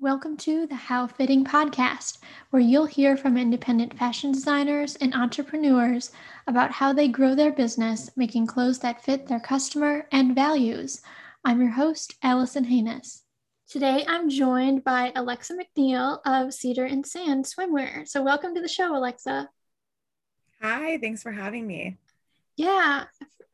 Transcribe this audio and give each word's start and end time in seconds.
Welcome 0.00 0.36
to 0.38 0.64
the 0.64 0.76
How 0.76 1.08
Fitting 1.08 1.44
podcast, 1.44 2.18
where 2.50 2.62
you'll 2.62 2.86
hear 2.86 3.16
from 3.16 3.36
independent 3.36 3.98
fashion 3.98 4.30
designers 4.30 4.94
and 4.94 5.12
entrepreneurs 5.12 6.12
about 6.46 6.70
how 6.70 6.92
they 6.92 7.08
grow 7.08 7.34
their 7.34 7.50
business, 7.50 8.08
making 8.16 8.46
clothes 8.46 8.78
that 8.78 9.02
fit 9.02 9.26
their 9.26 9.40
customer 9.40 10.06
and 10.12 10.36
values. 10.36 11.02
I'm 11.44 11.60
your 11.60 11.72
host, 11.72 12.14
Allison 12.22 12.62
Haynes. 12.62 13.24
Today, 13.68 14.04
I'm 14.06 14.30
joined 14.30 14.84
by 14.84 15.10
Alexa 15.16 15.56
McNeal 15.56 16.20
of 16.24 16.54
Cedar 16.54 16.84
and 16.84 17.04
Sand 17.04 17.46
Swimwear. 17.46 18.06
So, 18.06 18.22
welcome 18.22 18.54
to 18.54 18.60
the 18.60 18.68
show, 18.68 18.96
Alexa. 18.96 19.48
Hi, 20.62 20.98
thanks 20.98 21.24
for 21.24 21.32
having 21.32 21.66
me. 21.66 21.96
Yeah, 22.56 23.06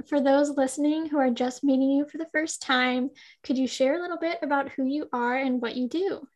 for 0.09 0.21
those 0.21 0.51
listening 0.51 1.07
who 1.07 1.17
are 1.17 1.31
just 1.31 1.65
meeting 1.65 1.91
you 1.91 2.05
for 2.07 2.19
the 2.19 2.29
first 2.35 2.61
time, 2.61 3.09
could 3.43 3.57
you 3.57 3.67
share 3.67 3.97
a 3.97 4.03
little 4.03 4.19
bit 4.19 4.41
about 4.43 4.73
who 4.73 4.85
you 4.85 5.09
are 5.11 5.37
and 5.39 5.63
what 5.63 5.75
you 5.75 5.89
do? 5.89 6.29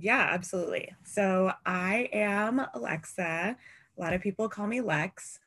Yeah, 0.00 0.28
absolutely. 0.30 0.94
So 1.04 1.52
I 1.66 2.08
am 2.12 2.62
Alexa. 2.74 3.56
A 3.96 4.00
lot 4.00 4.14
of 4.14 4.22
people 4.22 4.48
call 4.48 4.66
me 4.66 4.80
Lex, 4.80 5.40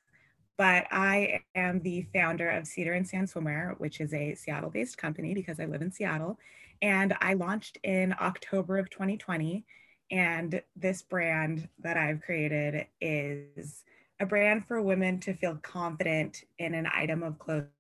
but 0.58 0.86
I 0.92 1.42
am 1.56 1.82
the 1.82 2.06
founder 2.14 2.50
of 2.52 2.68
Cedar 2.68 2.94
and 2.94 3.08
Sand 3.08 3.30
Swimwear, 3.30 3.80
which 3.80 4.00
is 4.00 4.14
a 4.14 4.36
Seattle 4.36 4.70
based 4.70 4.98
company 4.98 5.34
because 5.34 5.60
I 5.60 5.66
live 5.66 5.82
in 5.82 5.92
Seattle. 5.92 6.38
And 6.84 7.16
I 7.20 7.34
launched 7.34 7.80
in 7.84 8.14
October 8.22 8.78
of 8.78 8.92
2020. 8.92 9.66
And 10.12 10.62
this 10.76 11.02
brand 11.02 11.68
that 11.80 11.98
I've 11.98 12.22
created 12.22 12.86
is 13.02 13.84
a 14.20 14.26
brand 14.28 14.68
for 14.68 14.84
women 14.84 15.20
to 15.22 15.34
feel 15.34 15.56
confident 15.64 16.44
in 16.60 16.76
an 16.76 16.88
item 16.94 17.24
of 17.24 17.40
clothing 17.40 17.72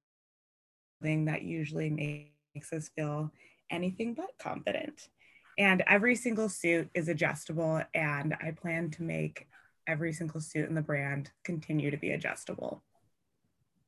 that 1.03 1.44
usually 1.44 1.91
makes 2.55 2.73
us 2.73 2.89
feel 2.95 3.31
anything 3.69 4.16
but 4.16 4.31
confident. 4.39 5.09
And 5.57 5.84
every 5.88 6.16
single 6.16 6.49
suit 6.49 6.89
is 6.93 7.07
adjustable, 7.07 7.81
and 7.94 8.35
I 8.41 8.52
plan 8.52 8.89
to 8.91 9.03
make 9.03 9.47
every 9.88 10.14
single 10.14 10.41
suit 10.41 10.67
in 10.67 10.75
the 10.75 10.81
brand 10.81 11.31
continue 11.44 11.91
to 11.91 11.97
be 11.97 12.11
adjustable. 12.11 12.83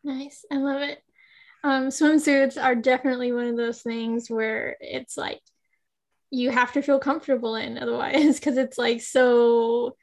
Nice. 0.04 0.45
I 0.52 0.58
love 0.58 0.81
it. 0.81 1.02
Um, 1.64 1.88
swimsuits 1.88 2.62
are 2.62 2.76
definitely 2.76 3.31
one 3.31 3.48
of 3.48 3.58
those 3.58 3.81
things 3.81 4.30
where 4.30 4.78
it's 4.80 5.17
like 5.17 5.42
you 6.30 6.52
have 6.52 6.73
to 6.73 6.81
feel 6.81 7.00
comfortable 7.00 7.56
in 7.56 7.78
otherwise 7.78 8.39
because 8.39 8.58
it's 8.58 8.78
like 8.78 9.02
so 9.02 9.95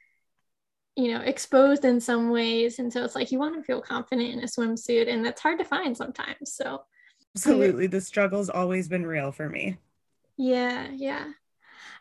you 0.95 1.11
know 1.11 1.21
exposed 1.21 1.85
in 1.85 1.99
some 1.99 2.29
ways 2.29 2.79
and 2.79 2.91
so 2.91 3.03
it's 3.03 3.15
like 3.15 3.31
you 3.31 3.39
want 3.39 3.55
to 3.55 3.63
feel 3.63 3.81
confident 3.81 4.33
in 4.33 4.39
a 4.39 4.47
swimsuit 4.47 5.11
and 5.11 5.25
that's 5.25 5.41
hard 5.41 5.57
to 5.57 5.65
find 5.65 5.95
sometimes 5.97 6.53
so 6.53 6.81
absolutely 7.35 7.87
the 7.87 8.01
struggle's 8.01 8.49
always 8.49 8.87
been 8.87 9.05
real 9.05 9.31
for 9.31 9.49
me 9.49 9.77
yeah 10.37 10.87
yeah 10.91 11.25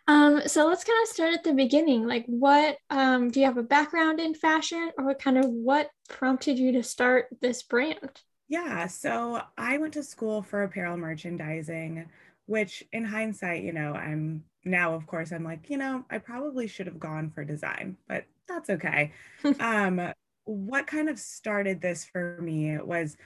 um, 0.09 0.43
so 0.47 0.67
let's 0.67 0.85
kind 0.85 1.03
of 1.03 1.09
start 1.09 1.35
at 1.35 1.45
the 1.45 1.53
beginning. 1.53 2.07
Like, 2.07 2.25
what 2.27 2.77
um, 2.91 3.31
do 3.31 3.41
you 3.41 3.47
have 3.47 3.59
a 3.59 3.63
background 3.63 4.21
in 4.21 4.35
fashion, 4.35 4.91
or 4.99 5.05
what 5.05 5.21
kind 5.21 5.39
of 5.39 5.47
what 5.47 5.91
prompted 6.09 6.59
you 6.59 6.73
to 6.73 6.83
start 6.83 7.27
this 7.41 7.63
brand? 7.63 8.21
Yeah, 8.49 8.87
so 8.87 9.41
I 9.57 9.79
went 9.79 9.95
to 9.95 10.03
school 10.03 10.43
for 10.43 10.63
apparel 10.63 10.97
merchandising, 10.97 12.07
which 12.47 12.85
in 12.93 13.05
hindsight, 13.05 13.63
you 13.63 13.73
know, 13.73 13.95
I'm 13.95 14.45
now, 14.65 14.95
of 14.95 15.07
course, 15.07 15.33
I'm 15.33 15.45
like, 15.45 15.71
you 15.71 15.79
know, 15.79 16.05
I 16.11 16.19
probably 16.19 16.67
should 16.67 16.87
have 16.87 16.99
gone 16.99 17.31
for 17.31 17.45
design, 17.45 17.97
but 18.09 18.25
that's 18.49 18.71
okay. 18.71 19.13
um, 19.61 20.13
what 20.45 20.87
kind 20.87 21.09
of 21.09 21.19
started 21.19 21.81
this 21.81 22.05
for 22.05 22.39
me 22.43 22.77
was 22.79 23.17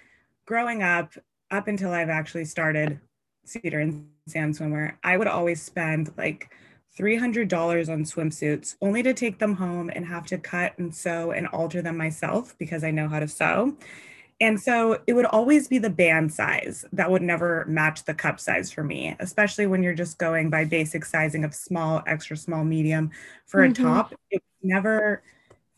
growing 0.47 0.83
up, 0.83 1.15
up 1.51 1.69
until 1.69 1.93
I've 1.93 2.11
actually 2.11 2.45
started 2.45 3.01
Cedar 3.49 3.81
and 3.81 4.09
Sand 4.27 4.55
Swimwear, 4.55 4.95
I 5.05 5.17
would 5.17 5.27
always 5.27 5.63
spend 5.63 6.13
like 6.17 6.51
$300 6.99 7.53
on 7.93 8.05
swimsuits 8.05 8.77
only 8.81 9.03
to 9.03 9.13
take 9.13 9.39
them 9.39 9.55
home 9.55 9.91
and 9.95 10.07
have 10.07 10.27
to 10.27 10.39
cut 10.39 10.77
and 10.79 10.95
sew 10.95 11.31
and 11.31 11.47
alter 11.49 11.83
them 11.83 11.97
myself 11.97 12.57
because 12.59 12.83
I 12.83 12.91
know 12.91 13.09
how 13.09 13.21
to 13.21 13.29
sew. 13.29 13.77
And 14.41 14.61
so 14.61 15.01
it 15.07 15.15
would 15.15 15.25
always 15.27 15.67
be 15.67 15.79
the 15.79 15.91
band 15.91 16.33
size 16.33 16.85
that 16.93 17.11
would 17.11 17.23
never 17.23 17.65
match 17.67 18.05
the 18.05 18.15
cup 18.15 18.39
size 18.39 18.71
for 18.71 18.85
me, 18.85 19.17
especially 19.19 19.67
when 19.67 19.83
you're 19.83 19.95
just 19.95 20.19
going 20.19 20.51
by 20.51 20.65
basic 20.65 21.05
sizing 21.07 21.45
of 21.45 21.55
small, 21.55 22.03
extra 22.07 22.37
small, 22.37 22.63
medium 22.63 23.11
for 23.47 23.63
mm-hmm. 23.63 23.83
a 23.83 23.87
top. 23.87 24.15
It 24.31 24.43
was 24.43 24.71
never 24.71 25.23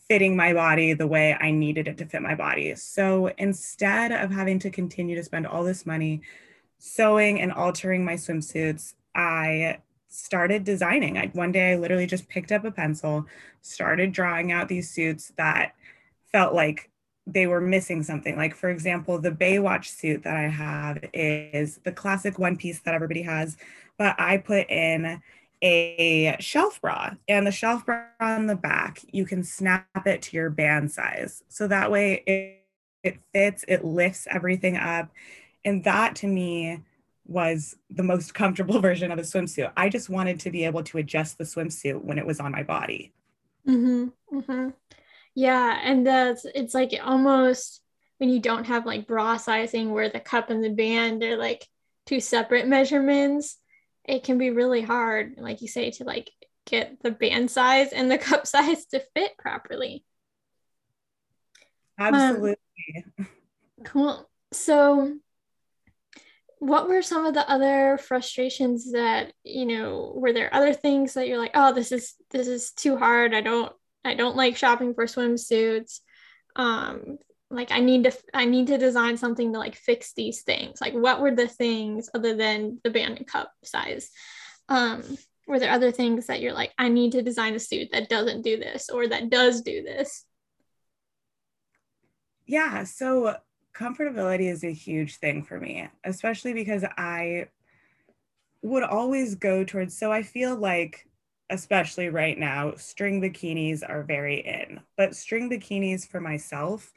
fitting 0.08 0.34
my 0.34 0.54
body 0.54 0.92
the 0.92 1.06
way 1.06 1.36
I 1.38 1.50
needed 1.50 1.86
it 1.86 1.98
to 1.98 2.06
fit 2.06 2.22
my 2.22 2.34
body. 2.34 2.74
So 2.74 3.28
instead 3.38 4.10
of 4.10 4.30
having 4.30 4.58
to 4.60 4.70
continue 4.70 5.14
to 5.16 5.22
spend 5.22 5.46
all 5.46 5.62
this 5.62 5.86
money 5.86 6.22
sewing 6.78 7.40
and 7.40 7.52
altering 7.52 8.04
my 8.04 8.14
swimsuits, 8.14 8.94
I 9.14 9.78
started 10.08 10.64
designing. 10.64 11.18
I, 11.18 11.26
one 11.28 11.52
day 11.52 11.72
I 11.72 11.76
literally 11.76 12.06
just 12.06 12.28
picked 12.28 12.52
up 12.52 12.64
a 12.64 12.70
pencil, 12.70 13.26
started 13.60 14.12
drawing 14.12 14.52
out 14.52 14.68
these 14.68 14.90
suits 14.90 15.32
that 15.36 15.74
felt 16.32 16.54
like 16.54 16.90
they 17.26 17.46
were 17.46 17.60
missing 17.60 18.02
something. 18.02 18.36
Like, 18.36 18.54
for 18.54 18.70
example, 18.70 19.18
the 19.18 19.30
Baywatch 19.30 19.86
suit 19.86 20.22
that 20.22 20.36
I 20.36 20.48
have 20.48 21.04
is 21.12 21.78
the 21.84 21.92
classic 21.92 22.38
one 22.38 22.56
piece 22.56 22.80
that 22.80 22.94
everybody 22.94 23.22
has, 23.22 23.56
but 23.98 24.18
I 24.18 24.38
put 24.38 24.70
in 24.70 25.20
a 25.62 26.36
shelf 26.38 26.80
bra 26.80 27.10
and 27.26 27.46
the 27.46 27.52
shelf 27.52 27.84
bra 27.84 28.04
on 28.20 28.46
the 28.46 28.54
back, 28.54 29.00
you 29.10 29.26
can 29.26 29.42
snap 29.42 30.06
it 30.06 30.22
to 30.22 30.36
your 30.36 30.50
band 30.50 30.90
size. 30.90 31.42
So 31.48 31.66
that 31.68 31.90
way 31.90 32.22
it, 32.26 32.64
it 33.02 33.18
fits, 33.32 33.64
it 33.68 33.84
lifts 33.84 34.26
everything 34.30 34.76
up. 34.76 35.10
And 35.64 35.84
that 35.84 36.16
to 36.16 36.26
me 36.26 36.82
was 37.26 37.76
the 37.90 38.02
most 38.02 38.34
comfortable 38.34 38.80
version 38.80 39.12
of 39.12 39.18
a 39.18 39.22
swimsuit. 39.22 39.72
I 39.76 39.88
just 39.88 40.08
wanted 40.08 40.40
to 40.40 40.50
be 40.50 40.64
able 40.64 40.82
to 40.84 40.98
adjust 40.98 41.38
the 41.38 41.44
swimsuit 41.44 42.02
when 42.02 42.18
it 42.18 42.26
was 42.26 42.40
on 42.40 42.52
my 42.52 42.62
body. 42.62 43.12
Mm-hmm, 43.66 44.38
mm-hmm. 44.38 44.70
Yeah, 45.34 45.78
and 45.82 46.06
that's 46.06 46.44
it's 46.54 46.74
like 46.74 46.98
almost 47.02 47.82
when 48.16 48.30
you 48.30 48.40
don't 48.40 48.64
have 48.64 48.86
like 48.86 49.06
bra 49.06 49.36
sizing 49.36 49.92
where 49.92 50.08
the 50.08 50.20
cup 50.20 50.50
and 50.50 50.64
the 50.64 50.70
band 50.70 51.22
are 51.22 51.36
like 51.36 51.64
two 52.06 52.20
separate 52.20 52.66
measurements, 52.66 53.58
it 54.04 54.24
can 54.24 54.38
be 54.38 54.50
really 54.50 54.80
hard, 54.80 55.34
like 55.36 55.60
you 55.60 55.68
say, 55.68 55.90
to 55.92 56.04
like 56.04 56.30
get 56.66 57.00
the 57.02 57.10
band 57.10 57.50
size 57.50 57.92
and 57.92 58.10
the 58.10 58.18
cup 58.18 58.46
size 58.46 58.86
to 58.86 59.00
fit 59.14 59.36
properly. 59.38 60.04
Absolutely. 61.98 62.56
Um, 63.18 63.28
cool. 63.84 64.28
So 64.52 65.18
what 66.60 66.88
were 66.88 67.02
some 67.02 67.24
of 67.24 67.34
the 67.34 67.48
other 67.48 67.98
frustrations 67.98 68.92
that 68.92 69.32
you 69.44 69.64
know 69.64 70.12
were 70.16 70.32
there 70.32 70.52
other 70.52 70.72
things 70.72 71.14
that 71.14 71.28
you're 71.28 71.38
like 71.38 71.52
oh 71.54 71.72
this 71.72 71.92
is 71.92 72.14
this 72.30 72.48
is 72.48 72.72
too 72.72 72.96
hard. 72.96 73.34
I 73.34 73.40
don't 73.40 73.72
i 74.04 74.14
don't 74.14 74.36
like 74.36 74.56
shopping 74.56 74.94
for 74.94 75.06
swimsuits. 75.06 76.00
Um 76.56 77.18
like 77.50 77.70
i 77.72 77.80
need 77.80 78.04
to 78.04 78.12
i 78.34 78.44
need 78.44 78.66
to 78.66 78.78
design 78.78 79.16
something 79.16 79.52
to 79.52 79.58
like 79.58 79.76
fix 79.76 80.12
these 80.14 80.42
things. 80.42 80.80
Like 80.80 80.94
what 80.94 81.20
were 81.20 81.34
the 81.34 81.48
things 81.48 82.10
other 82.12 82.34
than 82.34 82.80
the 82.82 82.90
band 82.90 83.18
and 83.18 83.26
cup 83.26 83.52
size? 83.64 84.10
Um 84.68 85.02
were 85.46 85.58
there 85.58 85.72
other 85.72 85.92
things 85.92 86.26
that 86.26 86.42
you're 86.42 86.52
like 86.52 86.72
i 86.76 86.88
need 86.90 87.12
to 87.12 87.22
design 87.22 87.54
a 87.54 87.58
suit 87.58 87.88
that 87.92 88.10
doesn't 88.10 88.42
do 88.42 88.58
this 88.58 88.90
or 88.90 89.06
that 89.08 89.30
does 89.30 89.62
do 89.62 89.82
this? 89.82 90.24
Yeah 92.46 92.84
so 92.84 93.36
comfortability 93.74 94.50
is 94.50 94.64
a 94.64 94.72
huge 94.72 95.16
thing 95.16 95.42
for 95.42 95.58
me, 95.58 95.88
especially 96.04 96.52
because 96.52 96.84
I 96.96 97.48
would 98.62 98.82
always 98.82 99.34
go 99.34 99.64
towards, 99.64 99.96
so 99.96 100.12
I 100.12 100.22
feel 100.22 100.56
like, 100.56 101.06
especially 101.50 102.08
right 102.08 102.38
now, 102.38 102.74
string 102.76 103.20
bikinis 103.20 103.88
are 103.88 104.02
very 104.02 104.40
in, 104.40 104.80
but 104.96 105.14
string 105.14 105.48
bikinis 105.48 106.06
for 106.06 106.20
myself 106.20 106.92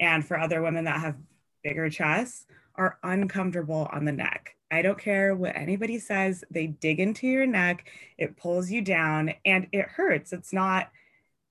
and 0.00 0.26
for 0.26 0.38
other 0.38 0.60
women 0.62 0.84
that 0.84 1.00
have 1.00 1.16
bigger 1.62 1.88
chests 1.88 2.46
are 2.74 2.98
uncomfortable 3.02 3.88
on 3.92 4.04
the 4.04 4.12
neck. 4.12 4.56
I 4.70 4.82
don't 4.82 4.98
care 4.98 5.36
what 5.36 5.56
anybody 5.56 5.98
says, 6.00 6.44
they 6.50 6.66
dig 6.66 6.98
into 6.98 7.28
your 7.28 7.46
neck, 7.46 7.88
it 8.18 8.36
pulls 8.36 8.70
you 8.70 8.82
down 8.82 9.34
and 9.44 9.68
it 9.72 9.86
hurts. 9.86 10.32
It's 10.32 10.52
not 10.52 10.90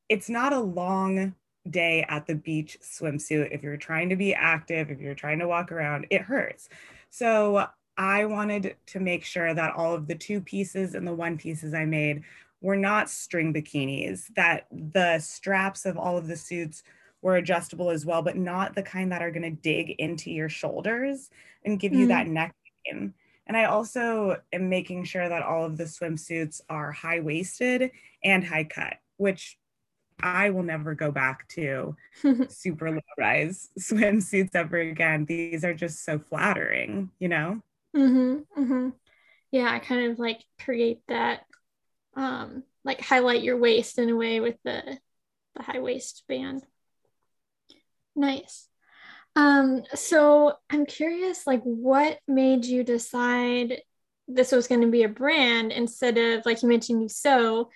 it's 0.10 0.30
not 0.30 0.54
a 0.54 0.60
long 0.60 1.34
day 1.70 2.06
at 2.08 2.26
the 2.26 2.36
beach 2.36 2.78
swimsuit, 2.82 3.54
if 3.54 3.64
you're 3.64 3.78
trying 3.78 4.10
to 4.10 4.16
be 4.16 4.34
active, 4.34 4.90
if 4.90 5.00
you're 5.00 5.16
trying 5.16 5.40
to 5.40 5.48
walk 5.48 5.72
around, 5.72 6.08
it 6.10 6.22
hurts. 6.22 6.70
So 7.10 7.68
I 7.98 8.26
wanted 8.26 8.76
to 8.88 9.00
make 9.00 9.24
sure 9.24 9.54
that 9.54 9.74
all 9.76 9.94
of 9.94 10.08
the 10.08 10.16
two 10.16 10.42
pieces 10.42 10.96
and 10.96 11.08
the 11.08 11.14
one 11.14 11.38
pieces 11.38 11.74
I 11.74 11.86
made 11.86 12.24
were 12.62 12.76
not 12.76 13.10
string 13.10 13.54
bikinis, 13.54 14.34
that 14.36 14.68
the 14.72 15.20
straps 15.20 15.86
of 15.86 15.98
all 15.98 16.18
of 16.18 16.28
the 16.28 16.38
suits 16.38 16.84
were 17.22 17.36
adjustable 17.36 17.90
as 17.90 18.06
well, 18.06 18.22
but 18.22 18.38
not 18.38 18.76
the 18.76 18.84
kind 18.84 19.12
that 19.12 19.22
are 19.22 19.32
going 19.32 19.44
to 19.44 19.62
dig 19.62 19.92
into 19.92 20.32
your 20.32 20.50
shoulders 20.50 21.30
and 21.66 21.80
give 21.80 21.94
you 21.94 22.06
mm. 22.06 22.10
that 22.10 22.28
neck 22.28 22.56
pain. 22.86 23.14
And 23.48 23.58
I 23.58 23.66
also 23.66 24.38
am 24.52 24.70
making 24.70 25.04
sure 25.04 25.28
that 25.28 25.44
all 25.44 25.66
of 25.66 25.78
the 25.78 25.84
swimsuits 25.84 26.62
are 26.70 26.92
high 26.92 27.20
waisted 27.20 27.92
and 28.24 28.44
high 28.44 28.64
cut, 28.64 28.96
which 29.18 29.58
I 30.20 30.50
will 30.50 30.64
never 30.64 30.96
go 30.96 31.12
back 31.12 31.48
to 31.50 31.96
super 32.50 32.92
low 32.92 33.00
rise 33.18 33.70
swimsuits 33.80 34.56
ever 34.56 34.78
again. 34.78 35.26
These 35.26 35.64
are 35.64 35.74
just 35.74 36.04
so 36.04 36.20
flattering, 36.20 37.12
you 37.20 37.30
know? 37.30 37.62
Mm-hmm, 37.96 38.62
mm-hmm. 38.62 38.90
Yeah, 39.52 39.72
I 39.72 39.80
kind 39.80 40.12
of 40.12 40.20
like 40.20 40.44
create 40.60 41.02
that 41.08 41.42
um, 42.16 42.64
like 42.84 43.02
highlight 43.02 43.44
your 43.44 43.58
waist 43.58 43.98
in 44.00 44.10
a 44.10 44.16
way 44.16 44.40
with 44.40 44.58
the 44.64 44.98
the 45.56 45.64
high 45.64 45.80
waist 45.80 46.24
band. 46.28 46.64
Nice. 48.16 48.68
Um, 49.36 49.84
so 49.96 50.54
I'm 50.70 50.86
curious, 50.86 51.48
like, 51.48 51.62
what 51.64 52.20
made 52.28 52.66
you 52.66 52.84
decide 52.84 53.82
this 54.28 54.52
was 54.52 54.68
going 54.68 54.82
to 54.82 54.92
be 54.92 55.04
a 55.04 55.10
brand 55.10 55.72
instead 55.72 56.18
of, 56.18 56.46
like 56.46 56.62
you 56.62 56.70
mentioned, 56.70 57.02
you 57.02 57.10
sew, 57.10 57.70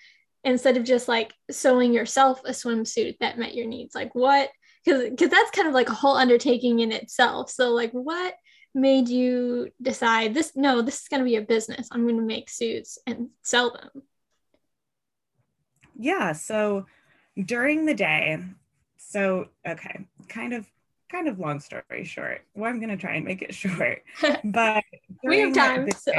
instead 0.44 0.76
of 0.76 0.84
just 0.84 1.08
like 1.08 1.32
sewing 1.50 1.92
yourself 1.92 2.40
a 2.44 2.50
swimsuit 2.50 3.16
that 3.20 3.38
met 3.38 3.54
your 3.54 3.66
needs? 3.66 3.94
Like, 3.94 4.14
what? 4.14 4.50
Because 4.84 5.10
because 5.10 5.30
that's 5.30 5.50
kind 5.50 5.68
of 5.68 5.74
like 5.74 5.88
a 5.88 5.94
whole 5.94 6.16
undertaking 6.16 6.80
in 6.80 6.92
itself. 6.92 7.50
So, 7.50 7.70
like, 7.70 7.92
what 7.92 8.34
made 8.74 9.08
you 9.08 9.70
decide 9.82 10.34
this? 10.34 10.52
No, 10.54 10.82
this 10.82 11.02
is 11.02 11.08
going 11.08 11.20
to 11.20 11.24
be 11.24 11.36
a 11.36 11.42
business. 11.42 11.88
I'm 11.90 12.04
going 12.04 12.16
to 12.16 12.22
make 12.22 12.50
suits 12.50 12.98
and 13.06 13.28
sell 13.42 13.72
them. 13.72 14.02
Yeah. 15.98 16.32
So 16.32 16.86
during 17.36 17.86
the 17.86 17.94
day, 17.94 18.38
so 18.96 19.48
okay, 19.66 20.06
kind 20.28 20.52
of 20.52 20.66
kind 21.10 21.28
of 21.28 21.38
long 21.38 21.60
story 21.60 22.04
short. 22.04 22.42
Well, 22.54 22.70
I'm 22.70 22.80
gonna 22.80 22.96
try 22.96 23.14
and 23.14 23.24
make 23.24 23.42
it 23.42 23.54
short. 23.54 24.02
But 24.44 24.84
we 25.24 25.40
have 25.40 25.54
time. 25.54 25.88
So 25.92 26.12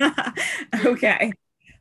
okay. 0.84 1.32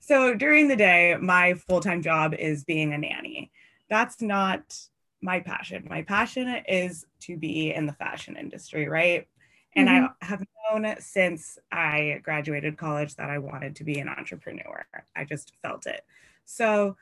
So 0.09 0.33
during 0.33 0.67
the 0.67 0.75
day, 0.75 1.15
my 1.21 1.53
full-time 1.53 2.01
job 2.01 2.33
is 2.33 2.63
being 2.63 2.93
a 2.93 2.97
nanny. 2.97 3.51
That's 3.91 4.23
not 4.23 4.75
my 5.21 5.39
passion. 5.39 5.85
My 5.87 6.01
passion 6.01 6.47
is 6.67 7.05
to 7.19 7.37
be 7.37 7.71
in 7.71 7.85
the 7.85 7.93
fashion 7.93 8.35
industry, 8.35 8.89
right? 8.89 9.27
And 9.75 9.87
mm-hmm. 9.87 10.07
I 10.19 10.25
have 10.25 10.43
known 10.71 10.95
since 10.97 11.59
I 11.71 12.21
graduated 12.23 12.75
college 12.75 13.17
that 13.17 13.29
I 13.29 13.37
wanted 13.37 13.75
to 13.75 13.83
be 13.83 13.99
an 13.99 14.09
entrepreneur. 14.09 14.83
I 15.15 15.25
just 15.25 15.53
felt 15.61 15.85
it. 15.85 16.03
So 16.43 16.97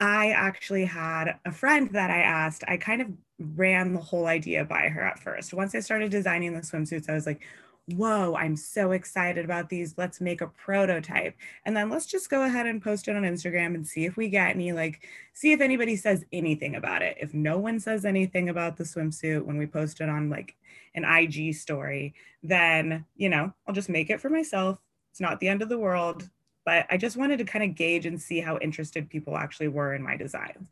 I 0.00 0.30
actually 0.30 0.86
had 0.86 1.36
a 1.44 1.52
friend 1.52 1.88
that 1.92 2.10
I 2.10 2.18
asked, 2.18 2.64
I 2.66 2.78
kind 2.78 3.00
of 3.00 3.12
ran 3.38 3.94
the 3.94 4.00
whole 4.00 4.26
idea 4.26 4.64
by 4.64 4.88
her 4.88 5.02
at 5.02 5.20
first. 5.20 5.54
Once 5.54 5.72
I 5.76 5.78
started 5.78 6.10
designing 6.10 6.52
the 6.52 6.62
swimsuits, 6.62 7.08
I 7.08 7.14
was 7.14 7.26
like, 7.26 7.42
whoa, 7.88 8.34
I'm 8.34 8.56
so 8.56 8.92
excited 8.92 9.44
about 9.44 9.68
these. 9.68 9.94
Let's 9.96 10.20
make 10.20 10.40
a 10.40 10.46
prototype. 10.46 11.36
And 11.66 11.76
then 11.76 11.90
let's 11.90 12.06
just 12.06 12.30
go 12.30 12.44
ahead 12.44 12.66
and 12.66 12.82
post 12.82 13.08
it 13.08 13.16
on 13.16 13.22
Instagram 13.22 13.74
and 13.74 13.86
see 13.86 14.06
if 14.06 14.16
we 14.16 14.28
get 14.28 14.50
any, 14.50 14.72
like, 14.72 15.06
see 15.34 15.52
if 15.52 15.60
anybody 15.60 15.96
says 15.96 16.24
anything 16.32 16.76
about 16.76 17.02
it. 17.02 17.16
If 17.20 17.34
no 17.34 17.58
one 17.58 17.78
says 17.78 18.04
anything 18.04 18.48
about 18.48 18.76
the 18.76 18.84
swimsuit 18.84 19.44
when 19.44 19.58
we 19.58 19.66
post 19.66 20.00
it 20.00 20.08
on 20.08 20.30
like 20.30 20.56
an 20.94 21.04
IG 21.04 21.54
story, 21.54 22.14
then, 22.42 23.04
you 23.16 23.28
know, 23.28 23.52
I'll 23.66 23.74
just 23.74 23.88
make 23.88 24.10
it 24.10 24.20
for 24.20 24.30
myself. 24.30 24.78
It's 25.10 25.20
not 25.20 25.40
the 25.40 25.48
end 25.48 25.62
of 25.62 25.68
the 25.68 25.78
world 25.78 26.28
but 26.64 26.86
I 26.90 26.96
just 26.96 27.16
wanted 27.16 27.38
to 27.38 27.44
kind 27.44 27.64
of 27.64 27.76
gauge 27.76 28.06
and 28.06 28.20
see 28.20 28.40
how 28.40 28.58
interested 28.58 29.10
people 29.10 29.36
actually 29.36 29.68
were 29.68 29.94
in 29.94 30.02
my 30.02 30.16
designs. 30.16 30.68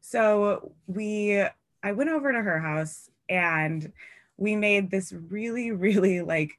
So 0.00 0.72
we, 0.86 1.42
I 1.82 1.92
went 1.92 2.10
over 2.10 2.32
to 2.32 2.42
her 2.42 2.58
house 2.58 3.10
and 3.28 3.92
we 4.36 4.56
made 4.56 4.90
this 4.90 5.12
really, 5.12 5.70
really 5.70 6.20
like, 6.22 6.58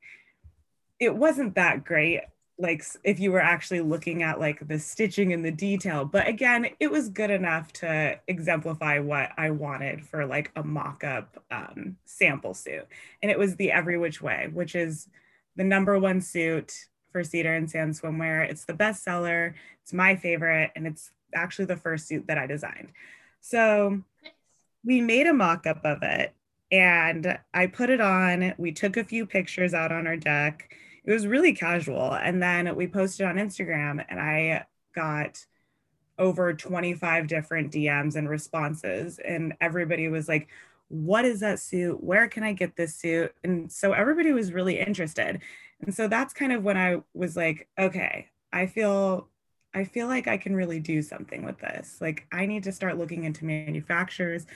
it 1.00 1.16
wasn't 1.16 1.56
that 1.56 1.84
great. 1.84 2.22
Like 2.60 2.84
if 3.04 3.20
you 3.20 3.32
were 3.32 3.40
actually 3.40 3.82
looking 3.82 4.24
at 4.24 4.40
like 4.40 4.68
the 4.68 4.80
stitching 4.80 5.32
and 5.32 5.46
the 5.46 5.52
detail, 5.52 6.06
but 6.06 6.28
again, 6.28 6.70
it 6.80 6.90
was 6.90 7.10
good 7.10 7.30
enough 7.30 7.72
to 7.74 8.20
exemplify 8.28 8.98
what 8.98 9.30
I 9.38 9.52
wanted 9.52 10.04
for 10.04 10.26
like 10.26 10.52
a 10.56 10.64
mock-up 10.64 11.44
um, 11.52 11.98
sample 12.06 12.56
suit. 12.56 12.88
And 13.22 13.30
it 13.30 13.38
was 13.38 13.56
the 13.56 13.72
Every 13.72 13.98
Which 14.00 14.22
Way, 14.24 14.50
which 14.52 14.74
is 14.74 15.08
the 15.56 15.64
number 15.64 16.00
one 16.00 16.20
suit 16.20 16.74
for 17.12 17.24
Cedar 17.24 17.54
and 17.54 17.70
Sand 17.70 17.94
Swimwear. 17.94 18.50
It's 18.50 18.66
the 18.66 18.74
best 18.74 19.04
seller. 19.04 19.56
It's 19.84 19.94
my 19.94 20.16
favorite, 20.16 20.72
and 20.76 20.88
it's 20.88 21.12
actually 21.36 21.66
the 21.66 21.78
first 21.78 22.08
suit 22.08 22.26
that 22.28 22.40
I 22.40 22.48
designed. 22.48 22.90
So 23.40 24.02
we 24.84 25.00
made 25.00 25.28
a 25.28 25.34
mock-up 25.34 25.82
of 25.84 26.00
it 26.02 26.34
and 26.72 27.38
I 27.54 27.68
put 27.68 27.90
it 27.90 28.02
on. 28.02 28.54
We 28.58 28.72
took 28.72 28.98
a 28.98 29.04
few 29.04 29.26
pictures 29.26 29.74
out 29.74 29.92
on 29.92 30.08
our 30.08 30.18
deck. 30.18 30.74
It 31.04 31.12
was 31.12 31.28
really 31.28 31.54
casual. 31.54 32.14
And 32.14 32.42
then 32.42 32.76
we 32.76 32.88
posted 32.88 33.26
on 33.26 33.36
Instagram 33.36 34.04
and 34.10 34.20
I 34.20 34.66
got 34.94 35.46
over 36.20 36.54
25 36.54 37.28
different 37.28 37.72
DMs 37.72 38.16
and 38.16 38.28
responses. 38.28 39.20
And 39.20 39.54
everybody 39.62 40.10
was 40.10 40.28
like, 40.28 40.50
what 40.90 41.26
is 41.26 41.40
that 41.42 41.60
suit? 41.60 42.04
Where 42.04 42.28
can 42.28 42.44
I 42.44 42.54
get 42.54 42.76
this 42.76 42.96
suit? 42.96 43.34
And 43.44 43.72
so 43.72 43.94
everybody 43.94 44.32
was 44.32 44.52
really 44.52 44.80
interested. 44.80 45.42
And 45.82 45.94
so 45.94 46.08
that's 46.08 46.34
kind 46.34 46.52
of 46.52 46.64
when 46.64 46.78
I 46.78 47.02
was 47.14 47.38
like, 47.38 47.68
okay, 47.78 48.28
I 48.52 48.66
feel 48.68 49.28
I 49.74 49.84
feel 49.84 50.08
like 50.08 50.28
I 50.28 50.38
can 50.38 50.56
really 50.56 50.80
do 50.80 51.02
something 51.02 51.44
with 51.44 51.60
this. 51.60 51.98
Like 52.02 52.26
I 52.32 52.48
need 52.48 52.64
to 52.64 52.72
start 52.72 52.98
looking 52.98 53.26
into 53.26 53.46
manufacturers 53.46 54.48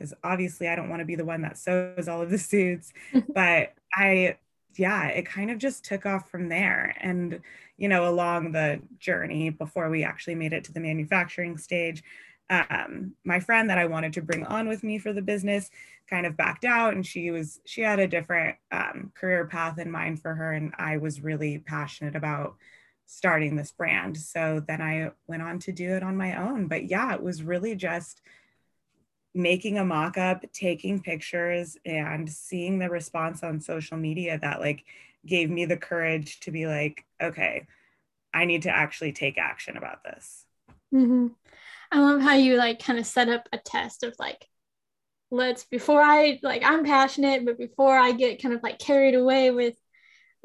because 0.00 0.14
obviously 0.24 0.66
I 0.66 0.76
don't 0.76 0.88
want 0.88 1.00
to 1.00 1.06
be 1.06 1.14
the 1.14 1.26
one 1.26 1.42
that 1.42 1.58
sews 1.58 2.08
all 2.08 2.22
of 2.22 2.30
the 2.30 2.38
suits, 2.38 2.92
but 3.34 3.74
I 3.94 4.36
yeah, 4.76 5.08
it 5.08 5.26
kind 5.26 5.50
of 5.50 5.58
just 5.58 5.84
took 5.84 6.06
off 6.06 6.30
from 6.30 6.48
there. 6.48 6.96
And 7.00 7.40
you 7.76 7.88
know, 7.88 8.08
along 8.08 8.52
the 8.52 8.80
journey 8.98 9.50
before 9.50 9.90
we 9.90 10.04
actually 10.04 10.36
made 10.36 10.52
it 10.52 10.64
to 10.64 10.72
the 10.72 10.80
manufacturing 10.80 11.58
stage, 11.58 12.02
um, 12.48 13.12
my 13.24 13.40
friend 13.40 13.68
that 13.68 13.78
I 13.78 13.86
wanted 13.86 14.14
to 14.14 14.22
bring 14.22 14.44
on 14.46 14.68
with 14.68 14.82
me 14.82 14.98
for 14.98 15.12
the 15.12 15.22
business 15.22 15.70
kind 16.08 16.26
of 16.26 16.36
backed 16.36 16.64
out 16.64 16.94
and 16.94 17.06
she 17.06 17.30
was 17.30 17.60
she 17.64 17.82
had 17.82 18.00
a 18.00 18.08
different 18.08 18.56
um, 18.72 19.12
career 19.14 19.46
path 19.46 19.78
in 19.78 19.90
mind 19.90 20.20
for 20.20 20.34
her 20.34 20.52
and 20.52 20.74
I 20.76 20.96
was 20.96 21.20
really 21.20 21.58
passionate 21.58 22.16
about 22.16 22.56
starting 23.06 23.54
this 23.54 23.70
brand 23.70 24.16
so 24.16 24.64
then 24.66 24.82
I 24.82 25.12
went 25.28 25.42
on 25.42 25.60
to 25.60 25.72
do 25.72 25.90
it 25.90 26.02
on 26.02 26.16
my 26.16 26.34
own 26.34 26.66
but 26.66 26.90
yeah 26.90 27.14
it 27.14 27.22
was 27.22 27.44
really 27.44 27.76
just 27.76 28.22
making 29.34 29.78
a 29.78 29.84
mock-up 29.84 30.44
taking 30.52 31.00
pictures 31.00 31.76
and 31.84 32.28
seeing 32.28 32.78
the 32.78 32.88
response 32.88 33.42
on 33.42 33.60
social 33.60 33.96
media 33.96 34.38
that 34.40 34.60
like 34.60 34.84
gave 35.24 35.50
me 35.50 35.64
the 35.64 35.76
courage 35.76 36.40
to 36.40 36.50
be 36.50 36.66
like 36.66 37.04
okay 37.22 37.66
I 38.34 38.44
need 38.44 38.62
to 38.62 38.70
actually 38.70 39.12
take 39.12 39.38
action 39.38 39.76
about 39.76 40.02
this 40.02 40.44
mm-hmm. 40.92 41.28
I 41.92 42.00
love 42.00 42.20
how 42.20 42.34
you 42.34 42.56
like 42.56 42.82
kind 42.82 42.98
of 42.98 43.06
set 43.06 43.28
up 43.28 43.48
a 43.52 43.58
test 43.58 44.04
of 44.04 44.14
like, 44.18 44.46
let's 45.30 45.64
before 45.64 46.02
I 46.02 46.38
like 46.42 46.62
I'm 46.64 46.84
passionate, 46.84 47.44
but 47.44 47.58
before 47.58 47.96
I 47.96 48.12
get 48.12 48.42
kind 48.42 48.54
of 48.54 48.62
like 48.62 48.78
carried 48.78 49.14
away 49.14 49.50
with 49.50 49.74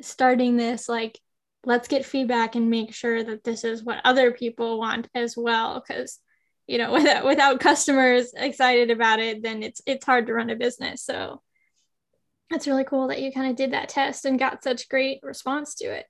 starting 0.01 0.57
this, 0.57 0.89
like 0.89 1.19
let's 1.65 1.87
get 1.87 2.05
feedback 2.05 2.55
and 2.55 2.69
make 2.69 2.93
sure 2.93 3.23
that 3.23 3.43
this 3.43 3.63
is 3.63 3.83
what 3.83 4.01
other 4.03 4.31
people 4.31 4.79
want 4.79 5.07
as 5.13 5.35
well. 5.37 5.81
Cause 5.81 6.19
you 6.67 6.77
know, 6.77 6.91
without 6.93 7.25
without 7.25 7.59
customers 7.59 8.33
excited 8.35 8.91
about 8.91 9.19
it, 9.19 9.43
then 9.43 9.63
it's 9.63 9.81
it's 9.85 10.05
hard 10.05 10.27
to 10.27 10.33
run 10.33 10.49
a 10.49 10.55
business. 10.55 11.03
So 11.03 11.41
that's 12.49 12.67
really 12.67 12.83
cool 12.83 13.07
that 13.07 13.21
you 13.21 13.31
kind 13.31 13.49
of 13.49 13.55
did 13.55 13.71
that 13.71 13.89
test 13.89 14.25
and 14.25 14.37
got 14.37 14.63
such 14.63 14.89
great 14.89 15.19
response 15.23 15.75
to 15.75 15.85
it. 15.85 16.05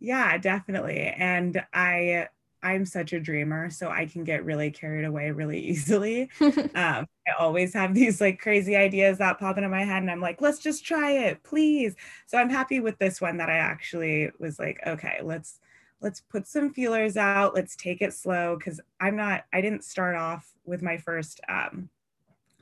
Yeah, 0.00 0.38
definitely. 0.38 1.00
And 1.00 1.62
I 1.72 2.28
I'm 2.62 2.84
such 2.86 3.12
a 3.12 3.20
dreamer, 3.20 3.70
so 3.70 3.88
I 3.88 4.06
can 4.06 4.24
get 4.24 4.44
really 4.44 4.70
carried 4.70 5.04
away 5.04 5.30
really 5.30 5.60
easily. 5.68 6.30
um, 6.40 6.52
I 6.74 7.06
always 7.38 7.74
have 7.74 7.94
these 7.94 8.20
like 8.20 8.40
crazy 8.40 8.76
ideas 8.76 9.18
that 9.18 9.38
pop 9.38 9.56
into 9.56 9.68
my 9.68 9.84
head, 9.84 10.02
and 10.02 10.10
I'm 10.10 10.20
like, 10.20 10.40
let's 10.40 10.58
just 10.58 10.84
try 10.84 11.12
it, 11.12 11.42
please. 11.42 11.94
So 12.26 12.38
I'm 12.38 12.50
happy 12.50 12.80
with 12.80 12.98
this 12.98 13.20
one 13.20 13.36
that 13.38 13.50
I 13.50 13.58
actually 13.58 14.30
was 14.38 14.58
like, 14.58 14.80
okay, 14.86 15.20
let's 15.22 15.60
let's 16.00 16.20
put 16.20 16.46
some 16.46 16.72
feelers 16.72 17.16
out, 17.16 17.54
let's 17.54 17.76
take 17.76 18.02
it 18.02 18.14
slow 18.14 18.56
because 18.56 18.80
I'm 19.00 19.16
not, 19.16 19.44
I 19.52 19.60
didn't 19.60 19.84
start 19.84 20.16
off 20.16 20.50
with 20.64 20.82
my 20.82 20.96
first 20.96 21.40
um, 21.48 21.88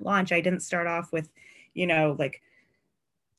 launch. 0.00 0.32
I 0.32 0.40
didn't 0.40 0.60
start 0.60 0.86
off 0.86 1.12
with, 1.12 1.28
you 1.74 1.86
know, 1.86 2.16
like 2.18 2.40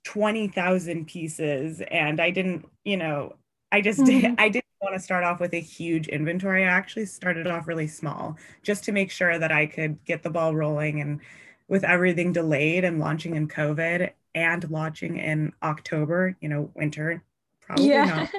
20,000 0.04 1.06
pieces, 1.06 1.82
and 1.92 2.22
I 2.22 2.30
didn't, 2.30 2.66
you 2.86 2.98
know, 2.98 3.36
I 3.72 3.82
just 3.82 4.00
mm-hmm. 4.00 4.36
I 4.38 4.50
didn't 4.50 4.66
want 4.82 4.96
to 4.96 5.02
start 5.02 5.24
off 5.24 5.40
with 5.40 5.54
a 5.54 5.60
huge 5.60 6.08
inventory. 6.08 6.64
I 6.64 6.68
actually 6.68 7.06
started 7.06 7.48
off 7.48 7.68
really 7.68 7.88
small 7.88 8.38
just 8.64 8.84
to 8.86 8.92
make 8.92 9.12
sure 9.12 9.38
that 9.38 9.52
I 9.52 9.66
could 9.66 10.04
get 10.06 10.24
the 10.24 10.30
ball 10.30 10.56
rolling. 10.56 11.02
And 11.02 11.20
with 11.68 11.84
everything 11.84 12.32
delayed 12.32 12.86
and 12.86 13.00
launching 13.00 13.36
in 13.36 13.48
COVID 13.48 14.12
and 14.36 14.70
launching 14.70 15.18
in 15.18 15.52
October, 15.62 16.38
you 16.40 16.48
know, 16.48 16.72
winter, 16.76 17.24
probably 17.68 17.90
yeah. 17.90 18.06
not 18.06 18.30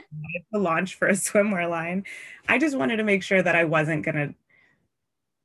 the 0.51 0.59
launch 0.59 0.97
for 0.97 1.07
a 1.07 1.13
swimwear 1.13 1.71
line. 1.71 2.05
I 2.49 2.59
just 2.59 2.77
wanted 2.77 2.97
to 2.97 3.05
make 3.05 3.23
sure 3.23 3.43
that 3.43 3.55
I 3.55 3.65
wasn't 3.65 4.05
gonna, 4.05 4.35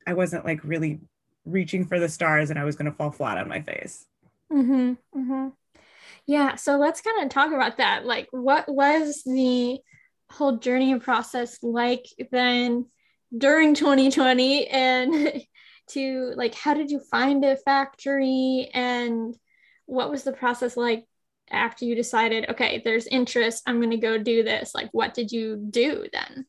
I 0.06 0.14
wasn't 0.14 0.44
like 0.44 0.64
really 0.64 1.00
reaching 1.44 1.84
for 1.84 2.00
the 2.00 2.08
stars 2.08 2.50
and 2.50 2.58
I 2.58 2.64
was 2.64 2.74
gonna 2.74 2.92
fall 2.92 3.10
flat 3.10 3.38
on 3.38 3.48
my 3.48 3.60
face. 3.60 4.06
Mm-hmm. 4.52 4.94
Mm-hmm. 5.16 5.48
Yeah. 6.26 6.56
So 6.56 6.78
let's 6.78 7.02
kind 7.02 7.22
of 7.22 7.28
talk 7.28 7.52
about 7.52 7.76
that. 7.76 8.06
Like, 8.06 8.28
what 8.30 8.66
was 8.66 9.22
the 9.24 9.78
whole 10.30 10.56
journey 10.56 10.90
and 10.90 11.02
process 11.02 11.58
like 11.62 12.06
then 12.32 12.86
during 13.36 13.74
2020 13.74 14.66
and 14.68 15.42
to 15.88 16.32
like 16.34 16.54
how 16.54 16.74
did 16.74 16.90
you 16.90 17.00
find 17.10 17.44
a 17.44 17.56
factory 17.56 18.70
and 18.72 19.36
what 19.86 20.10
was 20.10 20.24
the 20.24 20.32
process 20.32 20.76
like 20.76 21.04
after 21.50 21.84
you 21.84 21.94
decided 21.94 22.46
okay 22.48 22.80
there's 22.84 23.06
interest 23.06 23.62
i'm 23.66 23.78
going 23.78 23.90
to 23.90 23.96
go 23.96 24.18
do 24.18 24.42
this 24.42 24.74
like 24.74 24.88
what 24.92 25.14
did 25.14 25.30
you 25.32 25.56
do 25.70 26.06
then 26.12 26.46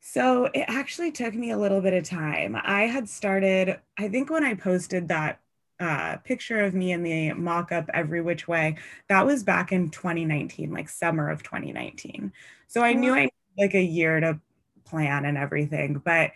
So 0.00 0.46
it 0.54 0.64
actually 0.68 1.12
took 1.12 1.34
me 1.34 1.50
a 1.50 1.58
little 1.58 1.80
bit 1.80 1.92
of 1.94 2.04
time. 2.04 2.56
I 2.60 2.82
had 2.82 3.08
started, 3.08 3.80
I 3.98 4.08
think 4.08 4.30
when 4.30 4.44
I 4.44 4.54
posted 4.54 5.08
that 5.08 5.40
uh, 5.78 6.16
picture 6.18 6.60
of 6.64 6.74
me 6.74 6.92
in 6.92 7.02
the 7.02 7.32
mock 7.34 7.70
up 7.72 7.88
every 7.94 8.20
which 8.22 8.48
way, 8.48 8.76
that 9.08 9.26
was 9.26 9.42
back 9.44 9.72
in 9.72 9.90
2019, 9.90 10.72
like 10.72 10.88
summer 10.88 11.28
of 11.30 11.42
2019. 11.42 12.32
So 12.66 12.82
I 12.82 12.94
knew 12.94 13.14
I 13.14 13.20
had 13.22 13.30
like 13.58 13.74
a 13.74 13.82
year 13.82 14.20
to 14.20 14.40
plan 14.84 15.24
and 15.26 15.36
everything, 15.38 16.00
but 16.04 16.32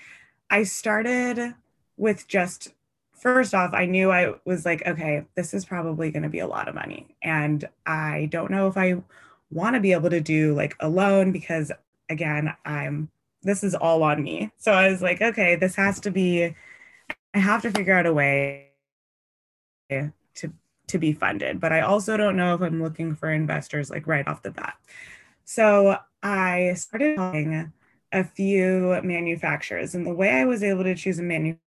I 0.51 0.65
started 0.65 1.55
with 1.97 2.29
just 2.29 2.73
first 3.25 3.54
off, 3.54 3.73
I 3.73 3.87
knew 3.87 4.12
I 4.12 4.35
was 4.45 4.64
like, 4.64 4.87
okay, 4.87 5.25
this 5.35 5.54
is 5.54 5.64
probably 5.64 6.12
going 6.12 6.23
to 6.23 6.28
be 6.28 6.38
a 6.38 6.47
lot 6.47 6.69
of 6.69 6.75
money. 6.75 7.16
And 7.23 7.69
I 7.87 8.28
don't 8.31 8.50
know 8.50 8.69
if 8.69 8.76
I 8.76 9.02
want 9.50 9.75
to 9.75 9.81
be 9.81 9.93
able 9.93 10.11
to 10.11 10.21
do 10.21 10.54
like 10.54 10.76
a 10.78 10.88
loan 10.88 11.33
because, 11.33 11.73
again, 12.09 12.54
I'm 12.64 13.09
this 13.43 13.64
is 13.64 13.75
all 13.75 14.02
on 14.02 14.23
me. 14.23 14.50
So 14.57 14.73
I 14.73 14.88
was 14.90 15.02
like, 15.02 15.21
okay, 15.21 15.57
this 15.57 15.75
has 15.75 16.00
to 16.00 16.11
be, 16.11 16.54
I 17.35 17.38
have 17.38 17.61
to 17.62 17.71
figure 17.71 17.95
out 17.95 18.07
a 18.07 18.12
way 18.12 18.71
to 19.90 20.12
to 20.87 20.99
be 20.99 21.12
funded. 21.12 21.61
But 21.61 21.73
I 21.73 21.81
also 21.81 22.16
don't 22.16 22.37
know 22.37 22.54
if 22.54 22.61
I'm 22.61 22.83
looking 22.83 23.14
for 23.16 23.31
investors 23.33 23.90
like 23.90 24.07
right 24.07 24.26
off 24.28 24.43
the 24.43 24.50
bat. 24.50 24.76
So 25.45 25.99
I 26.23 26.75
started 26.75 27.16
calling 27.16 27.73
a 28.12 28.25
few 28.25 29.00
manufacturers. 29.02 29.95
And 29.95 30.07
the 30.07 30.14
way 30.14 30.31
I 30.31 30.45
was 30.45 30.62
able 30.62 30.85
to 30.85 30.95
choose 30.95 31.19
a 31.19 31.23
manufacturer 31.23 31.63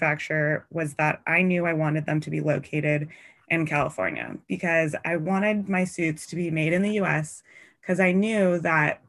was 0.00 0.94
that 0.94 1.20
I 1.26 1.42
knew 1.42 1.66
I 1.66 1.72
wanted 1.72 2.06
them 2.06 2.20
to 2.20 2.30
be 2.30 2.40
located 2.40 3.08
in 3.48 3.66
California 3.66 4.36
because 4.48 4.94
I 5.04 5.16
wanted 5.16 5.68
my 5.68 5.84
suits 5.84 6.26
to 6.28 6.36
be 6.36 6.50
made 6.50 6.72
in 6.72 6.82
the 6.82 7.00
US 7.00 7.42
because 7.80 8.00
I 8.00 8.12
knew 8.12 8.58
that 8.60 9.02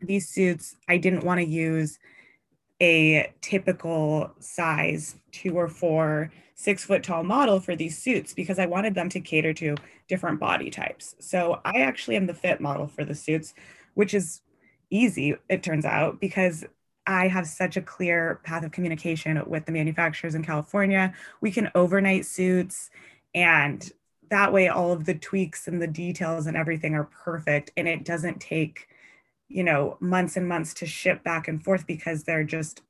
these 0.00 0.28
suits, 0.28 0.76
I 0.88 0.96
didn't 0.96 1.24
want 1.24 1.40
to 1.40 1.46
use 1.46 1.98
a 2.80 3.32
typical 3.40 4.32
size 4.38 5.16
two 5.32 5.56
or 5.56 5.68
four 5.68 6.30
six 6.54 6.84
foot 6.84 7.04
tall 7.04 7.22
model 7.22 7.60
for 7.60 7.76
these 7.76 7.96
suits 7.96 8.34
because 8.34 8.58
I 8.58 8.66
wanted 8.66 8.94
them 8.94 9.08
to 9.10 9.20
cater 9.20 9.52
to 9.54 9.76
different 10.08 10.40
body 10.40 10.70
types. 10.70 11.14
So 11.20 11.60
I 11.64 11.80
actually 11.82 12.16
am 12.16 12.26
the 12.26 12.34
fit 12.34 12.60
model 12.60 12.88
for 12.88 13.04
the 13.04 13.14
suits, 13.14 13.54
which 13.94 14.12
is 14.12 14.40
easy, 14.90 15.36
it 15.48 15.62
turns 15.62 15.84
out, 15.84 16.20
because 16.20 16.64
I 17.08 17.26
have 17.26 17.46
such 17.46 17.76
a 17.76 17.82
clear 17.82 18.40
path 18.44 18.62
of 18.64 18.70
communication 18.70 19.42
with 19.46 19.64
the 19.64 19.72
manufacturers 19.72 20.34
in 20.34 20.44
California. 20.44 21.14
We 21.40 21.50
can 21.50 21.70
overnight 21.74 22.26
suits, 22.26 22.90
and 23.34 23.90
that 24.30 24.52
way, 24.52 24.68
all 24.68 24.92
of 24.92 25.06
the 25.06 25.14
tweaks 25.14 25.66
and 25.66 25.80
the 25.80 25.86
details 25.86 26.46
and 26.46 26.56
everything 26.56 26.94
are 26.94 27.04
perfect, 27.24 27.72
and 27.76 27.88
it 27.88 28.04
doesn't 28.04 28.40
take 28.40 28.88
you 29.48 29.64
know 29.64 29.96
months 30.00 30.36
and 30.36 30.46
months 30.46 30.74
to 30.74 30.86
ship 30.86 31.24
back 31.24 31.48
and 31.48 31.64
forth 31.64 31.86
because 31.86 32.24
they're 32.24 32.44
just 32.44 32.82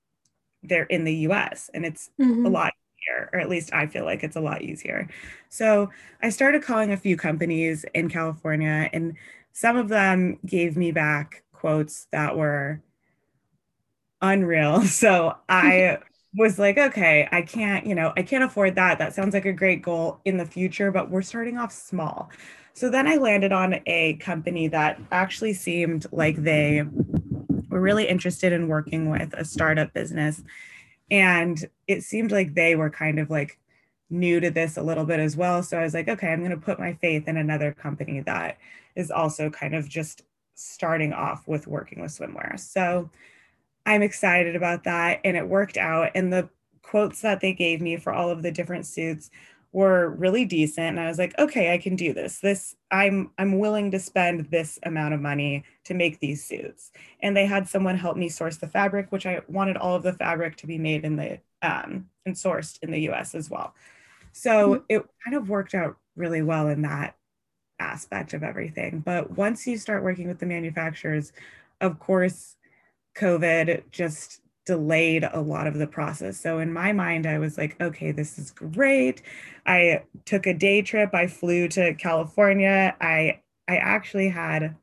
they're 0.63 0.85
in 0.85 1.05
the 1.05 1.15
US 1.29 1.71
and 1.73 1.87
it's 1.87 2.11
mm-hmm. 2.21 2.45
a 2.45 2.49
lot 2.49 2.73
easier 2.99 3.31
or 3.33 3.39
at 3.39 3.49
least 3.49 3.73
I 3.73 3.87
feel 3.87 4.05
like 4.05 4.25
it's 4.25 4.35
a 4.37 4.41
lot 4.41 4.63
easier. 4.63 5.09
So 5.49 5.91
I 6.21 6.31
started 6.31 6.63
calling 6.63 6.91
a 6.91 6.97
few 6.97 7.17
companies 7.17 7.85
in 7.95 8.09
California 8.09 8.91
and 8.93 9.15
some 9.53 9.77
of 9.77 9.89
them 9.89 10.39
gave 10.45 10.77
me 10.77 10.91
back 10.91 11.45
quotes 11.53 12.07
that 12.11 12.37
were 12.37 12.81
unreal. 14.21 14.83
So 14.87 15.37
I 15.49 15.99
was 16.35 16.59
like, 16.59 16.79
okay, 16.79 17.29
I 17.33 17.43
can't, 17.43 17.87
you 17.87 17.95
know, 17.95 18.13
I 18.17 18.23
can't 18.23 18.45
afford 18.45 18.75
that. 18.75 18.99
That 18.99 19.15
sounds 19.15 19.35
like 19.35 19.47
a 19.47 19.53
great 19.53 19.83
goal 19.83 20.21
in 20.25 20.37
the 20.37 20.45
future, 20.45 20.91
but 20.91 21.11
we're 21.11 21.23
starting 21.23 21.57
off 21.59 21.73
small. 21.73 22.31
So 22.75 22.91
then 22.91 23.07
I 23.09 23.17
landed 23.17 23.53
on 23.53 23.81
a 23.87 24.15
company 24.15 24.69
that 24.69 25.01
actually 25.11 25.55
seemed 25.55 26.07
like 26.13 26.37
they 26.37 26.85
were 27.69 27.81
really 27.81 28.07
interested 28.07 28.53
in 28.53 28.69
working 28.69 29.11
with 29.11 29.35
a 29.35 29.45
startup 29.45 29.93
business. 29.93 30.43
And 31.11 31.69
it 31.87 32.03
seemed 32.03 32.31
like 32.31 32.55
they 32.55 32.77
were 32.77 32.91
kind 32.91 33.19
of 33.19 33.31
like 33.31 33.59
new 34.11 34.41
to 34.41 34.51
this 34.51 34.77
a 34.77 34.83
little 34.83 35.05
bit 35.05 35.21
as 35.21 35.37
well. 35.37 35.63
So 35.63 35.79
I 35.79 35.83
was 35.83 35.95
like, 35.95 36.09
okay, 36.09 36.29
I'm 36.29 36.41
going 36.41 36.51
to 36.51 36.57
put 36.57 36.79
my 36.79 36.95
faith 36.95 37.27
in 37.27 37.37
another 37.37 37.73
company 37.73 38.21
that 38.21 38.59
is 38.95 39.11
also 39.11 39.51
kind 39.51 39.75
of 39.75 39.89
just 39.89 40.23
starting 40.55 41.13
off 41.13 41.47
with 41.47 41.67
working 41.67 42.01
with 42.01 42.17
swimwear. 42.17 42.59
So 42.59 43.11
I'm 43.89 44.03
excited 44.03 44.55
about 44.55 44.85
that. 44.85 45.21
And 45.25 45.37
it 45.37 45.49
worked 45.49 45.79
out. 45.79 46.11
And 46.15 46.31
the 46.31 46.51
quotes 46.83 47.23
that 47.23 47.41
they 47.41 47.55
gave 47.55 47.81
me 47.81 47.97
for 47.97 48.13
all 48.13 48.29
of 48.29 48.43
the 48.43 48.53
different 48.53 48.85
suits 48.85 49.31
were 49.73 50.11
really 50.11 50.47
decent 50.47 50.89
and 50.89 51.01
i 51.01 51.07
was 51.07 51.19
like 51.19 51.39
okay 51.39 51.75
i 51.75 51.79
can 51.79 51.95
do 51.95 52.15
this 52.15 52.39
this 52.39 52.75
i'm 52.91 53.31
i'm 53.37 53.59
willing 53.59 53.91
to 53.91 53.99
spend 53.99 54.47
this 54.51 54.79
amount 54.85 55.13
of 55.13 55.21
money 55.21 55.63
to 55.85 55.93
make 55.93 56.19
these 56.21 56.43
suits 56.43 56.91
and 57.21 57.37
they 57.37 57.45
had 57.45 57.69
someone 57.69 57.95
help 57.95 58.17
me 58.17 58.31
source 58.31 58.57
the 58.57 58.67
fabric 58.67 59.13
which 59.13 59.27
i 59.27 59.43
wanted 59.47 59.77
all 59.77 59.95
of 59.95 60.03
the 60.03 60.15
fabric 60.15 60.57
to 60.57 60.67
be 60.67 60.79
made 60.79 61.05
in 61.05 61.17
the 61.17 61.39
um, 61.61 62.09
and 62.25 62.35
sourced 62.35 62.79
in 62.81 62.91
the 62.91 63.01
us 63.01 63.35
as 63.35 63.51
well 63.51 63.75
so 64.33 64.77
mm-hmm. 64.77 64.85
it 64.89 65.07
kind 65.23 65.37
of 65.37 65.51
worked 65.51 65.75
out 65.75 65.99
really 66.17 66.41
well 66.41 66.69
in 66.69 66.81
that 66.81 67.15
aspect 67.79 68.33
of 68.33 68.43
everything 68.43 69.01
but 69.01 69.37
once 69.37 69.67
you 69.67 69.77
start 69.77 70.03
working 70.03 70.29
with 70.29 70.39
the 70.39 70.47
manufacturers 70.47 71.31
of 71.83 71.99
course 71.99 72.57
covid 73.19 73.83
just 73.91 74.41
delayed 74.69 75.25
a 75.33 75.41
lot 75.41 75.67
of 75.67 75.79
the 75.79 75.87
process. 75.87 76.39
So 76.39 76.59
in 76.59 76.71
my 76.71 76.93
mind, 76.93 77.25
I 77.25 77.39
was 77.39 77.57
like, 77.57 77.81
okay, 77.81 78.13
this 78.13 78.39
is 78.39 78.51
great. 78.51 79.23
I 79.65 80.03
took 80.27 80.47
a 80.47 80.53
day 80.53 80.83
trip. 80.83 81.15
I 81.15 81.27
flew 81.27 81.69
to 81.69 81.95
California. 81.95 82.95
I 83.01 83.41
I 83.67 83.77
actually 83.77 84.29
had 84.29 84.77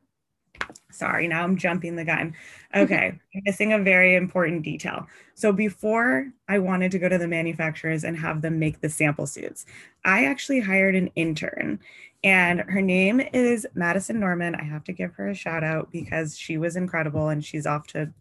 sorry, 0.91 1.27
now 1.27 1.43
I'm 1.43 1.57
jumping 1.57 1.95
the 1.95 2.05
gun. 2.05 2.33
Okay, 2.75 3.17
missing 3.45 3.71
a 3.71 3.79
very 3.79 4.15
important 4.15 4.63
detail. 4.63 5.07
So 5.33 5.53
before 5.53 6.27
I 6.49 6.59
wanted 6.59 6.91
to 6.91 6.99
go 6.99 7.07
to 7.07 7.17
the 7.17 7.25
manufacturers 7.25 8.03
and 8.03 8.17
have 8.17 8.41
them 8.41 8.59
make 8.59 8.81
the 8.81 8.89
sample 8.89 9.27
suits, 9.27 9.65
I 10.03 10.25
actually 10.25 10.59
hired 10.59 10.93
an 10.93 11.07
intern 11.15 11.79
and 12.25 12.59
her 12.67 12.81
name 12.81 13.21
is 13.31 13.65
Madison 13.75 14.19
Norman. 14.19 14.55
I 14.55 14.63
have 14.63 14.83
to 14.85 14.91
give 14.91 15.13
her 15.13 15.29
a 15.29 15.33
shout 15.35 15.63
out 15.63 15.89
because 15.89 16.37
she 16.37 16.57
was 16.57 16.75
incredible 16.75 17.29
and 17.29 17.45
she's 17.45 17.65
off 17.65 17.87
to 17.87 18.11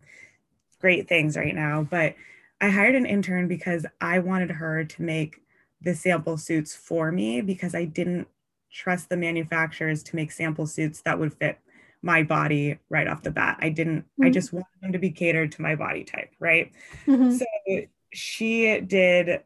great 0.85 1.09
things 1.09 1.35
right 1.35 1.55
now. 1.55 1.83
But 1.83 2.15
I 2.61 2.69
hired 2.69 2.95
an 2.95 3.07
intern 3.07 3.49
because 3.49 3.87
I 4.03 4.19
wanted 4.19 4.51
her 4.51 4.85
to 4.85 5.03
make 5.03 5.41
the 5.81 5.95
sample 5.95 6.37
suits 6.37 6.77
for 6.77 7.11
me 7.11 7.41
because 7.41 7.75
I 7.75 7.87
didn't 7.87 8.29
trust 8.71 9.09
the 9.09 9.17
manufacturers 9.17 10.03
to 10.03 10.17
make 10.17 10.31
sample 10.31 10.67
suits 10.67 11.01
that 11.01 11.19
would 11.19 11.33
fit 11.33 11.59
my 12.03 12.23
body 12.23 12.79
right 12.91 13.09
off 13.09 13.23
the 13.23 13.31
bat. 13.31 13.57
I 13.63 13.71
didn't, 13.71 14.01
mm-hmm. 14.03 14.25
I 14.27 14.31
just 14.31 14.53
wanted 14.53 14.67
them 14.83 14.93
to 14.93 14.99
be 14.99 15.09
catered 15.09 15.53
to 15.53 15.63
my 15.63 15.75
body 15.75 16.05
type, 16.05 16.33
right? 16.39 16.71
Mm-hmm. 17.07 17.31
So 17.33 17.87
she 18.13 18.79
did 18.81 19.41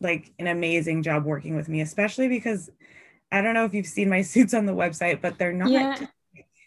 like 0.00 0.32
an 0.40 0.48
amazing 0.48 1.04
job 1.04 1.24
working 1.24 1.54
with 1.54 1.68
me, 1.68 1.82
especially 1.82 2.26
because 2.26 2.68
I 3.30 3.42
don't 3.42 3.54
know 3.54 3.64
if 3.64 3.74
you've 3.74 3.86
seen 3.86 4.08
my 4.08 4.22
suits 4.32 4.54
on 4.54 4.66
the 4.66 4.74
website, 4.74 5.20
but 5.20 5.38
they're 5.38 5.52
not 5.52 5.70
yeah. 5.70 6.04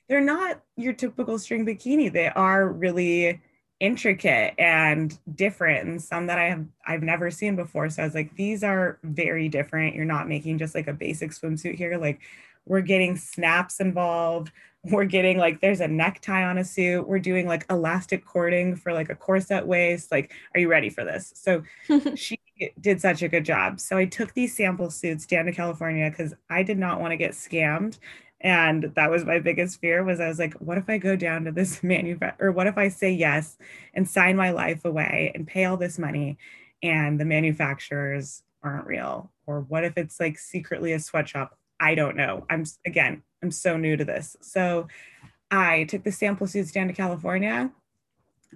they're 0.08 0.22
not 0.22 0.62
your 0.78 0.94
typical 0.94 1.38
string 1.40 1.66
bikini. 1.66 2.10
They 2.10 2.30
are 2.30 2.70
really 2.70 3.42
intricate 3.80 4.54
and 4.58 5.18
different 5.36 5.88
and 5.88 6.02
some 6.02 6.28
that 6.28 6.40
I 6.40 6.46
have 6.46 6.66
I've 6.88 7.04
never 7.04 7.30
seen 7.30 7.56
before. 7.56 7.90
So 7.90 8.02
I 8.02 8.06
was 8.06 8.16
like, 8.16 8.36
these 8.36 8.64
are 8.64 9.00
very 9.04 9.50
different. 9.50 9.96
You're 9.96 10.06
not 10.06 10.30
making 10.30 10.58
just 10.60 10.76
like 10.76 10.88
a 10.88 10.94
basic 10.94 11.32
swimsuit 11.32 11.76
here. 11.76 11.98
Like 11.98 12.22
we're 12.66 12.82
getting 12.82 13.16
snaps 13.16 13.80
involved. 13.80 14.52
We're 14.88 15.06
getting 15.06 15.40
like 15.40 15.62
there's 15.62 15.80
a 15.80 15.88
necktie 15.88 16.44
on 16.44 16.60
a 16.60 16.64
suit. 16.64 17.08
We're 17.08 17.18
doing 17.18 17.48
like 17.48 17.66
elastic 17.72 18.24
cording 18.24 18.76
for 18.76 18.94
like 18.94 19.10
a 19.10 19.16
corset 19.16 19.66
waist. 19.66 20.12
Like, 20.12 20.32
are 20.54 20.60
you 20.60 20.68
ready 20.68 20.92
for 20.92 21.04
this? 21.04 21.34
So 21.36 21.64
she 22.16 22.40
did 22.80 23.02
such 23.02 23.24
a 23.24 23.28
good 23.28 23.46
job. 23.46 23.80
So 23.80 23.98
I 23.98 24.06
took 24.06 24.36
these 24.36 24.56
sample 24.56 24.92
suits 24.92 25.26
down 25.26 25.46
to 25.46 25.52
California 25.52 26.08
because 26.12 26.36
I 26.52 26.62
did 26.62 26.78
not 26.78 27.00
want 27.00 27.14
to 27.14 27.18
get 27.18 27.32
scammed 27.32 27.98
and 28.46 28.94
that 28.96 29.10
was 29.10 29.26
my 29.26 29.40
biggest 29.40 29.82
fear 29.82 30.04
was 30.04 30.22
i 30.22 30.28
was 30.28 30.40
like 30.40 30.54
what 30.56 30.78
if 30.78 30.88
i 30.88 30.98
go 30.98 31.16
down 31.16 31.44
to 31.44 31.52
this 31.52 31.84
manufacturer 31.84 32.48
or 32.48 32.52
what 32.52 32.68
if 32.68 32.78
i 32.78 32.88
say 32.88 33.12
yes 33.12 33.58
and 33.94 34.08
sign 34.08 34.38
my 34.38 34.52
life 34.52 34.86
away 34.86 35.32
and 35.36 35.48
pay 35.48 35.66
all 35.66 35.76
this 35.76 36.00
money 36.00 36.38
and 36.82 37.20
the 37.20 37.26
manufacturers 37.26 38.44
aren't 38.64 38.88
real? 38.88 39.32
Or 39.48 39.62
what 39.62 39.84
if 39.84 39.98
it's 39.98 40.20
like 40.20 40.38
secretly 40.38 40.94
a 40.94 41.00
sweatshop? 41.00 41.58
I 41.80 41.96
don't 41.96 42.16
know. 42.16 42.46
I'm 42.50 42.66
again 42.86 43.24
i'm 43.44 43.52
so 43.52 43.78
new 43.78 43.98
to 43.98 44.06
this. 44.06 44.38
So 44.42 44.88
i 45.52 45.84
took 45.86 46.04
the 46.04 46.12
sample 46.12 46.48
suits 46.48 46.72
down 46.72 46.88
to 46.88 46.94
california 46.94 47.72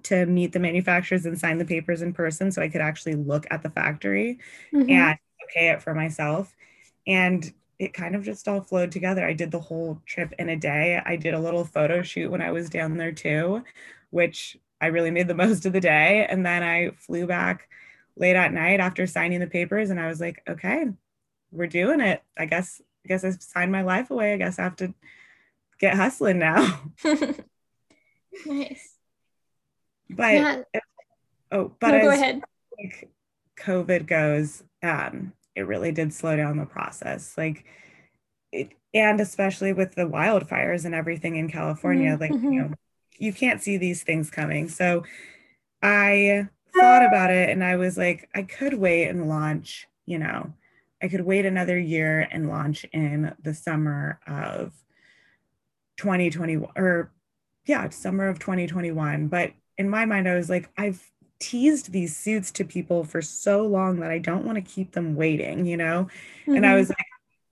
to 0.01 0.25
meet 0.25 0.53
the 0.53 0.59
manufacturers 0.59 1.23
and 1.27 1.37
sign 1.37 1.59
the 1.59 1.65
papers 1.65 2.01
in 2.01 2.13
person 2.13 2.51
so 2.51 2.63
i 2.63 2.67
could 2.67 2.81
actually 2.81 3.13
look 3.13 3.45
at 3.51 3.61
the 3.61 3.69
factory 3.69 4.39
mm-hmm. 4.73 4.89
and 4.89 5.19
okay 5.49 5.69
it 5.69 5.81
for 5.81 5.93
myself. 5.93 6.55
And 7.07 7.51
it 7.79 7.93
kind 7.93 8.15
of 8.15 8.23
just 8.23 8.47
all 8.47 8.61
flowed 8.61 8.91
together. 8.91 9.25
I 9.25 9.33
did 9.33 9.51
the 9.51 9.59
whole 9.59 10.01
trip 10.05 10.33
in 10.37 10.49
a 10.49 10.57
day. 10.57 11.01
I 11.03 11.15
did 11.15 11.33
a 11.33 11.39
little 11.39 11.63
photo 11.63 12.01
shoot 12.01 12.29
when 12.29 12.41
I 12.41 12.51
was 12.51 12.69
down 12.69 12.97
there 12.97 13.13
too, 13.13 13.63
which 14.09 14.57
I 14.81 14.87
really 14.87 15.11
made 15.11 15.29
the 15.29 15.33
most 15.45 15.65
of 15.65 15.73
the 15.73 15.79
day. 15.79 16.27
And 16.29 16.45
then 16.45 16.61
I 16.61 16.91
flew 16.91 17.25
back 17.25 17.69
late 18.17 18.35
at 18.35 18.53
night 18.53 18.81
after 18.81 19.07
signing 19.07 19.39
the 19.39 19.47
papers 19.47 19.89
and 19.89 19.99
I 19.99 20.07
was 20.07 20.19
like, 20.19 20.43
okay, 20.47 20.87
we're 21.51 21.67
doing 21.67 22.01
it. 22.01 22.21
I 22.37 22.45
guess 22.45 22.81
I 23.05 23.07
guess 23.07 23.23
I 23.23 23.31
signed 23.31 23.71
my 23.71 23.81
life 23.81 24.11
away. 24.11 24.33
I 24.33 24.37
guess 24.37 24.59
I 24.59 24.63
have 24.63 24.75
to 24.77 24.93
get 25.79 25.95
hustling 25.95 26.37
now. 26.37 26.81
nice. 28.45 28.95
but 30.09 30.33
yeah. 30.33 30.61
oh, 31.51 31.71
but 31.79 31.91
no, 31.91 32.01
go 32.01 32.09
ahead. 32.09 32.41
Like 32.77 33.09
COVID 33.57 34.05
goes, 34.05 34.63
um, 34.83 35.33
it 35.59 35.67
really 35.67 35.91
did 35.91 36.13
slow 36.13 36.35
down 36.35 36.57
the 36.57 36.65
process. 36.65 37.37
Like 37.37 37.65
it, 38.51 38.71
and 38.93 39.19
especially 39.19 39.73
with 39.73 39.95
the 39.95 40.03
wildfires 40.03 40.85
and 40.85 40.95
everything 40.95 41.35
in 41.35 41.49
California, 41.49 42.11
mm-hmm. 42.11 42.21
like 42.21 42.31
you 42.31 42.37
mm-hmm. 42.37 42.71
know, 42.71 42.73
you 43.17 43.33
can't 43.33 43.61
see 43.61 43.77
these 43.77 44.03
things 44.03 44.31
coming. 44.31 44.69
So 44.69 45.03
I 45.81 46.47
thought 46.73 47.05
about 47.05 47.31
it 47.31 47.49
and 47.49 47.63
I 47.63 47.75
was 47.75 47.97
like, 47.97 48.29
I 48.33 48.43
could 48.43 48.73
wait 48.73 49.07
and 49.07 49.27
launch, 49.27 49.87
you 50.05 50.17
know, 50.17 50.53
I 51.01 51.07
could 51.07 51.21
wait 51.21 51.45
another 51.45 51.77
year 51.77 52.27
and 52.31 52.49
launch 52.49 52.85
in 52.91 53.33
the 53.41 53.53
summer 53.53 54.19
of 54.25 54.73
2021 55.97 56.71
or 56.75 57.11
yeah, 57.65 57.89
summer 57.89 58.27
of 58.27 58.39
2021. 58.39 59.27
But 59.27 59.51
in 59.77 59.89
my 59.89 60.05
mind, 60.05 60.27
I 60.27 60.35
was 60.35 60.49
like, 60.49 60.69
I've 60.77 61.09
teased 61.39 61.91
these 61.91 62.15
suits 62.15 62.51
to 62.51 62.65
people 62.65 63.03
for 63.03 63.21
so 63.21 63.65
long 63.65 63.99
that 64.01 64.11
I 64.11 64.19
don't 64.19 64.45
want 64.45 64.57
to 64.57 64.61
keep 64.61 64.91
them 64.91 65.15
waiting, 65.15 65.65
you 65.65 65.77
know? 65.77 66.07
Mm-hmm. 66.41 66.55
And 66.55 66.65
I 66.65 66.69
mm-hmm. 66.69 66.77
was 66.77 66.89
like, 66.89 66.97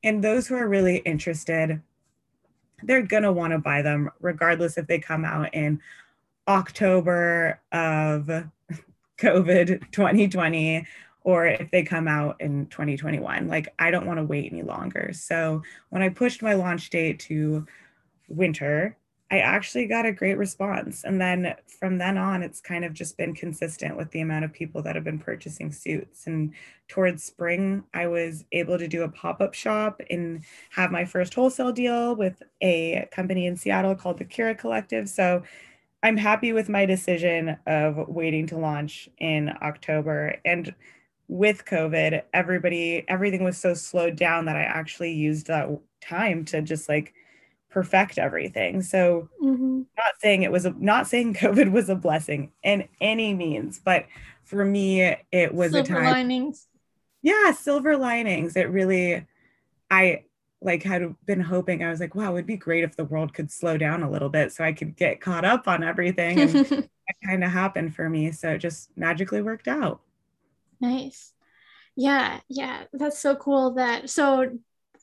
and 0.03 0.23
those 0.23 0.47
who 0.47 0.55
are 0.55 0.67
really 0.67 0.97
interested, 0.97 1.81
they're 2.83 3.01
going 3.01 3.23
to 3.23 3.31
want 3.31 3.53
to 3.53 3.59
buy 3.59 3.81
them 3.81 4.11
regardless 4.19 4.77
if 4.77 4.87
they 4.87 4.99
come 4.99 5.25
out 5.25 5.53
in 5.53 5.81
October 6.47 7.59
of 7.71 8.25
COVID 9.17 9.91
2020 9.91 10.85
or 11.23 11.47
if 11.47 11.71
they 11.71 11.83
come 11.83 12.07
out 12.07 12.39
in 12.39 12.67
2021. 12.67 13.47
Like, 13.47 13.73
I 13.79 13.91
don't 13.91 14.05
want 14.05 14.19
to 14.19 14.23
wait 14.23 14.51
any 14.51 14.63
longer. 14.63 15.11
So, 15.13 15.61
when 15.89 16.01
I 16.01 16.09
pushed 16.09 16.41
my 16.41 16.53
launch 16.53 16.89
date 16.89 17.19
to 17.21 17.65
winter, 18.29 18.95
I 19.29 19.39
actually 19.39 19.87
got 19.87 20.05
a 20.05 20.13
great 20.13 20.37
response. 20.37 21.03
And 21.03 21.19
then 21.19 21.53
from 21.79 21.97
then 21.97 22.17
on, 22.17 22.43
it's 22.43 22.61
kind 22.61 22.85
of 22.85 22.93
just 22.93 23.17
been 23.17 23.33
consistent 23.33 23.97
with 23.97 24.09
the 24.11 24.21
amount 24.21 24.45
of 24.45 24.53
people 24.53 24.81
that 24.83 24.95
have 24.95 25.03
been 25.03 25.19
purchasing 25.19 25.71
suits. 25.71 26.27
And 26.27 26.53
towards 26.87 27.25
spring, 27.25 27.83
I 27.93 28.07
was 28.07 28.45
able 28.53 28.77
to 28.77 28.87
do 28.87 29.03
a 29.03 29.09
pop 29.09 29.41
up 29.41 29.53
shop 29.53 30.01
and 30.09 30.43
have 30.69 30.91
my 30.91 31.03
first 31.03 31.33
wholesale 31.33 31.73
deal 31.73 32.15
with 32.15 32.41
a 32.61 33.07
company 33.11 33.47
in 33.47 33.57
Seattle 33.57 33.95
called 33.95 34.17
the 34.17 34.25
Kira 34.25 34.57
Collective. 34.57 35.09
So 35.09 35.43
I'm 36.03 36.15
happy 36.15 36.53
with 36.53 36.69
my 36.69 36.85
decision 36.85 37.57
of 37.65 38.07
waiting 38.07 38.47
to 38.47 38.57
launch 38.57 39.09
in 39.17 39.51
October. 39.61 40.37
And 40.45 40.73
with 41.27 41.65
COVID, 41.65 42.23
everybody, 42.33 43.03
everything 43.09 43.43
was 43.43 43.57
so 43.57 43.73
slowed 43.73 44.15
down 44.15 44.45
that 44.45 44.55
I 44.55 44.61
actually 44.61 45.11
used 45.11 45.47
that 45.47 45.67
time 46.01 46.45
to 46.45 46.61
just 46.61 46.87
like 46.87 47.13
perfect 47.69 48.17
everything. 48.17 48.81
So 48.81 49.29
mm-hmm. 49.41 49.81
not 49.97 50.13
saying 50.19 50.43
it 50.43 50.51
was 50.51 50.65
a, 50.65 50.71
not 50.71 51.07
saying 51.07 51.33
COVID 51.35 51.71
was 51.71 51.89
a 51.89 51.95
blessing 51.95 52.51
in 52.63 52.87
any 53.01 53.33
means, 53.33 53.79
but 53.83 54.05
for 54.43 54.63
me 54.63 55.01
it 55.31 55.53
was 55.53 55.71
silver 55.71 55.93
a 55.93 55.95
time. 55.95 56.11
linings. 56.11 56.67
Yeah, 57.21 57.51
silver 57.51 57.97
linings. 57.97 58.55
It 58.55 58.69
really 58.69 59.25
I 59.89 60.23
like 60.61 60.83
had 60.83 61.15
been 61.25 61.41
hoping 61.41 61.83
I 61.83 61.89
was 61.89 61.99
like, 61.99 62.15
wow, 62.15 62.33
it'd 62.33 62.47
be 62.47 62.57
great 62.57 62.83
if 62.83 62.95
the 62.95 63.05
world 63.05 63.33
could 63.33 63.51
slow 63.51 63.77
down 63.77 64.01
a 64.03 64.09
little 64.09 64.29
bit 64.29 64.51
so 64.51 64.63
I 64.63 64.73
could 64.73 64.95
get 64.95 65.21
caught 65.21 65.45
up 65.45 65.67
on 65.67 65.83
everything. 65.83 66.39
And 66.39 66.55
it 66.55 66.89
kind 67.25 67.43
of 67.43 67.51
happened 67.51 67.95
for 67.95 68.09
me. 68.09 68.31
So 68.31 68.51
it 68.51 68.57
just 68.57 68.89
magically 68.97 69.41
worked 69.41 69.67
out. 69.67 70.01
Nice. 70.79 71.33
Yeah, 71.95 72.39
yeah. 72.47 72.83
That's 72.93 73.19
so 73.19 73.35
cool 73.35 73.75
that 73.75 74.09
so 74.09 74.57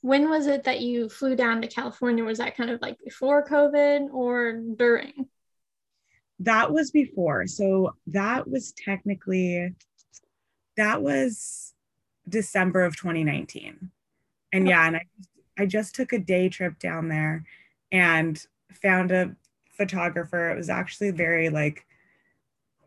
when 0.04 0.28
was 0.28 0.46
it 0.48 0.64
that 0.64 0.82
you 0.82 1.08
flew 1.08 1.34
down 1.34 1.62
to 1.62 1.66
California? 1.66 2.22
Was 2.22 2.36
that 2.36 2.58
kind 2.58 2.68
of 2.68 2.82
like 2.82 2.98
before 3.02 3.42
COVID 3.42 4.12
or 4.12 4.52
during? 4.52 5.30
That 6.40 6.70
was 6.70 6.90
before. 6.90 7.46
So 7.46 7.94
that 8.08 8.46
was 8.46 8.72
technically 8.72 9.74
that 10.76 11.00
was 11.00 11.72
December 12.28 12.82
of 12.82 12.94
2019. 12.98 13.90
And 14.52 14.68
yeah, 14.68 14.86
and 14.86 14.96
I 14.96 15.06
I 15.56 15.64
just 15.64 15.94
took 15.94 16.12
a 16.12 16.18
day 16.18 16.50
trip 16.50 16.78
down 16.78 17.08
there 17.08 17.46
and 17.90 18.38
found 18.82 19.10
a 19.10 19.34
photographer. 19.70 20.50
It 20.50 20.56
was 20.56 20.68
actually 20.68 21.12
very 21.12 21.48
like 21.48 21.86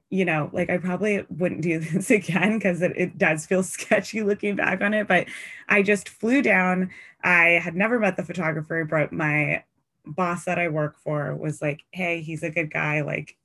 you 0.10 0.24
know, 0.26 0.50
like 0.54 0.70
I 0.70 0.78
probably 0.78 1.26
wouldn't 1.30 1.62
do 1.62 1.80
this 1.80 2.12
again 2.12 2.58
because 2.58 2.82
it, 2.82 2.94
it 2.96 3.18
does 3.18 3.46
feel 3.46 3.64
sketchy 3.64 4.22
looking 4.22 4.56
back 4.56 4.82
on 4.82 4.94
it. 4.94 5.08
But 5.08 5.28
I 5.70 5.84
just 5.84 6.10
flew 6.10 6.42
down. 6.42 6.92
I 7.24 7.60
had 7.64 7.76
never 7.76 8.00
met 8.00 8.18
the 8.18 8.24
photographer, 8.24 8.86
but 8.86 9.12
my 9.12 9.64
boss 10.06 10.46
that 10.46 10.60
I 10.60 10.70
work 10.70 10.98
for 11.00 11.36
was 11.36 11.62
like, 11.62 11.84
hey, 11.92 12.22
he's 12.22 12.44
a 12.44 12.50
good 12.50 12.72
guy. 12.72 13.02
Like, 13.02 13.36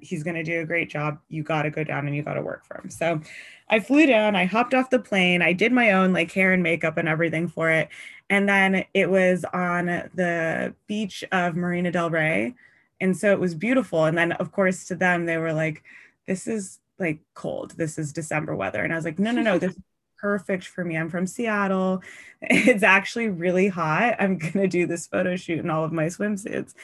he's 0.00 0.22
going 0.22 0.36
to 0.36 0.44
do 0.44 0.60
a 0.60 0.64
great 0.64 0.88
job. 0.88 1.18
You 1.28 1.42
got 1.42 1.62
to 1.62 1.70
go 1.70 1.84
down 1.84 2.06
and 2.06 2.14
you 2.14 2.22
got 2.22 2.34
to 2.34 2.42
work 2.42 2.64
for 2.64 2.80
him. 2.80 2.90
So 2.90 3.20
I 3.68 3.80
flew 3.80 4.06
down, 4.06 4.36
I 4.36 4.44
hopped 4.44 4.74
off 4.74 4.90
the 4.90 4.98
plane, 4.98 5.42
I 5.42 5.52
did 5.52 5.72
my 5.72 5.92
own 5.92 6.12
like 6.12 6.30
hair 6.32 6.52
and 6.52 6.62
makeup 6.62 6.96
and 6.96 7.08
everything 7.08 7.48
for 7.48 7.70
it. 7.70 7.88
And 8.30 8.48
then 8.48 8.84
it 8.94 9.10
was 9.10 9.44
on 9.52 9.86
the 9.86 10.74
beach 10.86 11.24
of 11.32 11.56
Marina 11.56 11.90
Del 11.90 12.10
Rey. 12.10 12.54
And 13.00 13.16
so 13.16 13.32
it 13.32 13.40
was 13.40 13.54
beautiful. 13.54 14.04
And 14.04 14.16
then, 14.16 14.32
of 14.32 14.52
course, 14.52 14.84
to 14.86 14.94
them, 14.94 15.26
they 15.26 15.36
were 15.36 15.52
like, 15.52 15.82
this 16.26 16.46
is 16.46 16.80
like 16.98 17.20
cold. 17.34 17.72
This 17.76 17.98
is 17.98 18.12
December 18.12 18.54
weather. 18.54 18.82
And 18.82 18.92
I 18.92 18.96
was 18.96 19.04
like, 19.04 19.18
no, 19.18 19.30
no, 19.32 19.42
no, 19.42 19.58
this 19.58 19.72
is 19.72 19.82
perfect 20.18 20.66
for 20.66 20.84
me. 20.84 20.96
I'm 20.96 21.10
from 21.10 21.26
Seattle. 21.26 22.02
It's 22.46 22.82
actually 22.82 23.30
really 23.30 23.68
hot. 23.68 24.16
I'm 24.18 24.36
going 24.38 24.52
to 24.52 24.68
do 24.68 24.86
this 24.86 25.06
photo 25.06 25.34
shoot 25.34 25.60
in 25.60 25.70
all 25.70 25.82
of 25.84 25.92
my 25.92 26.06
swimsuits. 26.06 26.74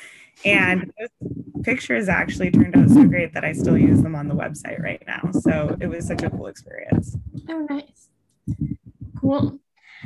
And 0.42 0.90
pictures 1.62 2.08
actually 2.08 2.50
turned 2.50 2.74
out 2.74 2.88
so 2.88 3.04
great 3.04 3.34
that 3.34 3.44
I 3.44 3.52
still 3.52 3.76
use 3.76 4.02
them 4.02 4.14
on 4.14 4.26
the 4.26 4.34
website 4.34 4.82
right 4.82 5.02
now. 5.06 5.30
So 5.32 5.76
it 5.80 5.86
was 5.86 6.06
such 6.06 6.22
a 6.22 6.30
cool 6.30 6.46
experience. 6.46 7.18
Oh, 7.46 7.66
nice. 7.68 8.08
Cool. 9.20 9.58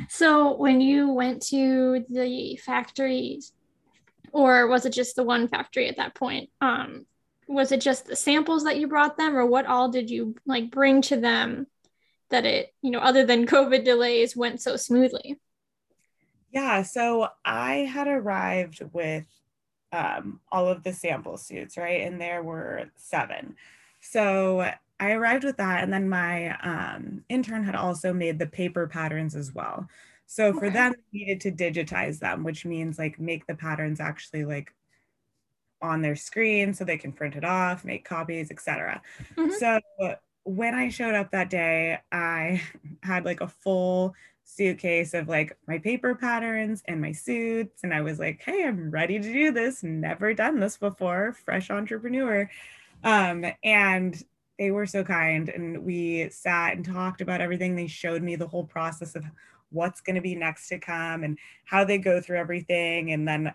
So 0.09 0.55
when 0.57 0.81
you 0.81 1.13
went 1.13 1.41
to 1.47 2.03
the 2.09 2.57
factories, 2.57 3.53
or 4.33 4.67
was 4.67 4.85
it 4.85 4.91
just 4.91 5.15
the 5.15 5.23
one 5.23 5.47
factory 5.47 5.87
at 5.87 5.95
that 5.97 6.15
point? 6.15 6.49
Um, 6.59 7.05
was 7.47 7.71
it 7.71 7.81
just 7.81 8.05
the 8.05 8.15
samples 8.15 8.63
that 8.63 8.77
you 8.77 8.87
brought 8.87 9.17
them 9.17 9.35
or 9.35 9.45
what 9.45 9.65
all 9.65 9.89
did 9.89 10.09
you 10.09 10.35
like 10.45 10.71
bring 10.71 11.01
to 11.01 11.17
them 11.17 11.67
that 12.29 12.45
it 12.45 12.73
you 12.81 12.91
know 12.91 12.99
other 12.99 13.25
than 13.25 13.45
covid 13.47 13.83
delays 13.83 14.35
went 14.35 14.61
so 14.61 14.75
smoothly? 14.75 15.39
Yeah 16.51 16.83
so 16.83 17.27
i 17.43 17.77
had 17.77 18.07
arrived 18.07 18.81
with 18.93 19.25
um, 19.91 20.41
all 20.51 20.67
of 20.67 20.83
the 20.83 20.93
sample 20.93 21.37
suits 21.37 21.77
right? 21.77 22.01
And 22.01 22.19
there 22.19 22.43
were 22.43 22.85
seven. 22.95 23.55
So 24.01 24.71
i 24.97 25.11
arrived 25.11 25.43
with 25.43 25.57
that 25.57 25.83
and 25.83 25.91
then 25.91 26.07
my 26.07 26.57
um, 26.59 27.23
intern 27.27 27.65
had 27.65 27.75
also 27.75 28.13
made 28.13 28.39
the 28.39 28.47
paper 28.47 28.87
patterns 28.87 29.35
as 29.35 29.53
well. 29.53 29.87
So 30.27 30.53
for 30.53 30.65
okay. 30.65 30.73
them 30.73 30.95
needed 31.13 31.41
to 31.41 31.51
digitize 31.51 32.19
them 32.19 32.43
which 32.43 32.65
means 32.65 32.97
like 32.97 33.19
make 33.19 33.45
the 33.45 33.55
patterns 33.55 33.99
actually 33.99 34.45
like 34.45 34.73
on 35.85 36.01
their 36.01 36.15
screen 36.15 36.73
so 36.73 36.83
they 36.83 36.97
can 36.97 37.11
print 37.11 37.35
it 37.35 37.45
off, 37.45 37.85
make 37.85 38.03
copies, 38.05 38.51
etc. 38.51 39.01
Mm-hmm. 39.35 39.51
So 39.51 39.79
when 40.43 40.75
I 40.75 40.89
showed 40.89 41.15
up 41.15 41.31
that 41.31 41.49
day, 41.49 41.99
I 42.11 42.61
had 43.03 43.25
like 43.25 43.41
a 43.41 43.47
full 43.47 44.13
suitcase 44.43 45.13
of 45.13 45.27
like 45.27 45.57
my 45.67 45.79
paper 45.79 46.15
patterns 46.15 46.83
and 46.87 47.01
my 47.01 47.11
suits. 47.11 47.83
And 47.83 47.93
I 47.93 48.01
was 48.01 48.19
like, 48.19 48.41
hey, 48.41 48.63
I'm 48.63 48.91
ready 48.91 49.19
to 49.19 49.33
do 49.33 49.51
this. 49.51 49.83
Never 49.83 50.33
done 50.33 50.59
this 50.59 50.77
before, 50.77 51.33
fresh 51.33 51.69
entrepreneur. 51.71 52.49
Um, 53.03 53.45
and 53.63 54.23
they 54.57 54.71
were 54.71 54.85
so 54.85 55.03
kind. 55.03 55.49
And 55.49 55.83
we 55.83 56.29
sat 56.29 56.75
and 56.75 56.85
talked 56.85 57.21
about 57.21 57.41
everything. 57.41 57.75
They 57.75 57.87
showed 57.87 58.21
me 58.21 58.35
the 58.35 58.47
whole 58.47 58.63
process 58.63 59.15
of 59.15 59.25
what's 59.71 59.99
going 59.99 60.15
to 60.15 60.21
be 60.21 60.35
next 60.35 60.69
to 60.69 60.79
come 60.79 61.23
and 61.23 61.37
how 61.65 61.83
they 61.83 61.97
go 61.97 62.21
through 62.21 62.37
everything. 62.37 63.11
And 63.11 63.27
then 63.27 63.53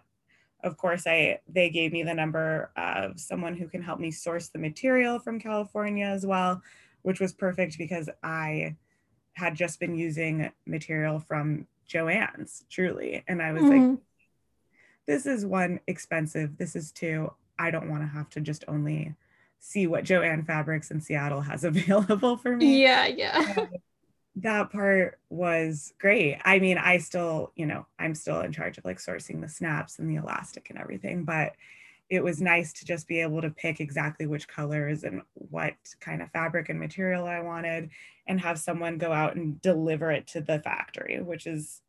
of 0.62 0.77
course 0.77 1.07
i 1.07 1.38
they 1.49 1.70
gave 1.70 1.92
me 1.92 2.03
the 2.03 2.14
number 2.14 2.70
of 2.77 3.18
someone 3.18 3.57
who 3.57 3.68
can 3.68 3.83
help 3.83 4.01
me 4.01 4.11
source 4.11 4.49
the 4.49 4.59
material 4.59 5.18
from 5.18 5.40
california 5.40 6.07
as 6.07 6.27
well 6.27 6.62
which 7.03 7.20
was 7.20 7.33
perfect 7.33 7.79
because 7.79 8.09
i 8.23 8.75
had 9.35 9.55
just 9.55 9.81
been 9.81 9.94
using 9.94 10.51
material 10.66 11.18
from 11.18 11.66
joann's 11.88 12.64
truly. 12.70 13.25
And 13.27 13.42
i 13.42 13.53
was 13.53 13.62
mm-hmm. 13.62 13.90
like 13.90 13.99
this 15.07 15.27
is 15.27 15.44
one 15.44 15.81
expensive 15.87 16.57
this 16.57 16.77
is 16.77 16.92
two. 16.92 17.33
I 17.59 17.70
don't 17.70 17.90
want 17.90 18.03
to 18.03 18.07
have 18.07 18.31
to 18.31 18.40
just 18.40 18.64
only 18.68 19.14
see 19.59 19.87
what 19.87 20.05
joann 20.05 20.46
fabrics 20.46 20.90
in 20.90 21.01
seattle 21.01 21.40
has 21.40 21.64
available 21.70 22.37
for 22.37 22.57
me. 22.57 22.83
Yeah 22.83 23.07
yeah 23.07 23.66
that 24.37 24.71
part 24.71 25.19
was 25.29 25.93
great. 25.99 26.38
I 26.45 26.59
mean, 26.59 26.79
I 26.79 26.99
still, 26.99 27.53
you 27.57 27.66
know, 27.66 27.87
I'm 27.99 28.14
still 28.14 28.40
in 28.40 28.53
charge 28.53 28.79
of 28.79 28.85
like 28.85 28.99
sourcing 28.99 29.40
the 29.40 29.49
snaps 29.49 29.99
and 29.99 30.09
the 30.09 30.16
elastic 30.16 30.71
and 30.71 30.79
everything, 30.79 31.25
but 31.25 31.53
it 32.09 32.23
was 32.23 32.40
nice 32.40 32.73
to 32.73 32.85
just 32.85 33.07
be 33.07 33.21
able 33.21 33.40
to 33.40 33.51
pick 33.51 33.81
exactly 33.81 34.27
which 34.27 34.49
colors 34.49 35.05
and 35.05 35.23
what 35.35 35.75
kind 36.01 36.23
of 36.23 36.31
fabric 36.31 36.69
and 36.69 36.79
material 36.79 37.27
I 37.27 37.40
wanted 37.40 37.90
and 38.27 38.40
have 38.40 38.59
someone 38.59 38.99
go 38.99 39.12
out 39.12 39.37
and 39.37 39.61
deliver 39.62 40.11
it 40.11 40.27
to 40.29 40.40
the 40.40 40.59
factory, 40.61 41.21
which 41.21 41.47
is 41.47 41.83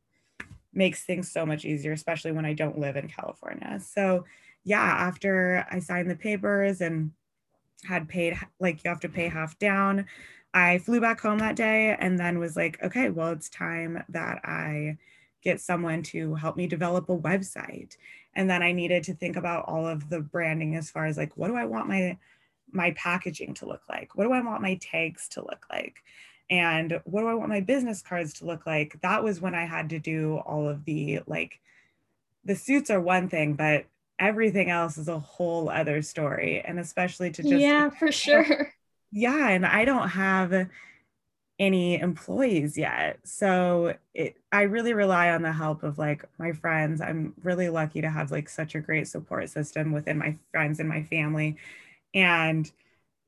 makes 0.74 1.04
things 1.04 1.30
so 1.30 1.46
much 1.46 1.66
easier, 1.66 1.92
especially 1.92 2.32
when 2.32 2.46
I 2.46 2.54
don't 2.54 2.80
live 2.80 2.96
in 2.96 3.10
California. 3.10 3.80
So, 3.80 4.26
yeah, 4.64 4.82
after 4.82 5.66
I 5.70 5.80
signed 5.80 6.10
the 6.10 6.16
papers 6.16 6.82
and 6.82 7.12
had 7.84 8.08
paid 8.08 8.38
like 8.60 8.84
you 8.84 8.90
have 8.90 9.00
to 9.02 9.10
pay 9.10 9.28
half 9.28 9.58
down. 9.60 10.06
I 10.54 10.80
flew 10.80 11.00
back 11.00 11.22
home 11.22 11.40
that 11.40 11.56
day 11.56 11.96
and 12.00 12.20
then 12.20 12.40
was 12.40 12.56
like, 12.56 12.82
okay, 12.84 13.10
well, 13.10 13.32
it's 13.32 13.50
time 13.50 14.04
that 14.10 14.42
I 14.44 14.98
get 15.42 15.62
someone 15.62 16.04
to 16.04 16.36
help 16.36 16.58
me 16.58 16.68
develop 16.68 17.10
a 17.10 17.18
website. 17.18 17.96
And 18.36 18.50
then 18.50 18.62
I 18.62 18.72
needed 18.72 19.04
to 19.06 19.14
think 19.14 19.36
about 19.36 19.66
all 19.68 19.88
of 19.88 20.10
the 20.10 20.20
branding 20.22 20.76
as 20.76 20.90
far 20.90 21.06
as 21.06 21.18
like, 21.18 21.36
what 21.38 21.48
do 21.48 21.56
I 21.56 21.66
want 21.66 21.88
my 21.88 22.18
my 22.74 22.92
packaging 22.92 23.54
to 23.56 23.66
look 23.66 23.82
like? 23.90 24.16
What 24.16 24.26
do 24.26 24.32
I 24.34 24.42
want 24.42 24.62
my 24.62 24.76
tags 24.82 25.28
to 25.30 25.42
look 25.42 25.66
like? 25.70 26.04
And 26.50 27.02
what 27.06 27.22
do 27.22 27.28
I 27.28 27.34
want 27.34 27.50
my 27.50 27.62
business 27.62 28.02
cards 28.02 28.34
to 28.36 28.46
look 28.46 28.66
like? 28.66 29.00
That 29.02 29.24
was 29.24 29.42
when 29.42 29.56
I 29.56 29.66
had 29.66 29.90
to 29.92 30.00
do 30.00 30.38
all 30.46 30.68
of 30.70 30.86
the 30.86 31.22
like 31.28 31.60
the 32.46 32.56
suits 32.56 32.90
are 32.90 33.02
one 33.02 33.30
thing, 33.30 33.54
but 33.54 33.86
everything 34.20 34.70
else 34.70 34.98
is 34.98 35.08
a 35.08 35.20
whole 35.20 35.70
other 35.70 36.02
story. 36.02 36.62
And 36.62 36.80
especially 36.80 37.32
to 37.32 37.44
just 37.44 37.52
Yeah, 37.52 37.90
for 37.90 38.12
sure. 38.12 38.74
Yeah, 39.12 39.50
and 39.50 39.66
I 39.66 39.86
don't 39.86 40.10
have 40.10 40.68
any 41.60 42.00
employees 42.00 42.78
yet. 42.78 43.20
So 43.24 43.96
it 44.14 44.38
I 44.52 44.64
really 44.64 44.94
rely 44.94 45.30
on 45.32 45.44
the 45.44 45.52
help 45.54 45.84
of 45.84 45.98
like 46.00 46.26
my 46.40 46.54
friends. 46.54 47.02
I'm 47.02 47.34
really 47.44 47.70
lucky 47.70 48.02
to 48.02 48.10
have 48.10 48.32
like 48.32 48.50
such 48.50 48.76
a 48.76 48.82
great 48.82 49.08
support 49.08 49.50
system 49.50 49.92
within 49.92 50.18
my 50.18 50.38
friends 50.52 50.80
and 50.80 50.90
my 50.90 51.04
family. 51.04 51.58
And 52.14 52.72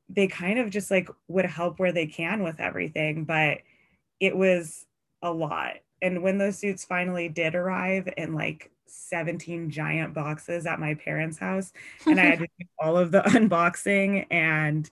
they 0.10 0.28
kind 0.28 0.60
of 0.60 0.70
just 0.72 0.92
like 0.92 1.10
would 1.30 1.46
help 1.46 1.80
where 1.80 1.94
they 1.94 2.08
can 2.08 2.44
with 2.44 2.60
everything, 2.60 3.26
but 3.26 3.60
it 4.20 4.36
was 4.38 4.86
a 5.22 5.32
lot. 5.32 5.76
And 6.02 6.24
when 6.24 6.38
those 6.38 6.58
suits 6.60 6.86
finally 6.86 7.30
did 7.30 7.56
arrive 7.56 8.10
in 8.18 8.34
like 8.36 8.72
17 8.88 9.70
giant 9.72 10.14
boxes 10.14 10.66
at 10.66 10.80
my 10.80 10.96
parents' 10.96 11.38
house, 11.40 11.74
and 12.10 12.20
I 12.20 12.26
had 12.26 12.40
to 12.40 12.48
do 12.60 12.66
all 12.80 12.98
of 12.98 13.12
the 13.12 13.22
unboxing 13.26 14.28
and 14.32 14.90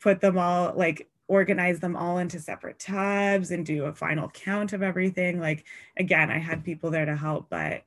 put 0.00 0.20
them 0.20 0.38
all 0.38 0.72
like 0.74 1.08
organize 1.28 1.78
them 1.78 1.94
all 1.94 2.18
into 2.18 2.40
separate 2.40 2.78
tubs 2.78 3.50
and 3.50 3.64
do 3.64 3.84
a 3.84 3.92
final 3.92 4.28
count 4.30 4.72
of 4.72 4.82
everything. 4.82 5.38
Like, 5.38 5.64
again, 5.96 6.30
I 6.30 6.38
had 6.38 6.64
people 6.64 6.90
there 6.90 7.04
to 7.04 7.14
help, 7.14 7.48
but 7.50 7.84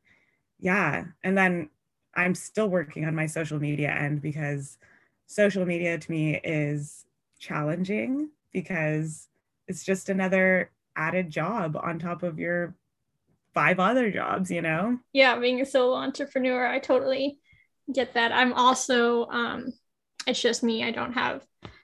yeah. 0.59 1.05
And 1.23 1.35
then 1.35 1.69
I'm 2.13 2.35
still 2.35 2.69
working 2.69 3.05
on 3.05 3.15
my 3.15 3.25
social 3.25 3.59
media 3.59 3.89
end 3.89 4.21
because 4.21 4.77
social 5.25 5.65
media 5.65 5.97
to 5.97 6.11
me 6.11 6.39
is 6.43 7.05
challenging 7.39 8.29
because 8.53 9.27
it's 9.67 9.83
just 9.83 10.09
another 10.09 10.69
added 10.95 11.31
job 11.31 11.75
on 11.81 11.97
top 11.97 12.21
of 12.21 12.37
your 12.37 12.75
five 13.55 13.79
other 13.79 14.11
jobs, 14.11 14.51
you 14.51 14.61
know? 14.61 14.99
Yeah, 15.13 15.39
being 15.39 15.61
a 15.61 15.65
solo 15.65 15.95
entrepreneur, 15.95 16.67
I 16.67 16.79
totally 16.79 17.39
get 17.91 18.13
that. 18.13 18.31
I'm 18.31 18.53
also, 18.53 19.25
um, 19.27 19.73
it's 20.27 20.41
just 20.41 20.61
me. 20.61 20.83
I 20.83 20.91
don't 20.91 21.13
have 21.13 21.43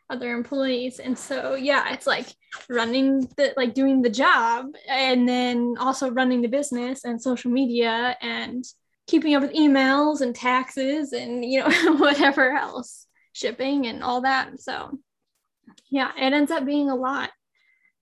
other 0.10 0.34
employees. 0.34 1.00
And 1.00 1.18
so 1.18 1.56
yeah 1.56 1.94
it's 1.94 2.08
like 2.08 2.28
running 2.70 3.22
the 3.38 3.54
like 3.58 3.74
doing 3.74 4.02
the 4.02 4.10
job 4.10 4.68
and 4.88 5.28
then 5.28 5.76
also 5.80 6.10
running 6.12 6.42
the 6.42 6.48
business 6.48 7.04
and 7.04 7.22
social 7.22 7.52
media 7.52 8.18
and 8.22 8.64
keeping 9.08 9.36
up 9.36 9.42
with 9.42 9.54
emails 9.54 10.22
and 10.22 10.36
taxes 10.36 11.14
and 11.14 11.44
you 11.46 11.60
know 11.60 11.96
whatever 11.98 12.52
else 12.52 13.06
shipping 13.34 13.86
and 13.88 14.04
all 14.04 14.22
that. 14.22 14.60
So 14.60 14.98
yeah 15.90 16.12
it 16.18 16.34
ends 16.34 16.52
up 16.52 16.66
being 16.66 16.90
a 16.90 16.96
lot. 16.96 17.32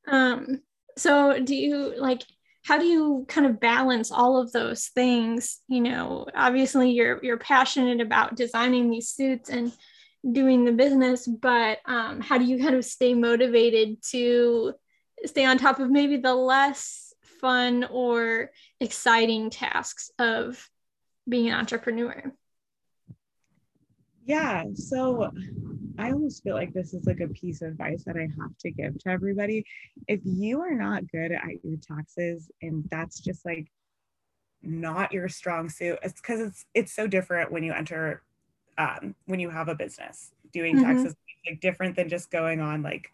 Um 0.08 0.62
so 0.98 1.39
do 1.39 1.56
you 1.56 2.00
like 2.00 2.22
how 2.63 2.80
do 2.80 2.86
you 2.86 3.26
kind 3.28 3.46
of 3.46 3.60
balance 3.60 4.12
all 4.12 4.38
of 4.38 4.52
those 4.52 4.88
things? 4.88 5.60
You 5.68 5.82
know 5.82 6.28
obviously 6.36 6.91
you're 6.91 7.20
you're 7.24 7.38
passionate 7.38 8.00
about 8.00 8.36
designing 8.36 8.91
these 8.91 9.10
suits 9.10 9.50
and 9.50 9.72
doing 10.32 10.66
the 10.66 10.72
business, 10.72 11.28
but 11.28 11.80
um, 11.86 12.22
how 12.22 12.38
do 12.38 12.46
you 12.46 12.60
kind 12.60 12.76
of 12.76 12.86
stay 12.86 13.14
motivated 13.14 14.02
to 14.12 14.74
stay 15.26 15.46
on 15.46 15.58
top 15.58 15.80
of 15.80 15.90
maybe 15.90 16.18
the 16.18 16.36
less 16.36 17.14
fun 17.22 17.86
or 17.92 18.52
exciting 18.80 19.50
tasks 19.50 20.10
of 20.20 20.70
being 21.28 21.50
an 21.50 21.56
entrepreneur? 21.56 22.34
Yeah, 24.26 24.64
so 24.74 25.30
I 26.00 26.12
almost 26.12 26.44
feel 26.44 26.56
like 26.56 26.74
this 26.74 26.94
is 26.94 27.06
like 27.06 27.20
a 27.20 27.28
piece 27.28 27.62
of 27.62 27.70
advice 27.70 28.04
that 28.06 28.18
I 28.18 28.28
have 28.40 28.58
to 28.62 28.72
give 28.72 28.98
to 29.00 29.10
everybody. 29.10 29.66
If 30.08 30.22
you 30.24 30.62
are 30.62 30.74
not 30.74 31.10
good 31.12 31.32
at 31.32 31.64
your 31.64 31.78
taxes 31.78 32.50
and 32.62 32.86
that's 32.90 33.20
just 33.20 33.46
like 33.46 33.68
not 34.64 35.12
your 35.12 35.30
strong 35.30 35.70
suit, 35.70 36.00
it's 36.02 36.20
because 36.20 36.42
it's 36.42 36.66
it's 36.74 36.96
so 36.96 37.06
different 37.06 37.52
when 37.52 37.64
you 37.64 37.72
enter 37.72 38.24
um, 38.78 39.16
when 39.26 39.40
you 39.40 39.50
have 39.50 39.68
a 39.68 39.76
business 39.76 40.32
doing 40.52 40.76
mm-hmm. 40.76 40.86
taxes 40.86 41.16
like 41.48 41.60
different 41.60 41.96
than 41.96 42.10
just 42.10 42.32
going 42.32 42.60
on 42.60 42.82
like 42.82 43.12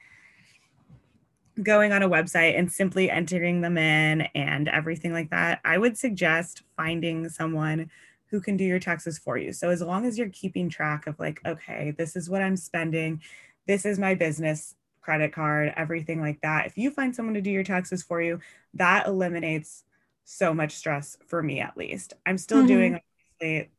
going 1.61 1.91
on 1.91 2.01
a 2.01 2.09
website 2.09 2.57
and 2.57 2.71
simply 2.71 3.09
entering 3.09 3.61
them 3.61 3.77
in 3.77 4.21
and 4.35 4.67
everything 4.69 5.11
like 5.11 5.29
that 5.29 5.59
i 5.65 5.77
would 5.77 5.97
suggest 5.97 6.63
finding 6.77 7.27
someone 7.27 7.89
who 8.27 8.39
can 8.39 8.55
do 8.55 8.63
your 8.63 8.79
taxes 8.79 9.17
for 9.17 9.37
you 9.37 9.51
so 9.51 9.69
as 9.69 9.81
long 9.81 10.05
as 10.05 10.17
you're 10.17 10.29
keeping 10.29 10.69
track 10.69 11.07
of 11.07 11.19
like 11.19 11.41
okay 11.45 11.91
this 11.97 12.15
is 12.15 12.29
what 12.29 12.41
i'm 12.41 12.55
spending 12.55 13.21
this 13.67 13.85
is 13.85 13.99
my 13.99 14.15
business 14.15 14.75
credit 15.01 15.33
card 15.33 15.73
everything 15.75 16.21
like 16.21 16.39
that 16.41 16.65
if 16.65 16.77
you 16.77 16.89
find 16.89 17.15
someone 17.15 17.33
to 17.33 17.41
do 17.41 17.51
your 17.51 17.63
taxes 17.63 18.01
for 18.01 18.21
you 18.21 18.39
that 18.73 19.07
eliminates 19.07 19.83
so 20.23 20.53
much 20.53 20.71
stress 20.71 21.17
for 21.27 21.43
me 21.43 21.59
at 21.59 21.75
least 21.75 22.13
i'm 22.25 22.37
still 22.37 22.59
mm-hmm. 22.59 22.67
doing 22.67 23.71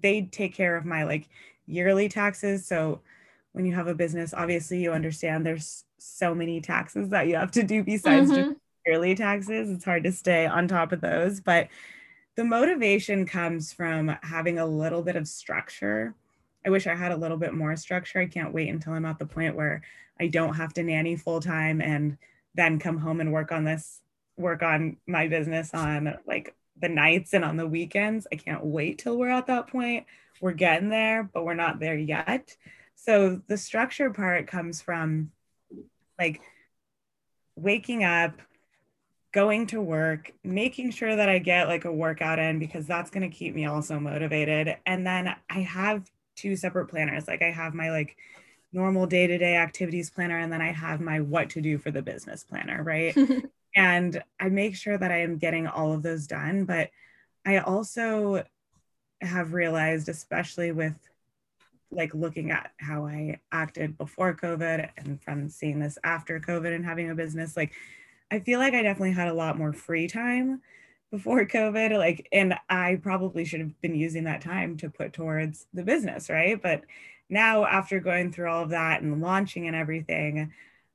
they 0.00 0.22
take 0.22 0.54
care 0.54 0.76
of 0.76 0.84
my 0.84 1.04
like 1.04 1.28
yearly 1.66 2.08
taxes. 2.08 2.66
So 2.66 3.00
when 3.52 3.64
you 3.64 3.74
have 3.74 3.86
a 3.86 3.94
business, 3.94 4.34
obviously 4.34 4.82
you 4.82 4.92
understand 4.92 5.44
there's 5.44 5.84
so 5.98 6.34
many 6.34 6.60
taxes 6.60 7.08
that 7.10 7.26
you 7.26 7.36
have 7.36 7.50
to 7.52 7.62
do 7.62 7.82
besides 7.82 8.30
mm-hmm. 8.30 8.50
just 8.50 8.60
yearly 8.86 9.14
taxes. 9.14 9.70
It's 9.70 9.84
hard 9.84 10.04
to 10.04 10.12
stay 10.12 10.46
on 10.46 10.68
top 10.68 10.92
of 10.92 11.00
those, 11.00 11.40
but 11.40 11.68
the 12.36 12.44
motivation 12.44 13.24
comes 13.26 13.72
from 13.72 14.14
having 14.22 14.58
a 14.58 14.66
little 14.66 15.02
bit 15.02 15.16
of 15.16 15.26
structure. 15.26 16.14
I 16.64 16.70
wish 16.70 16.86
I 16.86 16.94
had 16.94 17.12
a 17.12 17.16
little 17.16 17.38
bit 17.38 17.54
more 17.54 17.74
structure. 17.76 18.20
I 18.20 18.26
can't 18.26 18.52
wait 18.52 18.68
until 18.68 18.92
I'm 18.92 19.06
at 19.06 19.18
the 19.18 19.26
point 19.26 19.56
where 19.56 19.82
I 20.20 20.26
don't 20.26 20.54
have 20.54 20.74
to 20.74 20.82
nanny 20.82 21.16
full 21.16 21.40
time 21.40 21.80
and 21.80 22.18
then 22.54 22.78
come 22.78 22.98
home 22.98 23.20
and 23.20 23.32
work 23.32 23.52
on 23.52 23.64
this, 23.64 24.00
work 24.36 24.62
on 24.62 24.98
my 25.06 25.28
business 25.28 25.72
on 25.72 26.18
like 26.26 26.54
the 26.80 26.88
nights 26.88 27.32
and 27.32 27.44
on 27.44 27.56
the 27.56 27.66
weekends. 27.66 28.26
I 28.30 28.36
can't 28.36 28.64
wait 28.64 28.98
till 28.98 29.16
we're 29.16 29.30
at 29.30 29.46
that 29.46 29.68
point. 29.68 30.06
We're 30.40 30.52
getting 30.52 30.90
there, 30.90 31.28
but 31.32 31.44
we're 31.44 31.54
not 31.54 31.80
there 31.80 31.96
yet. 31.96 32.56
So 32.94 33.40
the 33.46 33.56
structure 33.56 34.10
part 34.10 34.46
comes 34.46 34.82
from 34.82 35.30
like 36.18 36.40
waking 37.54 38.04
up, 38.04 38.40
going 39.32 39.66
to 39.68 39.80
work, 39.80 40.32
making 40.44 40.90
sure 40.90 41.14
that 41.14 41.28
I 41.28 41.38
get 41.38 41.68
like 41.68 41.84
a 41.84 41.92
workout 41.92 42.38
in 42.38 42.58
because 42.58 42.86
that's 42.86 43.10
going 43.10 43.28
to 43.28 43.34
keep 43.34 43.54
me 43.54 43.66
also 43.66 43.98
motivated. 43.98 44.76
And 44.86 45.06
then 45.06 45.34
I 45.48 45.60
have 45.60 46.10
two 46.36 46.56
separate 46.56 46.86
planners. 46.86 47.26
Like 47.26 47.42
I 47.42 47.50
have 47.50 47.74
my 47.74 47.90
like 47.90 48.16
normal 48.72 49.06
day-to-day 49.06 49.56
activities 49.56 50.10
planner 50.10 50.38
and 50.38 50.52
then 50.52 50.60
I 50.60 50.72
have 50.72 51.00
my 51.00 51.20
what 51.20 51.50
to 51.50 51.60
do 51.60 51.78
for 51.78 51.90
the 51.90 52.02
business 52.02 52.44
planner, 52.44 52.82
right? 52.82 53.16
and 53.76 54.22
I 54.40 54.48
make 54.48 54.74
sure 54.74 54.96
that 54.96 55.12
I 55.12 55.20
am 55.20 55.36
getting 55.36 55.66
all 55.66 55.92
of 55.92 56.02
those 56.02 56.26
done. 56.26 56.64
But 56.64 56.90
I 57.44 57.58
also 57.58 58.42
have 59.20 59.52
realized, 59.52 60.08
especially 60.08 60.72
with 60.72 60.96
like 61.90 62.14
looking 62.14 62.50
at 62.50 62.72
how 62.78 63.06
I 63.06 63.38
acted 63.52 63.96
before 63.96 64.34
COVID 64.34 64.90
and 64.96 65.22
from 65.22 65.48
seeing 65.48 65.78
this 65.78 65.98
after 66.02 66.40
COVID 66.40 66.74
and 66.74 66.84
having 66.84 67.10
a 67.10 67.14
business, 67.14 67.56
like 67.56 67.72
I 68.30 68.40
feel 68.40 68.58
like 68.58 68.74
I 68.74 68.82
definitely 68.82 69.12
had 69.12 69.28
a 69.28 69.34
lot 69.34 69.58
more 69.58 69.72
free 69.72 70.08
time 70.08 70.62
before 71.10 71.44
COVID. 71.46 71.96
Like, 71.98 72.28
and 72.32 72.54
I 72.68 72.98
probably 73.02 73.44
should 73.44 73.60
have 73.60 73.80
been 73.82 73.94
using 73.94 74.24
that 74.24 74.40
time 74.40 74.78
to 74.78 74.90
put 74.90 75.12
towards 75.12 75.66
the 75.74 75.84
business, 75.84 76.30
right? 76.30 76.60
But 76.60 76.82
now, 77.28 77.64
after 77.66 78.00
going 78.00 78.32
through 78.32 78.50
all 78.50 78.62
of 78.62 78.70
that 78.70 79.02
and 79.02 79.20
launching 79.20 79.66
and 79.66 79.76
everything, 79.76 80.52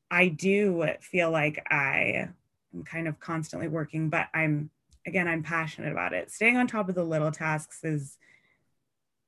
I 0.10 0.30
do 0.30 0.86
feel 1.02 1.30
like 1.30 1.63
I 1.70 2.30
I'm 2.74 2.84
kind 2.84 3.08
of 3.08 3.20
constantly 3.20 3.68
working, 3.68 4.10
but 4.10 4.28
I'm 4.34 4.70
again, 5.06 5.28
I'm 5.28 5.44
passionate 5.44 5.92
about 5.92 6.14
it. 6.14 6.32
Staying 6.32 6.58
on 6.58 6.68
top 6.68 6.90
of 6.90 6.96
the 6.96 7.04
little 7.04 7.32
tasks 7.32 7.84
is 7.84 8.18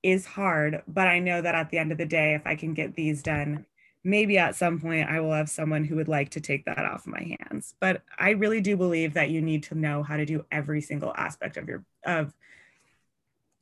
is 0.03 0.25
hard, 0.25 0.84
but 0.88 1.08
I 1.08 1.19
know 1.19 1.41
that 1.41 1.56
at 1.56 1.69
the 1.69 1.77
end 1.77 1.91
of 1.91 1.97
the 1.97 2.06
day, 2.06 2.34
if 2.36 2.45
I 2.45 2.56
can 2.56 2.73
get 2.73 2.95
these 2.95 3.23
done, 3.23 3.65
maybe 4.03 4.38
at 4.38 4.56
some 4.56 4.79
point 4.79 5.10
I 5.10 5.21
will 5.21 5.32
have 5.32 5.49
someone 5.49 5.86
who 5.86 5.95
would 5.95 6.10
like 6.10 6.29
to 6.32 6.41
take 6.41 6.65
that 6.65 6.79
off 6.79 7.08
my 7.08 7.38
hands. 7.39 7.73
But 7.79 8.01
I 8.19 8.32
really 8.32 8.60
do 8.60 8.75
believe 8.75 9.13
that 9.13 9.29
you 9.29 9.41
need 9.41 9.63
to 9.63 9.75
know 9.75 10.03
how 10.03 10.17
to 10.17 10.25
do 10.25 10.45
every 10.51 10.82
single 10.82 11.13
aspect 11.15 11.58
of 11.58 11.67
your 11.67 11.86
of 12.06 12.34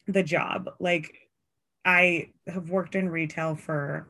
the 0.08 0.24
job. 0.24 0.70
Like 0.80 1.30
I 1.86 2.30
have 2.48 2.70
worked 2.70 2.96
in 2.96 3.10
retail 3.10 3.56
for 3.56 4.08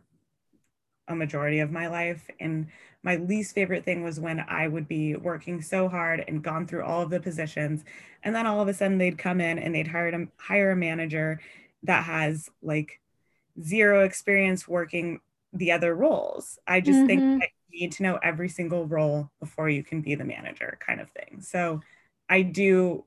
a 1.11 1.15
majority 1.15 1.59
of 1.59 1.71
my 1.71 1.87
life 1.87 2.29
and 2.39 2.67
my 3.03 3.15
least 3.15 3.55
favorite 3.55 3.83
thing 3.83 4.03
was 4.03 4.19
when 4.19 4.39
I 4.47 4.67
would 4.67 4.87
be 4.87 5.15
working 5.15 5.61
so 5.61 5.87
hard 5.89 6.23
and 6.27 6.43
gone 6.43 6.67
through 6.67 6.83
all 6.83 7.01
of 7.01 7.09
the 7.09 7.19
positions. 7.19 7.83
And 8.23 8.35
then 8.35 8.45
all 8.45 8.61
of 8.61 8.67
a 8.67 8.73
sudden 8.73 8.97
they'd 8.97 9.17
come 9.17 9.41
in 9.41 9.57
and 9.57 9.73
they'd 9.73 9.87
hire 9.87 10.09
a, 10.09 10.27
hire 10.37 10.71
a 10.71 10.75
manager 10.75 11.41
that 11.83 12.03
has 12.03 12.49
like 12.61 12.99
zero 13.61 14.03
experience 14.03 14.67
working 14.67 15.19
the 15.53 15.71
other 15.71 15.95
roles. 15.95 16.59
I 16.67 16.81
just 16.81 16.99
mm-hmm. 16.99 17.07
think 17.07 17.41
that 17.41 17.49
you 17.69 17.81
need 17.81 17.91
to 17.93 18.03
know 18.03 18.19
every 18.21 18.49
single 18.49 18.85
role 18.85 19.31
before 19.39 19.69
you 19.69 19.83
can 19.83 20.01
be 20.01 20.15
the 20.15 20.23
manager, 20.23 20.77
kind 20.85 21.01
of 21.01 21.09
thing. 21.09 21.41
So 21.41 21.81
I 22.29 22.43
do 22.43 23.05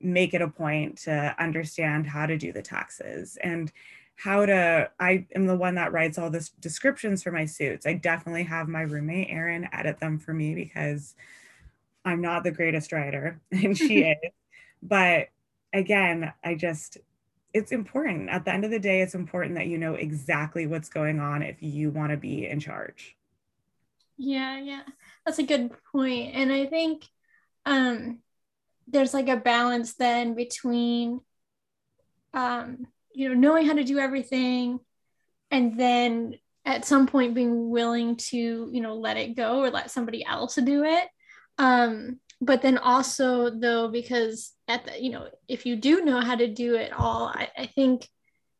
make 0.00 0.32
it 0.32 0.42
a 0.42 0.48
point 0.48 0.98
to 0.98 1.34
understand 1.38 2.06
how 2.06 2.26
to 2.26 2.38
do 2.38 2.52
the 2.52 2.62
taxes 2.62 3.36
and 3.42 3.72
how 4.18 4.44
to 4.44 4.90
i 4.98 5.24
am 5.34 5.46
the 5.46 5.56
one 5.56 5.76
that 5.76 5.92
writes 5.92 6.18
all 6.18 6.28
the 6.28 6.48
descriptions 6.60 7.22
for 7.22 7.30
my 7.30 7.44
suits. 7.44 7.86
I 7.86 7.94
definitely 7.94 8.42
have 8.44 8.68
my 8.68 8.82
roommate 8.82 9.28
erin 9.30 9.68
edit 9.72 10.00
them 10.00 10.18
for 10.18 10.34
me 10.34 10.54
because 10.54 11.14
i'm 12.04 12.20
not 12.20 12.42
the 12.42 12.50
greatest 12.50 12.92
writer 12.92 13.40
and 13.52 13.78
she 13.78 14.02
is. 14.02 14.32
But 14.82 15.28
again 15.72 16.32
i 16.44 16.54
just 16.54 16.98
it's 17.54 17.72
important. 17.72 18.28
At 18.28 18.44
the 18.44 18.52
end 18.52 18.66
of 18.66 18.70
the 18.70 18.78
day 18.78 19.00
it's 19.00 19.14
important 19.14 19.54
that 19.54 19.68
you 19.68 19.78
know 19.78 19.94
exactly 19.94 20.66
what's 20.66 20.90
going 20.90 21.18
on 21.18 21.42
if 21.42 21.62
you 21.62 21.90
want 21.90 22.10
to 22.10 22.16
be 22.16 22.46
in 22.46 22.60
charge. 22.60 23.16
Yeah 24.16 24.58
yeah. 24.58 24.82
That's 25.24 25.38
a 25.38 25.44
good 25.44 25.70
point 25.92 26.34
and 26.34 26.50
i 26.50 26.66
think 26.66 27.04
um 27.64 28.18
there's 28.88 29.14
like 29.14 29.28
a 29.28 29.36
balance 29.36 29.94
then 29.94 30.34
between 30.34 31.20
um 32.34 32.88
you 33.18 33.28
know 33.28 33.34
knowing 33.34 33.66
how 33.66 33.74
to 33.74 33.82
do 33.82 33.98
everything 33.98 34.78
and 35.50 35.78
then 35.78 36.34
at 36.64 36.84
some 36.84 37.08
point 37.08 37.34
being 37.34 37.68
willing 37.68 38.14
to 38.16 38.70
you 38.72 38.80
know 38.80 38.94
let 38.94 39.16
it 39.16 39.36
go 39.36 39.60
or 39.60 39.70
let 39.70 39.90
somebody 39.90 40.24
else 40.24 40.54
do 40.54 40.84
it. 40.84 41.08
Um 41.58 42.20
but 42.40 42.62
then 42.62 42.78
also 42.78 43.50
though 43.50 43.88
because 43.88 44.52
at 44.68 44.84
the 44.84 45.02
you 45.02 45.10
know 45.10 45.28
if 45.48 45.66
you 45.66 45.74
do 45.74 46.04
know 46.04 46.20
how 46.20 46.36
to 46.36 46.46
do 46.46 46.76
it 46.76 46.92
all 46.92 47.26
I, 47.26 47.48
I 47.58 47.66
think 47.66 48.08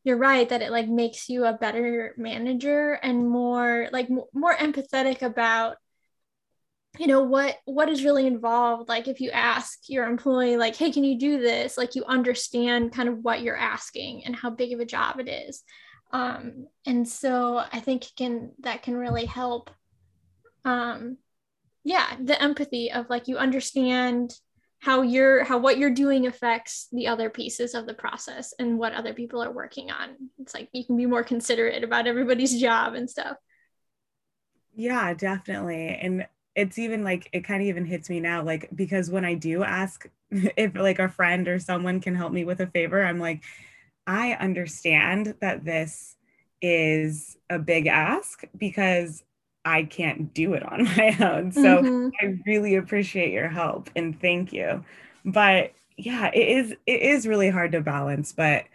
you're 0.03 0.17
right 0.17 0.49
that 0.49 0.61
it 0.61 0.71
like 0.71 0.89
makes 0.89 1.29
you 1.29 1.45
a 1.45 1.53
better 1.53 2.13
manager 2.17 2.99
and 3.01 3.29
more 3.29 3.87
like 3.93 4.09
more 4.33 4.55
empathetic 4.55 5.21
about 5.21 5.77
you 6.99 7.07
know 7.07 7.23
what 7.23 7.57
what 7.65 7.89
is 7.89 8.03
really 8.03 8.27
involved? 8.27 8.89
Like 8.89 9.07
if 9.07 9.21
you 9.21 9.31
ask 9.31 9.79
your 9.87 10.05
employee 10.05 10.57
like 10.57 10.75
hey 10.75 10.91
can 10.91 11.03
you 11.03 11.17
do 11.17 11.39
this? 11.39 11.77
Like 11.77 11.95
you 11.95 12.03
understand 12.05 12.91
kind 12.91 13.09
of 13.09 13.19
what 13.19 13.41
you're 13.41 13.57
asking 13.57 14.25
and 14.25 14.35
how 14.35 14.49
big 14.49 14.73
of 14.73 14.79
a 14.79 14.85
job 14.85 15.19
it 15.19 15.29
is. 15.29 15.63
Um 16.11 16.67
and 16.85 17.07
so 17.07 17.63
i 17.71 17.79
think 17.79 18.03
can 18.17 18.51
that 18.61 18.81
can 18.81 18.95
really 18.95 19.25
help 19.25 19.69
um 20.65 21.17
yeah 21.83 22.15
the 22.19 22.41
empathy 22.41 22.91
of 22.91 23.09
like 23.11 23.27
you 23.27 23.37
understand 23.37 24.33
how 24.79 25.01
you're 25.01 25.43
how 25.43 25.57
what 25.57 25.77
you're 25.77 25.93
doing 25.93 26.25
affects 26.25 26.87
the 26.91 27.07
other 27.07 27.29
pieces 27.29 27.75
of 27.75 27.85
the 27.85 27.93
process 27.93 28.53
and 28.59 28.79
what 28.79 28.93
other 28.93 29.13
people 29.13 29.43
are 29.43 29.51
working 29.51 29.91
on. 29.91 30.09
It's 30.39 30.53
like 30.53 30.69
you 30.71 30.85
can 30.85 30.95
be 30.95 31.05
more 31.05 31.23
considerate 31.23 31.83
about 31.83 32.07
everybody's 32.07 32.59
job 32.61 32.93
and 32.93 33.09
stuff. 33.09 33.37
Yeah 34.73 35.13
definitely. 35.13 35.87
And 36.01 36.25
it's 36.59 36.77
even 36.77 37.03
like 37.03 37.29
it 37.31 37.43
kind 37.43 37.61
of 37.61 37.67
even 37.67 37.85
hits 37.85 38.09
me 38.09 38.19
now 38.19 38.43
like 38.43 38.69
because 38.75 39.09
when 39.09 39.25
i 39.25 39.33
do 39.33 39.63
ask 39.63 40.07
if 40.31 40.75
like 40.75 40.99
a 40.99 41.09
friend 41.09 41.47
or 41.47 41.59
someone 41.59 41.99
can 41.99 42.15
help 42.15 42.31
me 42.31 42.43
with 42.43 42.59
a 42.59 42.67
favor 42.67 43.03
i'm 43.03 43.19
like 43.19 43.43
i 44.07 44.33
understand 44.33 45.35
that 45.39 45.63
this 45.63 46.17
is 46.61 47.37
a 47.49 47.57
big 47.57 47.87
ask 47.87 48.43
because 48.57 49.23
I 49.65 49.83
can't 49.83 50.33
do 50.33 50.53
it 50.53 50.63
on 50.63 50.83
my 50.97 51.15
own. 51.19 51.51
So 51.51 51.61
mm-hmm. 51.61 52.09
I 52.21 52.37
really 52.45 52.75
appreciate 52.75 53.31
your 53.31 53.49
help 53.49 53.89
and 53.95 54.19
thank 54.19 54.53
you. 54.53 54.83
But 55.25 55.73
yeah, 55.97 56.31
it 56.33 56.47
is 56.47 56.71
it 56.85 57.01
is 57.01 57.27
really 57.27 57.49
hard 57.49 57.73
to 57.73 57.81
balance, 57.81 58.31
but 58.31 58.65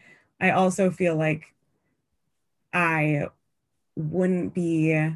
I 0.41 0.51
also 0.51 0.91
feel 0.91 1.17
like 1.17 1.55
I 2.73 3.29
wouldn't 3.97 4.53
be 4.53 5.11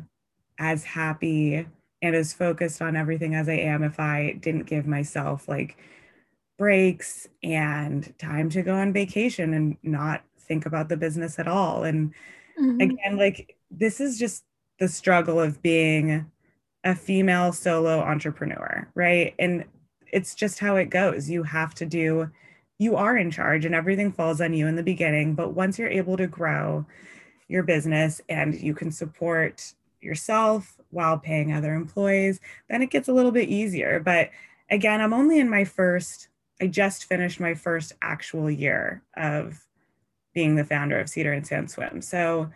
as 0.59 0.85
happy 0.85 1.67
and 2.03 2.15
as 2.15 2.33
focused 2.33 2.81
on 2.81 2.97
everything 2.97 3.35
as 3.35 3.49
I 3.49 3.55
am 3.55 3.83
if 3.83 3.99
I 3.99 4.39
didn't 4.41 4.67
give 4.67 4.87
myself 4.87 5.49
like 5.49 5.77
breaks 6.59 7.29
and 7.43 8.13
time 8.19 8.51
to 8.51 8.63
go 8.63 8.75
on 8.75 8.93
vacation 8.93 9.55
and 9.55 9.77
not 9.83 10.23
think 10.41 10.67
about 10.67 10.89
the 10.89 10.97
business 10.97 11.39
at 11.39 11.49
all. 11.49 11.85
And 11.85 12.13
mm-hmm. 12.59 12.81
again, 12.81 13.17
like 13.17 13.57
this 13.71 14.01
is 14.01 14.19
just 14.19 14.45
the 14.79 14.89
struggle 14.89 15.41
of 15.41 15.63
being 15.63 16.31
a 16.85 16.95
female 16.95 17.53
solo 17.53 18.01
entrepreneur, 18.01 18.89
right? 18.95 19.35
And 19.39 19.65
it's 20.13 20.35
just 20.35 20.59
how 20.59 20.77
it 20.77 20.87
goes. 20.87 21.29
You 21.29 21.43
have 21.43 21.75
to 21.77 21.87
do, 21.87 22.31
you 22.79 22.97
are 22.97 23.17
in 23.17 23.31
charge 23.31 23.65
and 23.65 23.75
everything 23.75 24.13
falls 24.13 24.41
on 24.41 24.55
you 24.55 24.67
in 24.67 24.77
the 24.77 24.83
beginning. 24.83 25.35
But 25.35 25.55
once 25.55 25.79
you're 25.79 25.89
able 25.89 26.17
to 26.17 26.27
grow 26.27 26.87
your 27.49 27.63
business 27.63 28.21
and 28.29 28.55
you 28.55 28.75
can 28.75 28.91
support 28.91 29.75
yourself 30.01 30.78
while 30.91 31.19
paying 31.19 31.53
other 31.53 31.75
employees, 31.75 32.41
then 32.69 32.83
it 32.83 32.91
gets 32.91 33.09
a 33.09 33.13
little 33.13 33.33
bit 33.33 33.49
easier. 33.49 34.01
But 34.01 34.31
again, 34.71 35.01
I'm 35.01 35.13
only 35.13 35.39
in 35.39 35.49
my 35.51 35.65
first, 35.65 36.29
I 36.61 36.67
just 36.67 37.05
finished 37.05 37.41
my 37.41 37.55
first 37.55 37.93
actual 38.03 38.51
year 38.51 39.03
of 39.17 39.65
being 40.35 40.57
the 40.57 40.65
founder 40.65 40.99
of 40.99 41.09
Cedar 41.09 41.33
and 41.33 41.47
Sand 41.47 41.71
Swim. 41.71 42.01
So 42.03 42.51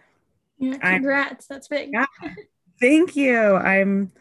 yeah, 0.59 0.79
congrats. 0.79 1.47
I'm, 1.51 1.55
that's 1.55 1.69
big. 1.69 1.91
Yeah, 1.93 2.07
thank 2.81 3.17
you. 3.17 3.57
I'm 3.57 4.13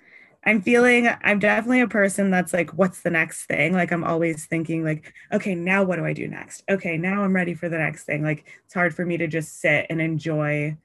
I'm 0.43 0.61
feeling 0.61 1.07
I'm 1.23 1.37
definitely 1.37 1.81
a 1.81 1.87
person 1.87 2.31
that's 2.31 2.53
like, 2.53 2.71
what's 2.71 3.01
the 3.01 3.11
next 3.11 3.45
thing? 3.45 3.73
Like 3.73 3.91
I'm 3.91 4.03
always 4.03 4.45
thinking 4.45 4.83
like, 4.83 5.13
okay, 5.31 5.53
now 5.53 5.83
what 5.83 5.97
do 5.97 6.05
I 6.05 6.13
do 6.13 6.27
next? 6.27 6.63
Okay, 6.69 6.97
now 6.97 7.23
I'm 7.23 7.35
ready 7.35 7.53
for 7.53 7.69
the 7.69 7.77
next 7.77 8.05
thing. 8.05 8.23
Like 8.23 8.45
it's 8.65 8.73
hard 8.73 8.95
for 8.95 9.05
me 9.05 9.17
to 9.17 9.27
just 9.27 9.59
sit 9.59 9.85
and 9.89 10.01
enjoy 10.01 10.75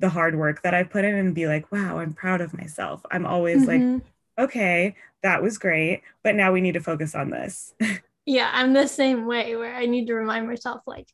the 0.00 0.08
hard 0.08 0.36
work 0.36 0.62
that 0.62 0.74
I 0.74 0.82
put 0.82 1.04
in 1.04 1.14
and 1.14 1.34
be 1.34 1.46
like, 1.46 1.70
wow, 1.70 1.98
I'm 1.98 2.14
proud 2.14 2.40
of 2.40 2.56
myself. 2.56 3.04
I'm 3.10 3.26
always 3.26 3.66
mm-hmm. 3.66 3.94
like, 3.94 4.02
okay, 4.38 4.96
that 5.22 5.42
was 5.42 5.58
great, 5.58 6.02
but 6.24 6.34
now 6.34 6.52
we 6.52 6.60
need 6.60 6.74
to 6.74 6.80
focus 6.80 7.14
on 7.14 7.30
this. 7.30 7.74
yeah, 8.26 8.50
I'm 8.52 8.72
the 8.72 8.88
same 8.88 9.26
way 9.26 9.56
where 9.56 9.74
I 9.74 9.86
need 9.86 10.06
to 10.06 10.14
remind 10.14 10.46
myself 10.46 10.82
like, 10.86 11.08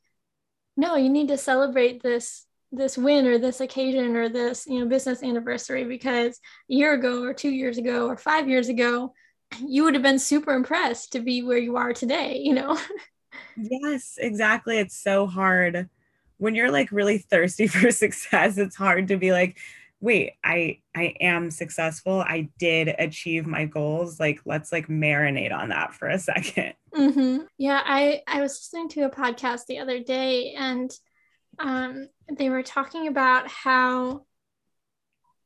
no, 0.77 0.95
you 0.97 1.11
need 1.11 1.29
to 1.29 1.39
celebrate 1.39 2.03
this 2.03 2.47
this 2.73 2.99
win 2.99 3.27
or 3.27 3.39
this 3.39 3.61
occasion 3.61 4.17
or 4.17 4.29
this 4.29 4.67
you 4.67 4.81
know 4.81 4.87
business 4.87 5.23
anniversary 5.23 5.85
because 5.85 6.41
a 6.69 6.75
year 6.75 6.95
ago 6.95 7.23
or 7.23 7.33
two 7.33 7.51
years 7.51 7.79
ago 7.79 8.07
or 8.07 8.17
five 8.17 8.49
years 8.49 8.69
ago 8.69 9.15
you 9.67 9.85
would 9.85 9.95
have 9.95 10.03
been 10.03 10.19
super 10.19 10.53
impressed 10.53 11.13
to 11.13 11.21
be 11.21 11.43
where 11.43 11.59
you 11.59 11.77
are 11.77 11.93
today 11.93 12.41
you 12.43 12.53
know 12.53 12.77
yes 13.57 14.19
exactly 14.19 14.79
it's 14.79 14.97
so 14.97 15.27
hard 15.27 15.89
when 16.39 16.55
you're 16.55 16.71
like 16.71 16.91
really 16.93 17.19
thirsty 17.19 17.67
for 17.67 17.91
success 17.91 18.59
it's 18.59 18.77
hard 18.77 19.09
to 19.09 19.17
be 19.17 19.33
like 19.33 19.59
wait 20.01 20.33
i 20.45 20.79
i 20.95 21.15
am 21.21 21.51
successful. 21.51 22.21
I 22.21 22.49
did 22.59 22.95
achieve 22.99 23.47
my 23.47 23.65
goals. 23.65 24.21
Like 24.21 24.41
let's 24.45 24.71
like 24.73 24.89
marinate 24.89 25.53
on 25.53 25.71
that 25.71 25.95
for 25.95 26.09
a 26.09 26.17
2nd 26.17 26.75
mm-hmm. 26.95 27.39
yeah 27.59 27.83
i 27.85 28.23
i 28.27 28.41
was 28.41 28.53
listening 28.53 28.89
to 28.91 29.03
a 29.03 29.11
podcast 29.11 29.67
the 29.67 29.79
other 29.79 30.01
day 30.01 30.55
and 30.57 30.91
um, 31.59 32.09
they 32.37 32.51
were 32.51 32.63
talking 32.63 33.09
about 33.09 33.49
how 33.49 34.27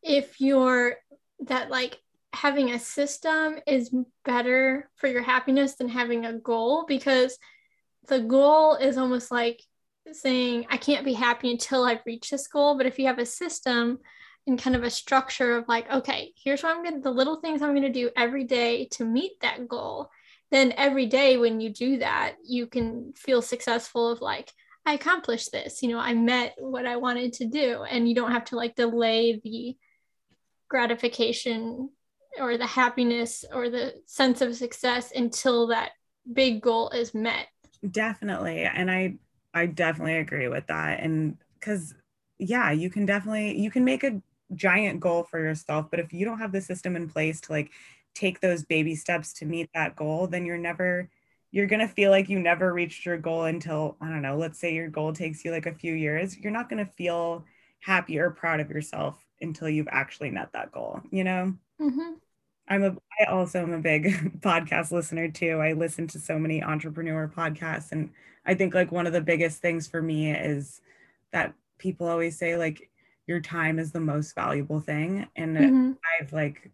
if 0.03 0.41
you're 0.41 0.97
that 1.47 1.71
like 1.71 1.99
having 2.33 2.71
a 2.71 2.79
system 2.79 3.57
is 3.67 3.95
better 4.25 4.91
for 4.97 5.07
your 5.09 5.23
happiness 5.23 5.75
than 5.75 5.89
having 5.89 6.27
a 6.27 6.39
goal 6.39 6.85
because 6.87 7.39
the 8.09 8.21
goal 8.21 8.75
is 8.75 8.97
almost 8.97 9.31
like 9.31 9.61
saying 10.15 10.67
I 10.71 10.77
can't 10.77 11.05
be 11.05 11.13
happy 11.13 11.51
until 11.51 11.85
I've 11.85 12.05
reached 12.07 12.31
this 12.31 12.47
goal. 12.47 12.77
But 12.77 12.87
if 12.87 12.99
you 12.99 13.07
have 13.07 13.19
a 13.19 13.27
system 13.27 13.99
and 14.47 14.59
kind 14.61 14.77
of 14.77 14.83
a 14.83 14.91
structure 14.91 15.57
of 15.57 15.69
like, 15.69 15.91
okay, 15.91 16.33
here's 16.43 16.63
what 16.63 16.77
I'm 16.77 16.85
gonna 16.85 17.01
the 17.01 17.11
little 17.11 17.41
things 17.41 17.63
I'm 17.63 17.75
gonna 17.75 17.93
do 17.93 18.11
every 18.17 18.45
day 18.45 18.87
to 18.93 19.05
meet 19.05 19.41
that 19.41 19.69
goal, 19.69 20.11
then 20.51 20.73
every 20.77 21.07
day 21.07 21.37
when 21.37 21.61
you 21.61 21.71
do 21.71 21.99
that, 21.99 22.37
you 22.45 22.67
can 22.67 23.13
feel 23.17 23.43
successful 23.43 24.11
of 24.11 24.21
like, 24.21 24.53
I 24.85 24.95
accomplished 24.95 25.53
this. 25.53 25.83
You 25.83 25.91
know, 25.91 25.99
I 25.99 26.15
met 26.15 26.55
what 26.59 26.87
I 26.87 26.97
wanted 26.97 27.35
to 27.35 27.47
do. 27.47 27.85
And 27.85 28.09
you 28.09 28.15
don't 28.15 28.33
have 28.33 28.47
to 28.47 28.57
like 28.57 28.75
delay 28.75 29.41
the 29.43 29.77
gratification 30.69 31.91
or 32.39 32.57
the 32.57 32.67
happiness 32.67 33.45
or 33.53 33.69
the 33.69 33.95
sense 34.07 34.41
of 34.41 34.57
success 34.57 35.13
until 35.15 35.69
that 35.69 35.91
big 36.33 36.63
goal 36.63 36.91
is 36.91 37.15
met. 37.15 37.47
Definitely. 37.89 38.63
And 38.63 38.91
I 38.91 39.17
I 39.55 39.67
definitely 39.67 40.17
agree 40.17 40.49
with 40.49 40.67
that. 40.69 41.01
And 41.01 41.37
cuz 41.61 41.95
yeah, 42.39 42.71
you 42.71 42.91
can 42.91 43.07
definitely 43.07 43.59
you 43.59 43.71
can 43.71 43.85
make 43.85 44.05
a 44.05 44.23
giant 44.55 45.01
goal 45.01 45.25
for 45.25 45.39
yourself, 45.39 45.91
but 45.91 46.01
if 46.01 46.13
you 46.13 46.25
don't 46.25 46.39
have 46.39 46.53
the 46.53 46.61
system 46.61 46.97
in 46.97 47.09
place 47.09 47.41
to 47.43 47.53
like 47.53 47.71
take 48.15 48.41
those 48.41 48.65
baby 48.65 48.95
steps 48.95 49.33
to 49.35 49.47
meet 49.47 49.71
that 49.75 49.97
goal, 49.97 50.27
then 50.27 50.45
you're 50.47 50.59
never 50.59 51.09
you're 51.53 51.67
going 51.67 51.81
to 51.81 51.89
feel 51.89 52.11
like 52.11 52.29
you 52.29 52.39
never 52.39 52.73
reached 52.73 53.05
your 53.05 53.19
goal 53.19 53.45
until, 53.45 53.97
I 54.01 54.09
don't 54.09 54.23
know, 54.23 54.37
let's 54.37 54.59
say 54.59 54.73
your 54.73 54.89
goal 54.89 55.13
takes 55.13 55.45
you 55.45 55.51
like 55.51 55.67
a 55.67 55.75
few 55.75 55.95
years. 55.95 56.39
You're 56.39 56.53
not 56.53 56.69
going 56.69 56.85
to 56.85 56.93
feel 56.93 57.45
happy 57.81 58.19
or 58.19 58.31
proud 58.31 58.61
of 58.61 58.71
yourself 58.71 59.25
until 59.41 59.69
you've 59.69 59.89
actually 59.91 60.31
met 60.31 60.53
that 60.53 60.71
goal, 60.71 61.01
you 61.11 61.25
know? 61.25 61.55
Mm-hmm. 61.81 62.13
I'm 62.71 62.85
a, 62.85 62.97
I 63.21 63.25
also 63.25 63.61
am 63.61 63.73
a 63.73 63.79
big 63.79 64.41
podcast 64.41 64.93
listener 64.93 65.29
too. 65.29 65.59
I 65.59 65.73
listen 65.73 66.07
to 66.09 66.21
so 66.21 66.39
many 66.39 66.63
entrepreneur 66.63 67.29
podcasts. 67.29 67.91
And 67.93 68.11
I 68.47 68.55
think 68.55 68.75
like 68.75 68.93
one 68.93 69.07
of 69.07 69.13
the 69.13 69.21
biggest 69.21 69.61
things 69.61 69.89
for 69.89 70.01
me 70.01 70.31
is 70.31 70.81
that 71.33 71.53
people 71.79 72.07
always 72.07 72.39
say, 72.39 72.57
like, 72.57 72.89
your 73.27 73.41
time 73.41 73.79
is 73.79 73.93
the 73.93 74.01
most 74.01 74.35
valuable 74.35 74.81
thing. 74.81 75.27
And 75.37 75.57
mm-hmm. 75.57 75.93
I've 76.21 76.33
like 76.33 76.71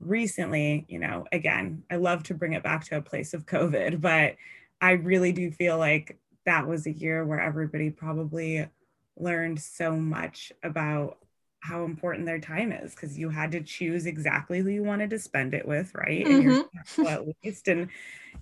recently, 0.00 0.86
you 0.88 0.98
know, 0.98 1.26
again, 1.32 1.82
I 1.90 1.96
love 1.96 2.22
to 2.24 2.34
bring 2.34 2.52
it 2.52 2.62
back 2.62 2.84
to 2.86 2.96
a 2.96 3.02
place 3.02 3.34
of 3.34 3.46
COVID, 3.46 4.00
but 4.00 4.36
I 4.80 4.92
really 4.92 5.32
do 5.32 5.50
feel 5.50 5.78
like 5.78 6.18
that 6.46 6.66
was 6.66 6.86
a 6.86 6.92
year 6.92 7.24
where 7.24 7.40
everybody 7.40 7.90
probably 7.90 8.68
learned 9.16 9.60
so 9.60 9.96
much 9.96 10.52
about 10.62 11.18
how 11.64 11.84
important 11.84 12.26
their 12.26 12.38
time 12.38 12.70
is 12.72 12.94
because 12.94 13.18
you 13.18 13.30
had 13.30 13.50
to 13.50 13.62
choose 13.62 14.04
exactly 14.04 14.60
who 14.60 14.68
you 14.68 14.82
wanted 14.82 15.08
to 15.08 15.18
spend 15.18 15.54
it 15.54 15.66
with, 15.66 15.94
right? 15.94 16.26
Mm-hmm. 16.26 16.60
And 16.98 17.08
at 17.08 17.22
least 17.42 17.68
and 17.68 17.88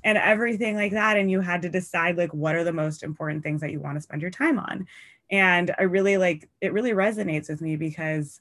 and 0.03 0.19
everything 0.19 0.75
like 0.75 0.91
that. 0.91 1.17
And 1.17 1.31
you 1.31 1.41
had 1.41 1.63
to 1.63 1.69
decide 1.69 2.17
like 2.17 2.35
what 2.35 2.57
are 2.57 2.65
the 2.65 2.73
most 2.73 3.05
important 3.05 3.45
things 3.45 3.61
that 3.61 3.71
you 3.71 3.79
want 3.79 3.97
to 3.97 4.01
spend 4.01 4.23
your 4.23 4.33
time 4.33 4.59
on. 4.59 4.89
And 5.31 5.73
I 5.79 5.85
really 5.85 6.17
like 6.17 6.49
it 6.61 6.73
really 6.73 6.91
resonates 6.91 7.49
with 7.49 7.61
me 7.61 7.77
because 7.77 8.41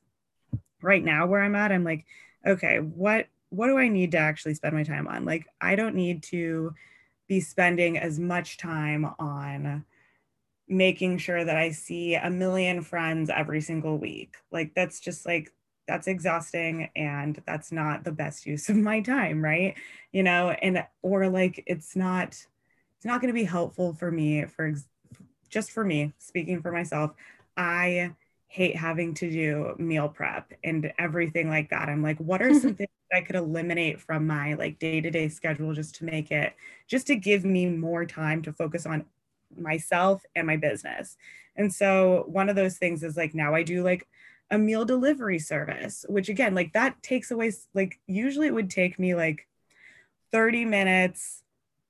right 0.82 1.04
now 1.04 1.28
where 1.28 1.44
I'm 1.44 1.56
at, 1.56 1.72
I'm 1.72 1.84
like, 1.84 2.08
okay, 2.44 2.80
what 2.80 3.28
what 3.50 3.68
do 3.68 3.78
I 3.78 3.88
need 3.88 4.14
to 4.14 4.18
actually 4.18 4.56
spend 4.56 4.74
my 4.74 4.84
time 4.84 5.08
on? 5.08 5.26
Like 5.26 5.46
I 5.62 5.76
don't 5.76 5.94
need 5.94 6.24
to 6.24 6.74
be 7.28 7.40
spending 7.40 8.00
as 8.00 8.18
much 8.18 8.58
time 8.58 9.06
on 9.20 9.86
making 10.72 11.18
sure 11.18 11.44
that 11.44 11.58
I 11.58 11.72
see 11.72 12.16
a 12.16 12.30
million 12.30 12.82
friends 12.82 13.30
every 13.30 13.62
single 13.62 13.98
week. 13.98 14.36
Like 14.52 14.74
that's 14.74 15.00
just 15.00 15.26
like 15.26 15.54
that's 15.88 16.08
exhausting 16.08 16.90
and 16.96 17.42
that's 17.46 17.72
not 17.72 18.04
the 18.04 18.12
best 18.12 18.46
use 18.46 18.70
of 18.70 18.78
my 18.78 19.02
time, 19.02 19.44
right? 19.44 19.76
You 20.12 20.24
know, 20.24 20.52
and 20.52 20.86
or 21.02 21.28
like 21.28 21.64
it's 21.68 21.96
not 21.96 22.30
it's 22.30 23.06
not 23.06 23.20
going 23.20 23.34
to 23.34 23.40
be 23.40 23.44
helpful 23.44 23.94
for 23.94 24.10
me 24.12 24.46
for 24.46 24.74
just 25.50 25.72
for 25.72 25.84
me, 25.84 26.14
speaking 26.20 26.62
for 26.62 26.72
myself. 26.72 27.12
I 27.58 28.14
hate 28.48 28.76
having 28.76 29.14
to 29.16 29.30
do 29.30 29.76
meal 29.78 30.08
prep 30.08 30.54
and 30.64 30.94
everything 30.98 31.50
like 31.50 31.70
that. 31.70 31.90
I'm 31.90 32.02
like, 32.04 32.18
what 32.20 32.42
are 32.42 32.54
some 32.54 32.76
things 32.76 32.90
I 33.14 33.22
could 33.22 33.36
eliminate 33.36 34.00
from 34.00 34.28
my 34.28 34.54
like 34.54 34.80
day-to-day 34.80 35.28
schedule 35.30 35.74
just 35.74 35.96
to 35.96 36.06
make 36.06 36.32
it 36.32 36.54
just 36.88 37.08
to 37.08 37.16
give 37.16 37.44
me 37.44 37.66
more 37.66 38.06
time 38.06 38.42
to 38.44 38.54
focus 38.54 38.86
on 38.86 39.06
myself 39.58 40.24
and 40.36 40.48
my 40.48 40.58
business. 40.58 41.18
And 41.56 41.74
so 41.74 42.26
one 42.28 42.50
of 42.50 42.56
those 42.56 42.78
things 42.78 43.04
is 43.04 43.18
like 43.18 43.34
now 43.36 43.54
I 43.54 43.64
do 43.64 43.84
like 43.84 44.08
a 44.50 44.58
meal 44.58 44.86
delivery 44.86 45.40
service, 45.40 46.06
which 46.10 46.30
again, 46.30 46.56
like 46.56 46.74
that 46.74 47.02
takes 47.04 47.32
away 47.32 47.52
like 47.74 48.00
usually 48.08 48.48
it 48.48 48.54
would 48.54 48.70
take 48.70 49.00
me 49.00 49.16
like 49.16 49.48
30 50.32 50.66
minutes 50.66 51.42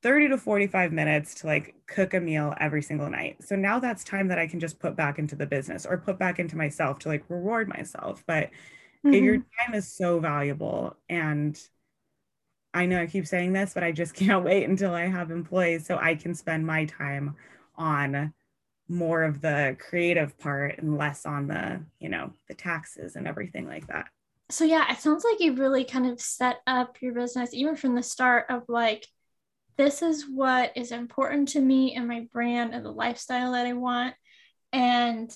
30 0.02 0.30
to 0.30 0.38
45 0.38 0.92
minutes 0.92 1.36
to 1.36 1.48
like 1.48 1.76
cook 1.86 2.14
a 2.14 2.20
meal 2.20 2.56
every 2.60 2.82
single 2.82 3.10
night. 3.10 3.44
So 3.44 3.56
now 3.56 3.80
that's 3.80 4.04
time 4.04 4.30
that 4.30 4.40
I 4.40 4.48
can 4.48 4.60
just 4.60 4.80
put 4.80 4.96
back 4.96 5.20
into 5.20 5.36
the 5.36 5.46
business 5.46 5.86
or 5.86 5.98
put 5.98 6.18
back 6.18 6.40
into 6.40 6.58
myself 6.58 7.00
to 7.00 7.10
like 7.10 7.24
reward 7.30 7.68
myself. 7.68 8.24
But 8.26 8.50
mm-hmm. 9.06 9.14
your 9.14 9.38
time 9.38 9.76
is 9.76 9.88
so 9.88 10.20
valuable. 10.20 10.96
And 11.08 11.60
I 12.74 12.88
know 12.88 13.00
I 13.00 13.06
keep 13.06 13.28
saying 13.28 13.54
this, 13.54 13.74
but 13.76 13.84
I 13.84 13.92
just 13.92 14.14
can't 14.16 14.44
wait 14.44 14.68
until 14.68 14.94
I 14.94 15.06
have 15.06 15.30
employees 15.30 15.86
so 15.86 15.98
I 16.02 16.16
can 16.16 16.34
spend 16.34 16.66
my 16.66 16.86
time 16.86 17.36
on 17.76 18.34
more 18.88 19.24
of 19.24 19.42
the 19.42 19.78
creative 19.80 20.38
part 20.38 20.78
and 20.80 20.98
less 20.98 21.26
on 21.26 21.48
the, 21.48 21.82
you 22.00 22.10
know, 22.10 22.34
the 22.48 22.54
taxes 22.54 23.16
and 23.16 23.28
everything 23.28 23.68
like 23.68 23.88
that. 23.88 24.08
So 24.50 24.66
yeah, 24.66 24.92
it 24.92 25.00
sounds 25.00 25.24
like 25.24 25.40
you 25.40 25.56
really 25.56 25.86
kind 25.86 26.06
of 26.06 26.20
set 26.20 26.58
up 26.68 26.98
your 27.02 27.14
business 27.14 27.54
even 27.54 27.78
from 27.78 27.96
the 27.96 28.04
start 28.04 28.48
of 28.50 28.64
like 28.68 29.08
this 29.78 30.02
is 30.02 30.26
what 30.30 30.74
is 30.76 30.92
important 30.92 31.50
to 31.50 31.62
me 31.62 31.96
and 31.96 32.08
my 32.08 32.28
brand 32.34 32.74
and 32.74 32.86
the 32.86 32.92
lifestyle 32.92 33.54
that 33.54 33.66
I 33.66 33.74
want. 33.74 34.14
And 34.74 35.32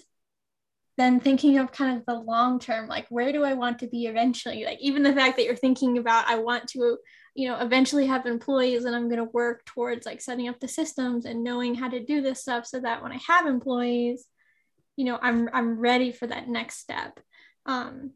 then 0.98 1.20
thinking 1.20 1.58
of 1.58 1.72
kind 1.72 1.98
of 1.98 2.06
the 2.06 2.14
long 2.14 2.60
term, 2.60 2.88
like 2.88 3.08
where 3.10 3.32
do 3.32 3.44
I 3.44 3.54
want 3.54 3.80
to 3.80 3.88
be 3.88 4.06
eventually? 4.06 4.66
Like 4.66 4.80
even 4.82 5.04
the 5.04 5.14
fact 5.14 5.38
that 5.38 5.46
you're 5.46 5.56
thinking 5.56 5.98
about, 5.98 6.30
I 6.30 6.40
want 6.40 6.68
to, 6.70 6.98
you 7.36 7.50
know, 7.50 7.60
eventually 7.60 8.08
have 8.08 8.26
employees 8.26 8.86
and 8.86 8.96
I'm 8.96 9.10
going 9.10 9.18
to 9.18 9.32
work 9.32 9.66
towards 9.66 10.06
like 10.06 10.22
setting 10.22 10.48
up 10.48 10.60
the 10.60 10.70
systems 10.70 11.26
and 11.26 11.44
knowing 11.44 11.76
how 11.76 11.90
to 11.90 12.04
do 12.04 12.22
this 12.22 12.42
stuff 12.42 12.66
so 12.66 12.80
that 12.80 13.04
when 13.04 13.12
I 13.12 13.20
have 13.28 13.46
employees, 13.46 14.26
you 14.96 15.04
know, 15.04 15.20
I'm 15.22 15.50
I'm 15.54 15.78
ready 15.78 16.14
for 16.14 16.28
that 16.28 16.48
next 16.48 16.78
step. 16.78 17.20
Um, 17.66 18.12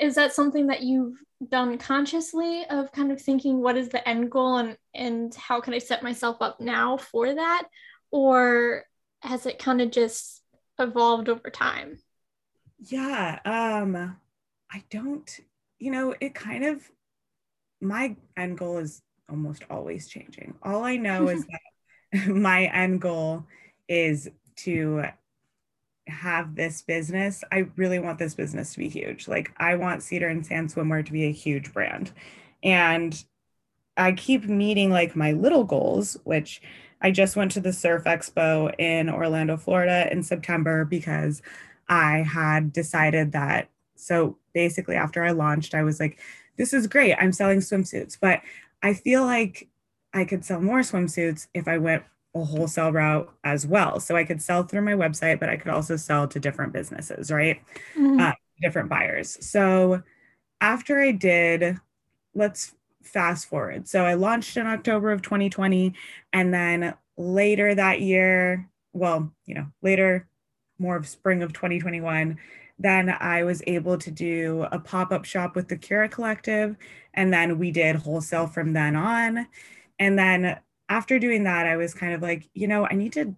is 0.00 0.16
that 0.16 0.32
something 0.32 0.66
that 0.66 0.82
you've 0.82 1.16
done 1.46 1.78
consciously 1.78 2.66
of 2.68 2.90
kind 2.90 3.12
of 3.12 3.22
thinking 3.22 3.62
what 3.62 3.76
is 3.76 3.90
the 3.90 4.06
end 4.08 4.30
goal 4.30 4.56
and 4.56 4.76
and 4.94 5.32
how 5.36 5.60
can 5.60 5.72
I 5.72 5.78
set 5.78 6.02
myself 6.02 6.38
up 6.40 6.60
now 6.60 6.96
for 6.96 7.32
that 7.32 7.68
or 8.10 8.84
has 9.22 9.46
it 9.46 9.60
kind 9.60 9.80
of 9.80 9.92
just 9.92 10.42
evolved 10.80 11.28
over 11.28 11.50
time? 11.50 11.98
Yeah, 12.80 13.38
um 13.44 14.16
I 14.72 14.82
don't 14.90 15.40
you 15.78 15.92
know, 15.92 16.14
it 16.20 16.34
kind 16.34 16.64
of 16.64 16.82
my 17.80 18.16
end 18.36 18.58
goal 18.58 18.78
is 18.78 19.02
almost 19.28 19.64
always 19.70 20.08
changing. 20.08 20.54
All 20.62 20.84
I 20.84 20.96
know 20.96 21.28
is 21.28 21.44
that 22.12 22.28
my 22.28 22.64
end 22.66 23.00
goal 23.00 23.44
is 23.88 24.28
to 24.56 25.04
have 26.08 26.54
this 26.54 26.82
business, 26.82 27.44
I 27.52 27.66
really 27.76 27.98
want 27.98 28.18
this 28.18 28.34
business 28.34 28.72
to 28.72 28.78
be 28.78 28.88
huge. 28.88 29.28
Like 29.28 29.52
I 29.58 29.76
want 29.76 30.02
Cedar 30.02 30.28
and 30.28 30.44
Sand 30.44 30.70
Swimwear 30.70 31.04
to 31.04 31.12
be 31.12 31.24
a 31.24 31.32
huge 31.32 31.72
brand. 31.72 32.12
And 32.62 33.22
I 33.96 34.12
keep 34.12 34.44
meeting 34.44 34.90
like 34.90 35.16
my 35.16 35.32
little 35.32 35.64
goals, 35.64 36.16
which 36.24 36.62
I 37.00 37.10
just 37.10 37.36
went 37.36 37.52
to 37.52 37.60
the 37.60 37.72
Surf 37.72 38.04
Expo 38.04 38.74
in 38.78 39.08
Orlando, 39.08 39.56
Florida 39.56 40.08
in 40.10 40.22
September 40.22 40.84
because 40.84 41.42
I 41.88 42.18
had 42.18 42.72
decided 42.72 43.32
that. 43.32 43.68
So 43.94 44.38
basically, 44.54 44.96
after 44.96 45.24
I 45.24 45.30
launched, 45.32 45.74
I 45.74 45.82
was 45.82 46.00
like, 46.00 46.18
this 46.58 46.74
is 46.74 46.86
great. 46.86 47.14
I'm 47.14 47.32
selling 47.32 47.60
swimsuits, 47.60 48.18
but 48.20 48.42
I 48.82 48.92
feel 48.94 49.24
like 49.24 49.68
I 50.12 50.24
could 50.24 50.44
sell 50.44 50.60
more 50.60 50.80
swimsuits 50.80 51.46
if 51.54 51.68
I 51.68 51.78
went 51.78 52.02
a 52.34 52.44
wholesale 52.44 52.92
route 52.92 53.32
as 53.44 53.66
well. 53.66 54.00
So 54.00 54.16
I 54.16 54.24
could 54.24 54.42
sell 54.42 54.62
through 54.64 54.82
my 54.82 54.92
website, 54.92 55.40
but 55.40 55.48
I 55.48 55.56
could 55.56 55.70
also 55.70 55.96
sell 55.96 56.28
to 56.28 56.40
different 56.40 56.72
businesses, 56.72 57.30
right? 57.30 57.60
Mm-hmm. 57.96 58.20
Uh, 58.20 58.32
different 58.60 58.88
buyers. 58.88 59.38
So 59.40 60.02
after 60.60 61.00
I 61.00 61.12
did, 61.12 61.78
let's 62.34 62.74
fast 63.02 63.48
forward. 63.48 63.88
So 63.88 64.04
I 64.04 64.14
launched 64.14 64.56
in 64.56 64.66
October 64.66 65.12
of 65.12 65.22
2020. 65.22 65.94
And 66.32 66.52
then 66.52 66.94
later 67.16 67.74
that 67.74 68.00
year, 68.00 68.68
well, 68.92 69.32
you 69.46 69.54
know, 69.54 69.66
later, 69.82 70.26
more 70.78 70.96
of 70.96 71.08
spring 71.08 71.42
of 71.42 71.52
2021, 71.52 72.38
then 72.78 73.10
I 73.10 73.42
was 73.42 73.62
able 73.66 73.98
to 73.98 74.10
do 74.10 74.66
a 74.70 74.78
pop 74.78 75.10
up 75.12 75.24
shop 75.24 75.56
with 75.56 75.68
the 75.68 75.76
Cura 75.76 76.08
Collective. 76.08 76.76
And 77.14 77.32
then 77.32 77.58
we 77.58 77.70
did 77.70 77.96
wholesale 77.96 78.46
from 78.46 78.72
then 78.72 78.94
on. 78.94 79.46
And 79.98 80.18
then 80.18 80.58
after 80.88 81.18
doing 81.18 81.44
that, 81.44 81.66
I 81.66 81.76
was 81.76 81.94
kind 81.94 82.14
of 82.14 82.22
like, 82.22 82.48
you 82.54 82.68
know, 82.68 82.86
I 82.86 82.94
need 82.94 83.12
to 83.14 83.34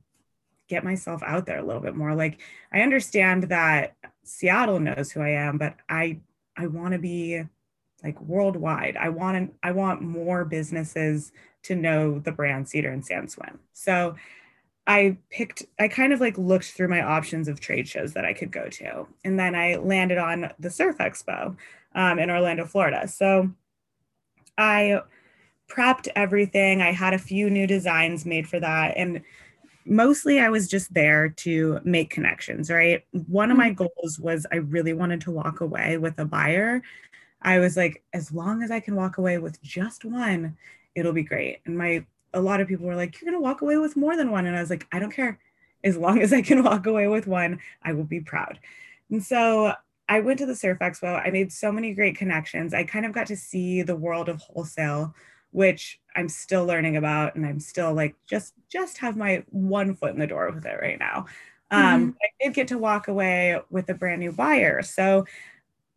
get 0.69 0.85
myself 0.85 1.23
out 1.25 1.47
there 1.47 1.59
a 1.59 1.65
little 1.65 1.83
bit 1.83 1.97
more. 1.97 2.15
Like 2.15 2.41
I 2.73 2.83
understand 2.83 3.45
that 3.45 3.97
Seattle 4.25 4.79
knows 4.79 5.11
who 5.11 5.21
I 5.21 5.31
am, 5.31 5.59
but 5.59 5.77
I 5.89 6.21
I 6.57 6.67
want 6.67 6.93
to 6.93 6.99
be 6.99 7.43
like 8.03 8.21
worldwide. 8.21 8.97
I 8.97 9.09
want 9.09 9.51
to, 9.51 9.57
I 9.63 9.73
want 9.73 10.03
more 10.03 10.45
businesses 10.45 11.33
to 11.65 11.75
know 11.75 12.19
the 12.19 12.33
brand 12.33 12.69
Cedar 12.69 12.91
and 12.91 13.05
Sand 13.05 13.31
Swim. 13.31 13.59
So 13.73 14.17
I 14.87 15.19
picked, 15.31 15.65
I 15.79 15.89
kind 15.89 16.13
of 16.13 16.21
like 16.21 16.37
looked 16.39 16.73
through 16.73 16.89
my 16.89 17.03
options 17.03 17.49
of 17.49 17.61
trade 17.61 17.87
shows 17.87 18.13
that 18.15 18.25
I 18.25 18.33
could 18.33 18.51
go 18.51 18.69
to. 18.69 19.07
And 19.25 19.39
then 19.39 19.55
I 19.55 19.77
landed 19.77 20.19
on 20.19 20.51
the 20.59 20.71
Surf 20.71 20.99
Expo 20.99 21.57
um, 21.95 22.19
in 22.19 22.31
Orlando, 22.31 22.65
Florida. 22.65 23.07
So 23.07 23.51
I 24.59 25.01
prepped 25.69 26.09
everything. 26.17 26.83
I 26.83 26.93
had 26.93 27.15
a 27.15 27.19
few 27.19 27.49
new 27.51 27.67
designs 27.67 28.27
made 28.27 28.49
for 28.49 28.59
that. 28.59 28.95
And 28.97 29.23
mostly 29.87 30.41
I 30.41 30.49
was 30.49 30.69
just 30.69 30.93
there 30.93 31.29
to 31.29 31.81
make 31.85 32.11
connections, 32.11 32.71
right? 32.71 33.05
One 33.13 33.51
of 33.51 33.57
my 33.57 33.71
mm-hmm. 33.71 33.85
goals 33.85 34.19
was 34.19 34.47
I 34.53 34.57
really 34.57 34.93
wanted 34.93 35.21
to 35.23 35.31
walk 35.31 35.61
away 35.61 35.99
with 35.99 36.19
a 36.19 36.25
buyer. 36.25 36.83
I 37.43 37.59
was 37.59 37.77
like, 37.77 38.03
as 38.13 38.33
long 38.33 38.63
as 38.63 38.71
I 38.71 38.81
can 38.81 38.97
walk 38.97 39.19
away 39.19 39.39
with 39.39 39.63
just 39.63 40.05
one, 40.05 40.57
it'll 40.95 41.13
be 41.13 41.23
great. 41.23 41.61
And 41.65 41.79
my 41.79 42.05
a 42.33 42.41
lot 42.41 42.61
of 42.61 42.69
people 42.69 42.87
were 42.87 42.97
like, 42.97 43.21
You're 43.21 43.31
gonna 43.31 43.43
walk 43.43 43.63
away 43.63 43.77
with 43.79 43.97
more 43.97 44.17
than 44.17 44.31
one. 44.31 44.47
And 44.47 44.57
I 44.57 44.61
was 44.61 44.71
like, 44.71 44.87
I 44.93 44.99
don't 44.99 45.13
care. 45.13 45.39
As 45.83 45.97
long 45.97 46.21
as 46.21 46.33
I 46.33 46.43
can 46.43 46.63
walk 46.65 46.87
away 46.87 47.09
with 47.09 47.27
one, 47.27 47.61
I 47.83 47.93
will 47.93 48.05
be 48.05 48.21
proud. 48.21 48.59
And 49.11 49.23
so 49.23 49.75
I 50.09 50.21
went 50.21 50.39
to 50.41 50.47
the 50.47 50.57
Surf 50.57 50.79
Expo. 50.81 51.25
I 51.25 51.31
made 51.31 51.53
so 51.53 51.71
many 51.71 51.95
great 51.95 52.17
connections. 52.17 52.75
I 52.75 52.85
kind 52.85 53.07
of 53.07 53.13
got 53.13 53.27
to 53.29 53.37
see 53.37 53.83
the 53.83 53.97
world 53.97 54.29
of 54.29 54.41
wholesale 54.41 55.15
which 55.53 56.01
I'm 56.15 56.29
still 56.29 56.65
learning 56.65 56.97
about 56.97 57.35
and 57.35 57.45
I'm 57.45 57.61
still 57.61 57.93
like 57.93 58.15
just 58.27 58.55
just 58.69 58.99
have 58.99 59.17
my 59.17 59.45
one 59.51 59.95
foot 59.95 60.13
in 60.13 60.21
the 60.21 60.27
door 60.27 60.51
with 60.51 60.65
it 60.65 60.79
right 60.81 60.99
now. 60.99 61.27
Um, 61.71 61.83
mm-hmm. 61.83 62.11
I 62.23 62.45
did 62.45 62.55
get 62.55 62.69
to 62.69 62.79
walk 62.79 63.09
away 63.09 63.61
with 63.71 63.89
a 63.89 63.95
brand 63.95 64.21
new 64.21 64.33
buyer. 64.33 64.83
So 64.83 65.27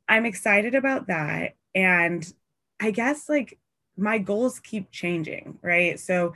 I'm 0.08 0.26
excited 0.26 0.76
about 0.76 1.08
that. 1.08 1.56
And 1.74 2.32
I 2.80 2.92
guess 2.92 3.30
like 3.30 3.58
my 3.98 4.18
goals 4.18 4.60
keep 4.60 4.92
changing, 4.92 5.60
right? 5.62 6.00
So 6.00 6.34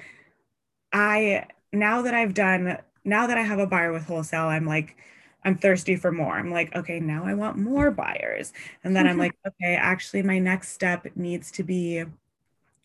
I 0.94 1.48
now 1.74 2.02
that 2.04 2.14
I've 2.14 2.34
done 2.34 2.78
now 3.04 3.28
that 3.28 3.38
I 3.38 3.44
have 3.44 3.60
a 3.60 3.68
buyer 3.68 3.92
with 3.92 4.06
wholesale, 4.06 4.46
I'm 4.48 4.66
like 4.66 4.98
I'm 5.44 5.58
thirsty 5.58 5.96
for 5.96 6.12
more. 6.12 6.34
I'm 6.34 6.52
like, 6.52 6.76
okay, 6.76 7.00
now 7.00 7.24
I 7.24 7.34
want 7.34 7.58
more 7.58 7.90
buyers. 7.90 8.52
And 8.84 8.96
then 8.96 9.08
I'm 9.08 9.18
like, 9.18 9.34
okay, 9.48 9.76
actually, 9.76 10.22
my 10.24 10.40
next 10.40 10.74
step 10.74 11.08
needs 11.16 11.52
to 11.52 11.64
be 11.64 12.04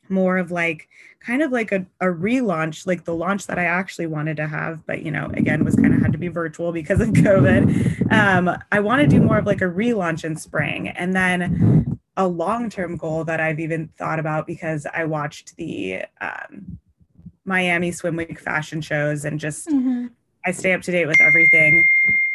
more 0.08 0.38
of 0.38 0.52
like 0.52 0.88
kind 1.20 1.42
of 1.42 1.50
like 1.50 1.72
a, 1.72 1.86
a 2.00 2.06
relaunch, 2.06 2.86
like 2.86 3.04
the 3.04 3.14
launch 3.14 3.46
that 3.46 3.58
I 3.58 3.64
actually 3.64 4.06
wanted 4.06 4.36
to 4.36 4.46
have, 4.46 4.86
but 4.86 5.02
you 5.02 5.10
know, 5.10 5.30
again, 5.34 5.64
was 5.64 5.74
kind 5.74 5.94
of 5.94 6.00
had 6.00 6.12
to 6.12 6.18
be 6.18 6.28
virtual 6.28 6.70
because 6.70 7.00
of 7.00 7.08
COVID. 7.10 8.12
Um, 8.12 8.56
I 8.70 8.80
want 8.80 9.00
to 9.02 9.08
do 9.08 9.20
more 9.20 9.38
of 9.38 9.46
like 9.46 9.60
a 9.60 9.64
relaunch 9.64 10.24
in 10.24 10.36
spring. 10.36 10.88
And 10.88 11.16
then 11.16 11.91
a 12.16 12.26
long 12.26 12.68
term 12.70 12.96
goal 12.96 13.24
that 13.24 13.40
I've 13.40 13.60
even 13.60 13.88
thought 13.88 14.18
about 14.18 14.46
because 14.46 14.86
I 14.92 15.04
watched 15.04 15.56
the 15.56 16.02
um, 16.20 16.78
Miami 17.44 17.90
Swim 17.90 18.16
Week 18.16 18.38
fashion 18.38 18.80
shows 18.80 19.24
and 19.24 19.40
just 19.40 19.68
mm-hmm. 19.68 20.06
I 20.44 20.52
stay 20.52 20.72
up 20.72 20.82
to 20.82 20.92
date 20.92 21.06
with 21.06 21.20
everything. 21.20 21.86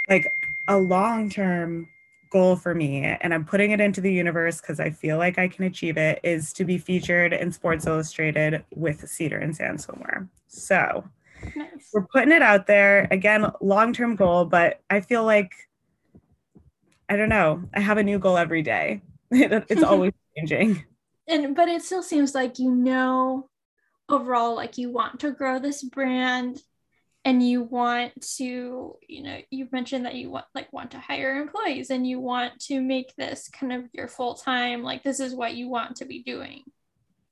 Like 0.09 0.31
a 0.67 0.77
long 0.77 1.29
term 1.29 1.87
goal 2.29 2.55
for 2.55 2.73
me, 2.73 3.03
and 3.03 3.33
I'm 3.33 3.45
putting 3.45 3.71
it 3.71 3.79
into 3.79 4.01
the 4.01 4.11
universe 4.11 4.59
because 4.59 4.79
I 4.79 4.89
feel 4.89 5.17
like 5.17 5.37
I 5.37 5.47
can 5.47 5.65
achieve 5.65 5.97
it, 5.97 6.19
is 6.23 6.51
to 6.53 6.65
be 6.65 6.77
featured 6.77 7.33
in 7.33 7.51
Sports 7.51 7.85
Illustrated 7.85 8.63
with 8.75 9.07
Cedar 9.07 9.37
and 9.37 9.55
Sand 9.55 9.79
Swimwear. 9.79 10.27
So 10.47 11.03
nice. 11.55 11.89
we're 11.93 12.05
putting 12.07 12.31
it 12.31 12.41
out 12.41 12.67
there. 12.67 13.07
Again, 13.11 13.51
long 13.61 13.93
term 13.93 14.15
goal, 14.15 14.45
but 14.45 14.81
I 14.89 15.01
feel 15.01 15.23
like, 15.23 15.51
I 17.09 17.15
don't 17.15 17.29
know, 17.29 17.63
I 17.73 17.79
have 17.79 17.97
a 17.97 18.03
new 18.03 18.19
goal 18.19 18.37
every 18.37 18.61
day. 18.61 19.01
it's 19.31 19.83
always 19.83 20.13
changing. 20.37 20.83
And, 21.27 21.55
but 21.55 21.67
it 21.67 21.81
still 21.81 22.03
seems 22.03 22.33
like 22.33 22.59
you 22.59 22.71
know 22.73 23.49
overall, 24.09 24.55
like 24.55 24.77
you 24.77 24.89
want 24.91 25.19
to 25.21 25.31
grow 25.31 25.59
this 25.59 25.83
brand 25.83 26.61
and 27.27 27.45
you 27.45 27.61
want 27.61 28.13
to 28.37 28.95
you 29.05 29.21
know 29.21 29.37
you've 29.49 29.73
mentioned 29.73 30.05
that 30.05 30.15
you 30.15 30.29
want 30.29 30.45
like 30.55 30.71
want 30.71 30.91
to 30.91 30.99
hire 30.99 31.41
employees 31.41 31.89
and 31.89 32.07
you 32.07 32.21
want 32.21 32.57
to 32.57 32.79
make 32.79 33.13
this 33.17 33.49
kind 33.49 33.73
of 33.73 33.83
your 33.91 34.07
full 34.07 34.33
time 34.33 34.81
like 34.81 35.03
this 35.03 35.19
is 35.19 35.35
what 35.35 35.53
you 35.53 35.67
want 35.67 35.97
to 35.97 36.05
be 36.05 36.23
doing 36.23 36.63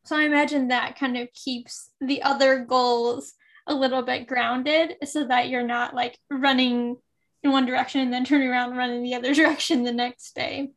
so 0.04 0.18
i 0.18 0.24
imagine 0.24 0.68
that 0.68 1.00
kind 1.00 1.16
of 1.16 1.32
keeps 1.32 1.91
the 2.02 2.22
other 2.24 2.60
goals 2.60 3.36
a 3.68 3.74
little 3.74 4.02
bit 4.02 4.28
grounded 4.28 4.96
so 5.06 5.26
that 5.26 5.48
you're 5.48 5.66
not 5.66 5.96
like 5.96 6.20
running 6.30 6.98
in 7.41 7.54
one 7.54 7.66
direction 7.66 8.02
and 8.02 8.12
then 8.12 8.26
turning 8.26 8.50
around 8.50 8.72
and 8.72 8.78
running 8.78 9.02
the 9.02 9.16
other 9.16 9.34
direction 9.41 9.84
the 9.84 9.93
next 9.93 10.36
day 10.36 10.72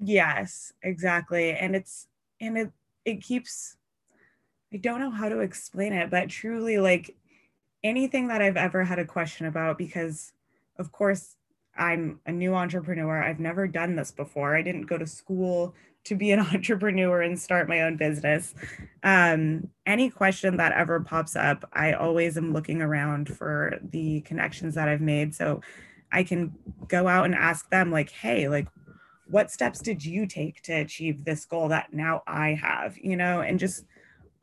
yes 0.00 0.72
exactly 0.82 1.52
and 1.52 1.74
it's 1.74 2.08
and 2.40 2.58
it 2.58 2.70
it 3.04 3.22
keeps 3.22 3.76
i 4.72 4.76
don't 4.76 5.00
know 5.00 5.10
how 5.10 5.28
to 5.28 5.40
explain 5.40 5.92
it 5.92 6.10
but 6.10 6.28
truly 6.28 6.78
like 6.78 7.16
anything 7.86 8.28
that 8.28 8.42
I've 8.42 8.56
ever 8.56 8.84
had 8.84 8.98
a 8.98 9.04
question 9.04 9.46
about 9.46 9.78
because, 9.78 10.32
of 10.78 10.92
course, 10.92 11.36
I'm 11.76 12.20
a 12.26 12.32
new 12.32 12.54
entrepreneur. 12.54 13.22
I've 13.22 13.40
never 13.40 13.66
done 13.66 13.96
this 13.96 14.10
before. 14.10 14.56
I 14.56 14.62
didn't 14.62 14.86
go 14.86 14.98
to 14.98 15.06
school 15.06 15.74
to 16.04 16.14
be 16.14 16.32
an 16.32 16.40
entrepreneur 16.54 17.22
and 17.22 17.38
start 17.38 17.68
my 17.68 17.82
own 17.82 17.96
business. 17.96 18.54
Um, 19.02 19.68
any 19.84 20.10
question 20.10 20.56
that 20.56 20.72
ever 20.72 21.00
pops 21.00 21.36
up, 21.36 21.68
I 21.72 21.92
always 21.92 22.36
am 22.36 22.52
looking 22.52 22.82
around 22.82 23.34
for 23.34 23.78
the 23.82 24.22
connections 24.22 24.74
that 24.74 24.88
I've 24.88 25.00
made. 25.00 25.34
So 25.34 25.60
I 26.12 26.22
can 26.22 26.54
go 26.88 27.08
out 27.08 27.26
and 27.26 27.34
ask 27.34 27.68
them, 27.70 27.90
like, 27.90 28.10
hey, 28.10 28.48
like, 28.48 28.68
what 29.28 29.50
steps 29.50 29.80
did 29.80 30.04
you 30.04 30.26
take 30.26 30.62
to 30.62 30.72
achieve 30.72 31.24
this 31.24 31.44
goal 31.44 31.68
that 31.68 31.92
now 31.92 32.22
I 32.26 32.54
have, 32.54 32.96
you 32.98 33.16
know, 33.16 33.40
and 33.40 33.58
just 33.58 33.84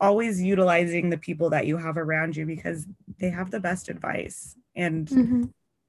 always 0.00 0.42
utilizing 0.42 1.10
the 1.10 1.18
people 1.18 1.50
that 1.50 1.66
you 1.66 1.76
have 1.76 1.96
around 1.96 2.36
you 2.36 2.44
because 2.44 2.86
they 3.18 3.30
have 3.30 3.50
the 3.50 3.60
best 3.60 3.88
advice. 3.88 4.56
And 4.76 5.08
mm-hmm. 5.08 5.44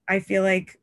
I 0.07 0.19
feel 0.19 0.43
like 0.43 0.79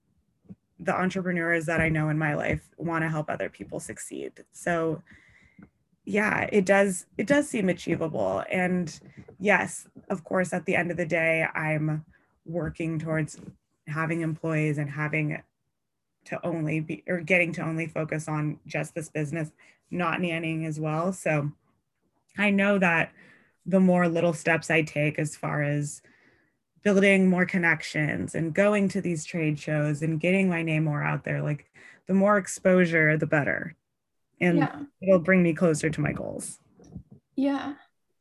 the 0.79 0.95
entrepreneurs 0.95 1.67
that 1.67 1.81
I 1.81 1.89
know 1.89 2.09
in 2.09 2.19
my 2.19 2.35
life 2.35 2.69
want 2.77 3.03
to 3.03 3.09
help 3.09 3.31
other 3.31 3.49
people 3.49 3.81
succeed. 3.81 4.33
So 4.53 5.03
yeah, 6.05 6.49
it 6.51 6.67
does 6.67 7.07
it 7.17 7.27
does 7.27 7.49
seem 7.49 7.69
achievable. 7.69 8.43
And 8.51 8.99
yes, 9.39 9.87
of 10.11 10.25
course, 10.25 10.53
at 10.53 10.67
the 10.67 10.75
end 10.75 10.91
of 10.91 10.97
the 10.97 11.07
day, 11.07 11.47
I'm 11.55 12.05
working 12.45 12.99
towards 12.99 13.39
having 13.87 14.21
employees 14.21 14.79
and 14.79 14.91
having 14.91 15.41
to 16.27 16.45
only 16.47 16.81
be 16.81 17.03
or 17.07 17.21
getting 17.21 17.53
to 17.53 17.63
only 17.63 17.87
focus 17.87 18.29
on 18.29 18.59
just 18.67 18.95
this 18.95 19.09
business, 19.09 19.51
not 19.91 20.21
nannying 20.21 20.67
as 20.67 20.79
well. 20.79 21.13
So 21.13 21.53
I 22.39 22.51
know 22.51 22.79
that 22.79 23.13
the 23.67 23.81
more 23.81 24.09
little 24.09 24.33
steps 24.33 24.71
I 24.71 24.83
take 24.83 25.19
as 25.19 25.37
far 25.37 25.63
as 25.63 26.03
building 26.83 27.29
more 27.29 27.47
connections 27.47 28.35
and 28.35 28.55
going 28.55 28.89
to 28.89 29.01
these 29.01 29.25
trade 29.25 29.59
shows 29.59 30.03
and 30.03 30.21
getting 30.21 30.49
my 30.49 30.63
name 30.63 30.85
more 30.85 31.03
out 31.03 31.25
there, 31.25 31.43
like 31.43 31.71
the 32.07 32.15
more 32.15 32.39
exposure, 32.39 33.17
the 33.17 33.27
better. 33.27 33.77
And 34.41 34.59
yeah. 34.59 34.81
it'll 35.01 35.21
bring 35.21 35.43
me 35.43 35.55
closer 35.55 35.89
to 35.91 36.01
my 36.01 36.13
goals. 36.13 36.59
Yeah. 37.37 37.75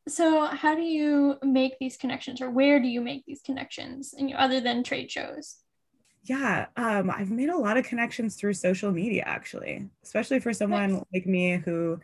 So 0.08 0.45
how 0.45 0.76
do 0.76 0.82
you 0.82 1.38
make 1.41 1.80
these 1.80 1.97
connections 1.97 2.41
or 2.41 2.49
where 2.52 2.80
do 2.80 2.88
you 2.88 3.02
make 3.02 3.26
these 3.26 3.41
connections 3.41 4.14
and 4.18 4.32
other 4.34 4.60
than 4.62 4.84
trade 4.84 5.10
shows? 5.10 5.58
Yeah, 6.24 6.67
um, 6.78 7.09
I've 7.09 7.32
made 7.32 7.49
a 7.49 7.57
lot 7.57 7.78
of 7.78 7.86
connections 7.86 8.36
through 8.36 8.53
social 8.53 8.91
media 8.91 9.24
actually, 9.26 9.89
especially 10.03 10.39
for 10.39 10.53
someone 10.53 10.93
nice. 10.93 11.03
like 11.13 11.26
me 11.26 11.57
who 11.57 11.99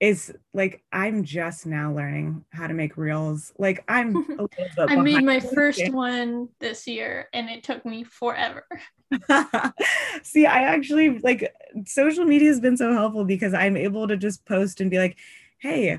is 0.00 0.32
like 0.54 0.82
I'm 0.92 1.24
just 1.24 1.66
now 1.66 1.92
learning 1.92 2.44
how 2.50 2.66
to 2.66 2.74
make 2.74 2.96
reels. 2.96 3.52
Like 3.58 3.84
I'm 3.88 4.26
I 4.88 4.96
made 4.96 5.24
my 5.24 5.40
first 5.40 5.92
one 5.92 6.48
this 6.60 6.86
year 6.86 7.28
and 7.32 7.48
it 7.50 7.62
took 7.62 7.84
me 7.84 8.04
forever. 8.04 8.66
See, 10.22 10.46
I 10.46 10.62
actually 10.62 11.18
like 11.18 11.52
social 11.84 12.24
media 12.24 12.48
has 12.48 12.60
been 12.60 12.76
so 12.76 12.92
helpful 12.92 13.24
because 13.24 13.54
I'm 13.54 13.76
able 13.76 14.08
to 14.08 14.16
just 14.16 14.44
post 14.46 14.80
and 14.80 14.90
be 14.90 14.98
like, 14.98 15.16
"Hey, 15.58 15.98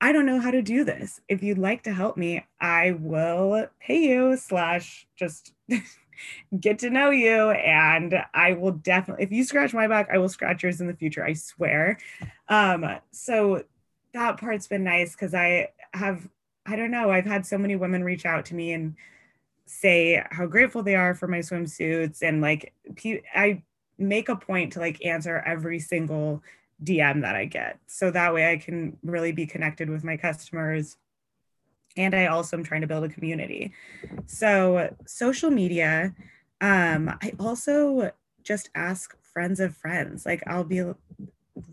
I 0.00 0.12
don't 0.12 0.26
know 0.26 0.40
how 0.40 0.50
to 0.50 0.62
do 0.62 0.82
this. 0.84 1.20
If 1.28 1.42
you'd 1.42 1.58
like 1.58 1.82
to 1.82 1.92
help 1.92 2.16
me, 2.16 2.44
I 2.60 2.92
will 2.92 3.66
pay 3.80 3.98
you 4.08 4.36
slash 4.36 5.06
just 5.16 5.52
get 6.58 6.78
to 6.80 6.90
know 6.90 7.10
you 7.10 7.50
and 7.50 8.14
i 8.34 8.52
will 8.52 8.72
definitely 8.72 9.24
if 9.24 9.32
you 9.32 9.44
scratch 9.44 9.72
my 9.72 9.86
back 9.86 10.08
i 10.12 10.18
will 10.18 10.28
scratch 10.28 10.62
yours 10.62 10.80
in 10.80 10.86
the 10.86 10.94
future 10.94 11.24
i 11.24 11.32
swear. 11.32 11.98
Um 12.48 12.86
so 13.12 13.64
that 14.12 14.40
part's 14.40 14.66
been 14.66 14.84
nice 14.84 15.12
because 15.12 15.34
i 15.34 15.68
have 15.94 16.28
i 16.66 16.76
don't 16.76 16.90
know 16.90 17.10
i've 17.10 17.26
had 17.26 17.46
so 17.46 17.58
many 17.58 17.76
women 17.76 18.04
reach 18.04 18.26
out 18.26 18.44
to 18.46 18.54
me 18.54 18.72
and 18.72 18.96
say 19.66 20.22
how 20.30 20.46
grateful 20.46 20.82
they 20.82 20.96
are 20.96 21.14
for 21.14 21.28
my 21.28 21.38
swimsuits 21.38 22.22
and 22.22 22.40
like 22.40 22.74
i 23.34 23.62
make 23.98 24.28
a 24.28 24.36
point 24.36 24.72
to 24.72 24.80
like 24.80 25.04
answer 25.04 25.42
every 25.46 25.78
single 25.78 26.42
dm 26.82 27.20
that 27.22 27.36
i 27.36 27.44
get. 27.44 27.78
So 27.86 28.10
that 28.10 28.34
way 28.34 28.50
i 28.50 28.56
can 28.56 28.96
really 29.02 29.32
be 29.32 29.46
connected 29.46 29.88
with 29.88 30.02
my 30.02 30.16
customers 30.16 30.96
and 31.96 32.14
I 32.14 32.26
also 32.26 32.56
am 32.56 32.64
trying 32.64 32.80
to 32.82 32.86
build 32.86 33.04
a 33.04 33.08
community. 33.08 33.72
So 34.26 34.94
social 35.06 35.50
media, 35.50 36.14
um, 36.60 37.08
I 37.22 37.32
also 37.38 38.12
just 38.42 38.70
ask 38.74 39.16
friends 39.22 39.60
of 39.60 39.76
friends. 39.76 40.26
Like 40.26 40.42
I'll 40.46 40.64
be 40.64 40.82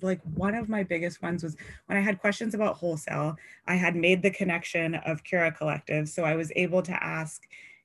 like 0.01 0.21
one 0.35 0.55
of 0.55 0.69
my 0.69 0.83
biggest 0.83 1.21
ones 1.21 1.43
was 1.43 1.55
when 1.85 1.97
I 1.97 2.01
had 2.01 2.19
questions 2.19 2.53
about 2.53 2.77
wholesale, 2.77 3.37
I 3.67 3.75
had 3.75 3.95
made 3.95 4.21
the 4.21 4.31
connection 4.31 4.95
of 4.95 5.23
Cura 5.23 5.51
Collective. 5.51 6.09
So 6.09 6.23
I 6.23 6.35
was 6.35 6.51
able 6.55 6.81
to 6.83 7.03
ask 7.03 7.43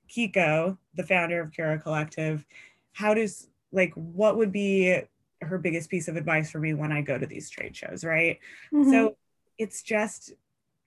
Kiko, 0.09 0.79
the 0.95 1.05
founder 1.05 1.41
of 1.41 1.53
Cura 1.53 1.79
Collective, 1.79 2.45
how 2.93 3.15
does 3.15 3.49
like 3.73 3.93
what 3.95 4.37
would 4.37 4.53
be 4.53 5.01
her 5.41 5.59
biggest 5.59 5.91
piece 5.91 6.09
of 6.09 6.17
advice 6.17 6.51
for 6.51 6.59
me 6.59 6.75
when 6.75 6.93
I 6.93 7.03
go 7.03 7.19
to 7.19 7.27
these 7.27 7.51
trade 7.51 7.77
shows, 7.77 8.05
right? 8.05 8.39
Mm-hmm. 8.73 8.91
So 8.91 9.17
it's 9.59 9.83
just 9.83 10.33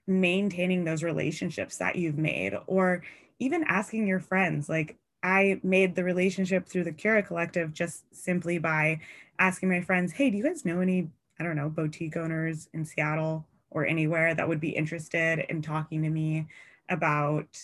maintaining 0.08 0.84
those 0.84 1.03
relationships 1.03 1.78
that 1.78 1.95
you've 1.95 2.18
made 2.18 2.53
or 2.68 3.03
even 3.39 3.64
asking 3.68 4.06
your 4.08 4.20
friends 4.20 4.70
like 4.70 4.97
i 5.24 5.60
made 5.64 5.95
the 5.95 6.03
relationship 6.03 6.68
through 6.68 6.84
the 6.84 6.91
cura 6.91 7.24
collective 7.24 7.74
just 7.74 8.03
simply 8.16 8.58
by 8.58 8.99
asking 9.39 9.70
my 9.70 9.82
friends 9.82 10.14
hey 10.14 10.30
do 10.30 10.38
you 10.38 10.43
guys 10.43 10.64
know 10.64 10.80
any 10.80 11.10
i 11.39 11.43
don't 11.43 11.56
know 11.56 11.70
boutique 11.70 12.16
owners 12.16 12.70
in 12.74 12.86
seattle 12.86 13.45
or 13.72 13.86
anywhere 13.86 14.34
that 14.36 14.47
would 14.47 14.60
be 14.60 14.70
interested 14.70 15.43
in 15.49 15.62
talking 15.62 16.03
to 16.03 16.10
me 16.10 16.47
about 16.89 17.58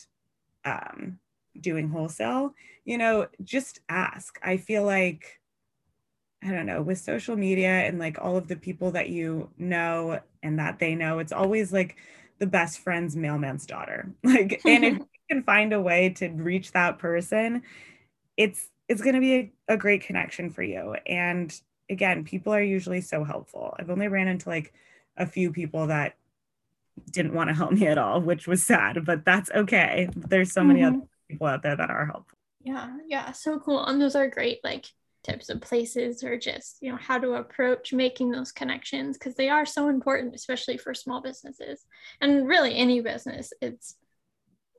um, 0.65 1.19
doing 1.59 1.89
wholesale 1.89 2.53
you 2.85 2.97
know 2.97 3.27
just 3.43 3.79
ask. 3.89 4.39
I 4.43 4.57
feel 4.57 4.83
like 4.83 5.39
I 6.43 6.49
don't 6.49 6.65
know, 6.65 6.81
with 6.81 6.97
social 6.97 7.35
media 7.35 7.69
and 7.69 7.99
like 7.99 8.17
all 8.19 8.35
of 8.35 8.47
the 8.47 8.55
people 8.55 8.91
that 8.91 9.09
you 9.09 9.49
know 9.59 10.19
and 10.41 10.57
that 10.57 10.79
they 10.79 10.95
know, 10.95 11.19
it's 11.19 11.31
always 11.31 11.71
like 11.71 11.97
the 12.41 12.47
best 12.47 12.79
friend's 12.79 13.15
mailman's 13.15 13.65
daughter. 13.65 14.11
Like, 14.23 14.61
and 14.65 14.83
if 14.83 14.93
you 14.97 15.05
can 15.29 15.43
find 15.43 15.71
a 15.71 15.79
way 15.79 16.09
to 16.09 16.27
reach 16.29 16.71
that 16.71 16.97
person, 16.97 17.61
it's 18.35 18.67
it's 18.89 19.01
going 19.01 19.15
to 19.15 19.21
be 19.21 19.35
a, 19.35 19.51
a 19.69 19.77
great 19.77 20.01
connection 20.01 20.49
for 20.49 20.63
you. 20.63 20.95
And 21.05 21.53
again, 21.89 22.25
people 22.25 22.53
are 22.53 22.61
usually 22.61 22.99
so 22.99 23.23
helpful. 23.23 23.73
I've 23.79 23.89
only 23.89 24.09
ran 24.09 24.27
into 24.27 24.49
like 24.49 24.73
a 25.15 25.25
few 25.25 25.53
people 25.53 25.87
that 25.87 26.15
didn't 27.09 27.33
want 27.33 27.49
to 27.49 27.53
help 27.53 27.71
me 27.71 27.87
at 27.87 27.97
all, 27.97 28.19
which 28.19 28.47
was 28.47 28.63
sad, 28.63 29.05
but 29.05 29.23
that's 29.23 29.51
okay. 29.51 30.09
There's 30.15 30.51
so 30.51 30.63
many 30.63 30.81
mm-hmm. 30.81 30.97
other 30.97 31.07
people 31.29 31.47
out 31.47 31.61
there 31.61 31.75
that 31.75 31.89
are 31.89 32.05
helpful. 32.05 32.37
Yeah, 32.63 32.97
yeah, 33.07 33.31
so 33.31 33.59
cool. 33.59 33.85
And 33.85 34.01
those 34.01 34.15
are 34.15 34.27
great 34.27 34.59
like 34.63 34.87
tips 35.23 35.49
of 35.49 35.61
places 35.61 36.23
or 36.23 36.37
just, 36.37 36.77
you 36.81 36.91
know, 36.91 36.97
how 36.97 37.17
to 37.17 37.33
approach 37.33 37.93
making 37.93 38.31
those 38.31 38.51
connections 38.51 39.17
because 39.17 39.35
they 39.35 39.49
are 39.49 39.65
so 39.65 39.87
important, 39.87 40.35
especially 40.35 40.77
for 40.77 40.93
small 40.93 41.21
businesses 41.21 41.85
and 42.19 42.47
really 42.47 42.75
any 42.75 43.01
business. 43.01 43.53
It's 43.61 43.95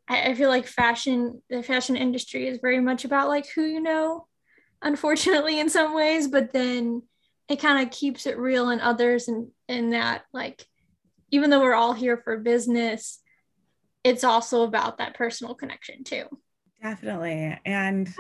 I 0.08 0.34
feel 0.34 0.48
like 0.48 0.66
fashion, 0.66 1.42
the 1.48 1.62
fashion 1.62 1.96
industry 1.96 2.48
is 2.48 2.58
very 2.60 2.80
much 2.80 3.04
about 3.04 3.28
like 3.28 3.46
who 3.48 3.62
you 3.62 3.80
know, 3.80 4.26
unfortunately, 4.82 5.60
in 5.60 5.70
some 5.70 5.94
ways, 5.94 6.28
but 6.28 6.52
then 6.52 7.02
it 7.48 7.60
kind 7.60 7.82
of 7.82 7.92
keeps 7.92 8.26
it 8.26 8.38
real 8.38 8.70
in 8.70 8.80
others 8.80 9.28
and 9.28 9.48
in 9.68 9.90
that 9.90 10.22
like 10.32 10.66
even 11.30 11.50
though 11.50 11.60
we're 11.60 11.74
all 11.74 11.94
here 11.94 12.18
for 12.18 12.36
business, 12.36 13.20
it's 14.04 14.24
also 14.24 14.64
about 14.64 14.98
that 14.98 15.14
personal 15.14 15.54
connection 15.54 16.04
too. 16.04 16.24
Definitely. 16.82 17.58
And 17.64 18.12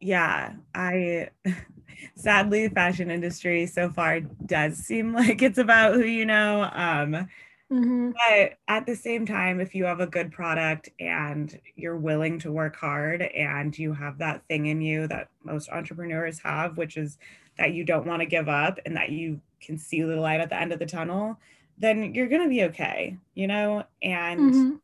yeah, 0.00 0.54
I 0.74 1.30
sadly 2.14 2.68
the 2.68 2.74
fashion 2.74 3.10
industry 3.10 3.66
so 3.66 3.90
far 3.90 4.20
does 4.20 4.76
seem 4.76 5.12
like 5.14 5.42
it's 5.42 5.58
about 5.58 5.94
who 5.94 6.04
you 6.04 6.26
know. 6.26 6.68
Um 6.72 7.28
mm-hmm. 7.72 8.10
but 8.10 8.58
at 8.68 8.86
the 8.86 8.96
same 8.96 9.26
time, 9.26 9.60
if 9.60 9.74
you 9.74 9.84
have 9.84 10.00
a 10.00 10.06
good 10.06 10.32
product 10.32 10.88
and 11.00 11.58
you're 11.74 11.96
willing 11.96 12.38
to 12.40 12.52
work 12.52 12.76
hard 12.76 13.22
and 13.22 13.76
you 13.78 13.92
have 13.92 14.18
that 14.18 14.42
thing 14.48 14.66
in 14.66 14.80
you 14.80 15.06
that 15.08 15.28
most 15.44 15.68
entrepreneurs 15.70 16.40
have, 16.40 16.76
which 16.76 16.96
is 16.96 17.18
that 17.58 17.72
you 17.72 17.84
don't 17.84 18.06
want 18.06 18.20
to 18.20 18.26
give 18.26 18.48
up 18.48 18.78
and 18.84 18.96
that 18.96 19.10
you 19.10 19.40
can 19.60 19.78
see 19.78 20.02
the 20.02 20.16
light 20.16 20.40
at 20.40 20.50
the 20.50 20.60
end 20.60 20.72
of 20.72 20.78
the 20.78 20.86
tunnel, 20.86 21.38
then 21.78 22.14
you're 22.14 22.28
going 22.28 22.42
to 22.42 22.48
be 22.48 22.64
okay, 22.64 23.16
you 23.34 23.46
know? 23.46 23.84
And 24.02 24.40
mm-hmm 24.40 24.76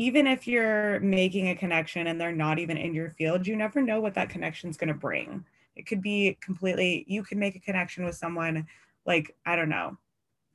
even 0.00 0.26
if 0.26 0.48
you're 0.48 0.98
making 1.00 1.50
a 1.50 1.54
connection 1.54 2.06
and 2.06 2.18
they're 2.18 2.32
not 2.32 2.58
even 2.58 2.78
in 2.78 2.94
your 2.94 3.10
field, 3.10 3.46
you 3.46 3.54
never 3.54 3.82
know 3.82 4.00
what 4.00 4.14
that 4.14 4.30
connection 4.30 4.70
is 4.70 4.78
going 4.78 4.88
to 4.88 4.94
bring. 4.94 5.44
It 5.76 5.86
could 5.86 6.00
be 6.00 6.38
completely, 6.40 7.04
you 7.06 7.22
could 7.22 7.36
make 7.36 7.54
a 7.54 7.60
connection 7.60 8.06
with 8.06 8.14
someone 8.14 8.66
like, 9.04 9.36
I 9.44 9.56
don't 9.56 9.68
know, 9.68 9.98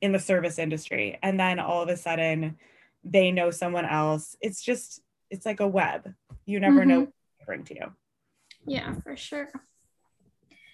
in 0.00 0.10
the 0.10 0.18
service 0.18 0.58
industry. 0.58 1.16
And 1.22 1.38
then 1.38 1.60
all 1.60 1.80
of 1.80 1.88
a 1.88 1.96
sudden 1.96 2.58
they 3.04 3.30
know 3.30 3.52
someone 3.52 3.84
else. 3.84 4.36
It's 4.40 4.60
just, 4.60 5.00
it's 5.30 5.46
like 5.46 5.60
a 5.60 5.68
web. 5.68 6.12
You 6.44 6.58
never 6.58 6.80
mm-hmm. 6.80 6.88
know 6.88 7.00
what 7.02 7.12
to 7.38 7.46
bring 7.46 7.62
to 7.66 7.74
you. 7.74 7.92
Yeah, 8.66 8.94
for 8.94 9.16
sure. 9.16 9.48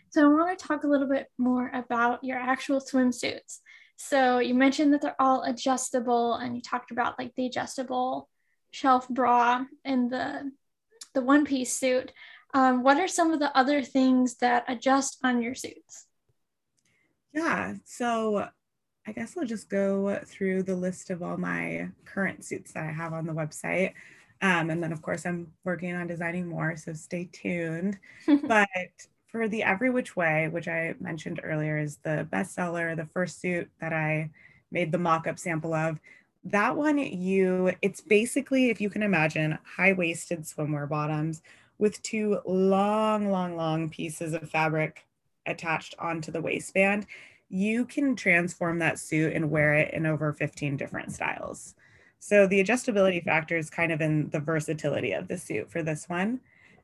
So 0.08 0.24
I 0.24 0.32
want 0.32 0.58
to 0.58 0.66
talk 0.66 0.84
a 0.84 0.88
little 0.88 1.08
bit 1.08 1.26
more 1.36 1.70
about 1.74 2.24
your 2.24 2.38
actual 2.38 2.80
swimsuits. 2.80 3.58
So 3.98 4.38
you 4.38 4.54
mentioned 4.54 4.94
that 4.94 5.02
they're 5.02 5.20
all 5.20 5.42
adjustable 5.42 6.36
and 6.36 6.56
you 6.56 6.62
talked 6.62 6.90
about 6.90 7.18
like 7.18 7.34
the 7.36 7.44
adjustable 7.44 8.30
shelf 8.72 9.08
bra 9.08 9.64
and 9.84 10.10
the 10.10 10.50
the 11.14 11.22
one 11.22 11.44
piece 11.44 11.72
suit. 11.72 12.12
Um, 12.54 12.82
what 12.82 12.98
are 12.98 13.08
some 13.08 13.32
of 13.32 13.38
the 13.38 13.56
other 13.56 13.82
things 13.82 14.36
that 14.36 14.64
adjust 14.68 15.18
on 15.22 15.40
your 15.40 15.54
suits? 15.54 16.06
Yeah, 17.32 17.74
so 17.84 18.48
I 19.06 19.12
guess 19.12 19.36
I'll 19.36 19.46
just 19.46 19.70
go 19.70 20.20
through 20.26 20.64
the 20.64 20.76
list 20.76 21.10
of 21.10 21.22
all 21.22 21.36
my 21.36 21.88
current 22.04 22.44
suits 22.44 22.72
that 22.72 22.84
I 22.84 22.92
have 22.92 23.12
on 23.12 23.26
the 23.26 23.32
website. 23.32 23.94
Um, 24.42 24.70
and 24.70 24.82
then, 24.82 24.92
of 24.92 25.02
course, 25.02 25.24
I'm 25.24 25.52
working 25.64 25.94
on 25.94 26.08
designing 26.08 26.46
more, 26.46 26.76
so 26.76 26.92
stay 26.92 27.28
tuned. 27.32 27.98
but 28.44 28.68
for 29.28 29.48
the 29.48 29.62
Every 29.62 29.90
Which 29.90 30.14
Way, 30.14 30.48
which 30.48 30.68
I 30.68 30.94
mentioned 31.00 31.40
earlier, 31.42 31.78
is 31.78 31.96
the 31.98 32.28
bestseller, 32.30 32.96
the 32.96 33.06
first 33.06 33.40
suit 33.40 33.70
that 33.80 33.92
I 33.92 34.30
made 34.70 34.92
the 34.92 34.98
mock 34.98 35.26
up 35.26 35.38
sample 35.38 35.74
of 35.74 35.98
that 36.44 36.76
one 36.76 36.98
you 36.98 37.72
it's 37.82 38.00
basically 38.00 38.70
if 38.70 38.80
you 38.80 38.90
can 38.90 39.02
imagine 39.02 39.58
high-waisted 39.76 40.42
swimwear 40.42 40.88
bottoms 40.88 41.42
with 41.78 42.02
two 42.02 42.40
long 42.44 43.30
long 43.30 43.56
long 43.56 43.88
pieces 43.88 44.34
of 44.34 44.48
fabric 44.50 45.04
attached 45.46 45.94
onto 45.98 46.30
the 46.30 46.40
waistband. 46.40 47.06
You 47.48 47.84
can 47.84 48.16
transform 48.16 48.78
that 48.78 48.98
suit 48.98 49.34
and 49.34 49.50
wear 49.50 49.74
it 49.74 49.92
in 49.92 50.06
over 50.06 50.32
15 50.32 50.76
different 50.76 51.12
styles. 51.12 51.74
So 52.18 52.46
the 52.46 52.62
adjustability 52.62 53.22
factor 53.24 53.56
is 53.56 53.68
kind 53.68 53.92
of 53.92 54.00
in 54.00 54.30
the 54.30 54.40
versatility 54.40 55.12
of 55.12 55.28
the 55.28 55.36
suit 55.36 55.70
for 55.70 55.82
this 55.82 56.08
one. 56.08 56.40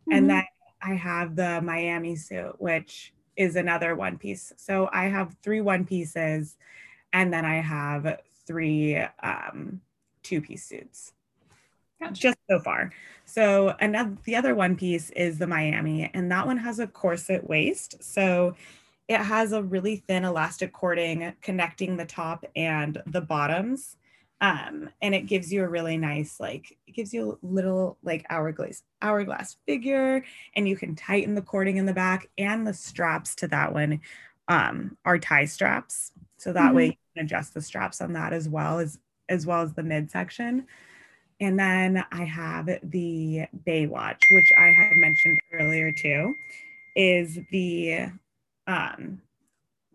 Mm-hmm. 0.08 0.16
and 0.16 0.30
then 0.30 0.44
i 0.82 0.94
have 0.94 1.36
the 1.36 1.60
miami 1.60 2.16
suit 2.16 2.54
which 2.58 3.12
is 3.36 3.56
another 3.56 3.94
one 3.94 4.18
piece. 4.18 4.52
So 4.56 4.88
i 4.92 5.04
have 5.04 5.36
three 5.42 5.60
one 5.60 5.84
pieces 5.84 6.56
and 7.12 7.32
then 7.32 7.44
i 7.44 7.56
have 7.56 8.18
three 8.48 8.96
um, 9.22 9.80
two 10.24 10.40
piece 10.40 10.64
suits. 10.64 11.12
Gotcha. 12.00 12.14
Just 12.14 12.38
so 12.50 12.58
far. 12.58 12.92
So 13.24 13.74
another 13.80 14.16
the 14.24 14.36
other 14.36 14.54
one 14.54 14.74
piece 14.74 15.10
is 15.10 15.38
the 15.38 15.46
Miami, 15.46 16.10
and 16.14 16.32
that 16.32 16.46
one 16.46 16.56
has 16.58 16.80
a 16.80 16.86
corset 16.86 17.48
waist. 17.48 18.02
So 18.02 18.56
it 19.06 19.18
has 19.18 19.52
a 19.52 19.62
really 19.62 19.96
thin 19.96 20.24
elastic 20.24 20.72
cording 20.72 21.32
connecting 21.42 21.96
the 21.96 22.04
top 22.04 22.44
and 22.56 23.00
the 23.06 23.20
bottoms. 23.20 23.96
Um, 24.40 24.90
and 25.02 25.14
it 25.16 25.26
gives 25.26 25.52
you 25.52 25.64
a 25.64 25.68
really 25.68 25.96
nice, 25.96 26.38
like 26.38 26.76
it 26.86 26.92
gives 26.92 27.12
you 27.12 27.32
a 27.32 27.46
little 27.46 27.98
like 28.04 28.24
hourglass 28.30 28.82
hourglass 29.02 29.56
figure, 29.66 30.24
and 30.54 30.68
you 30.68 30.76
can 30.76 30.94
tighten 30.94 31.34
the 31.34 31.42
cording 31.42 31.76
in 31.76 31.86
the 31.86 31.92
back 31.92 32.28
and 32.38 32.66
the 32.66 32.74
straps 32.74 33.34
to 33.36 33.48
that 33.48 33.72
one 33.72 34.00
um, 34.46 34.96
are 35.04 35.18
tie 35.18 35.44
straps. 35.44 36.12
So 36.38 36.52
that 36.52 36.68
mm-hmm. 36.68 36.76
way 36.76 36.86
you 36.86 36.96
can 37.14 37.24
adjust 37.26 37.54
the 37.54 37.60
straps 37.60 38.00
on 38.00 38.14
that 38.14 38.32
as 38.32 38.48
well 38.48 38.78
as 38.78 38.98
as 39.28 39.46
well 39.46 39.62
as 39.62 39.74
the 39.74 39.82
midsection. 39.82 40.66
And 41.40 41.58
then 41.58 42.04
I 42.10 42.24
have 42.24 42.66
the 42.82 43.46
Baywatch, 43.66 44.22
which 44.30 44.52
I 44.58 44.68
had 44.68 44.96
mentioned 44.96 45.38
earlier 45.52 45.92
too, 45.92 46.34
is 46.96 47.38
the 47.52 48.06
um, 48.66 49.20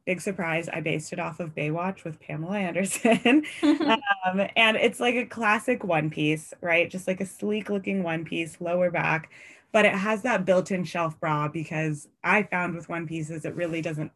big 0.05 0.21
surprise. 0.21 0.69
I 0.69 0.81
based 0.81 1.11
it 1.11 1.19
off 1.19 1.39
of 1.39 1.55
Baywatch 1.55 2.03
with 2.03 2.19
Pamela 2.19 2.57
Anderson. 2.57 3.43
um, 3.63 4.47
and 4.55 4.77
it's 4.77 4.99
like 4.99 5.15
a 5.15 5.25
classic 5.25 5.83
one 5.83 6.09
piece, 6.09 6.53
right? 6.61 6.89
Just 6.89 7.07
like 7.07 7.19
a 7.19 7.25
sleek 7.25 7.69
looking 7.69 8.03
one 8.03 8.23
piece, 8.23 8.61
lower 8.61 8.89
back, 8.91 9.29
but 9.71 9.85
it 9.85 9.95
has 9.95 10.21
that 10.21 10.45
built 10.45 10.71
in 10.71 10.83
shelf 10.83 11.19
bra 11.19 11.47
because 11.47 12.07
I 12.23 12.43
found 12.43 12.75
with 12.75 12.87
one 12.87 13.07
pieces, 13.07 13.43
it 13.43 13.55
really 13.55 13.81
doesn't 13.81 14.11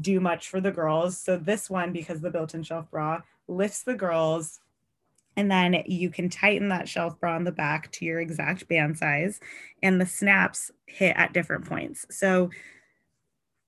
do 0.00 0.20
much 0.20 0.48
for 0.48 0.60
the 0.60 0.70
girls. 0.70 1.18
So 1.18 1.36
this 1.36 1.70
one, 1.70 1.92
because 1.92 2.20
the 2.20 2.30
built-in 2.30 2.62
shelf 2.62 2.90
bra 2.90 3.22
lifts 3.48 3.82
the 3.82 3.94
girls 3.94 4.60
and 5.36 5.50
then 5.50 5.82
you 5.86 6.10
can 6.10 6.28
tighten 6.28 6.68
that 6.70 6.88
shelf 6.88 7.20
bra 7.20 7.34
on 7.34 7.44
the 7.44 7.52
back 7.52 7.92
to 7.92 8.04
your 8.04 8.20
exact 8.20 8.68
band 8.68 8.96
size 8.98 9.38
and 9.82 10.00
the 10.00 10.06
snaps 10.06 10.70
hit 10.86 11.14
at 11.16 11.32
different 11.32 11.66
points. 11.66 12.06
So 12.10 12.50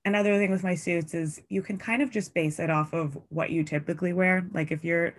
another 0.03 0.37
thing 0.37 0.51
with 0.51 0.63
my 0.63 0.75
suits 0.75 1.13
is 1.13 1.41
you 1.49 1.61
can 1.61 1.77
kind 1.77 2.01
of 2.01 2.09
just 2.09 2.33
base 2.33 2.59
it 2.59 2.69
off 2.69 2.93
of 2.93 3.17
what 3.29 3.51
you 3.51 3.63
typically 3.63 4.13
wear. 4.13 4.47
Like 4.51 4.71
if 4.71 4.83
you're 4.83 5.13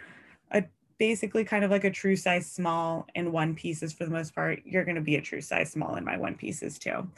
a 0.51 0.65
basically 0.99 1.45
kind 1.45 1.65
of 1.65 1.71
like 1.71 1.85
a 1.85 1.91
true 1.91 2.17
size 2.17 2.51
small 2.51 3.07
in 3.15 3.31
one 3.31 3.55
pieces 3.55 3.93
for 3.93 4.05
the 4.05 4.11
most 4.11 4.35
part, 4.35 4.61
you're 4.65 4.85
going 4.85 4.97
to 4.97 5.01
be 5.01 5.17
a 5.17 5.23
true 5.23 5.41
size 5.41 5.71
small 5.71 5.95
in 5.95 6.05
my 6.05 6.17
one 6.17 6.35
pieces 6.35 6.79
too. 6.79 7.09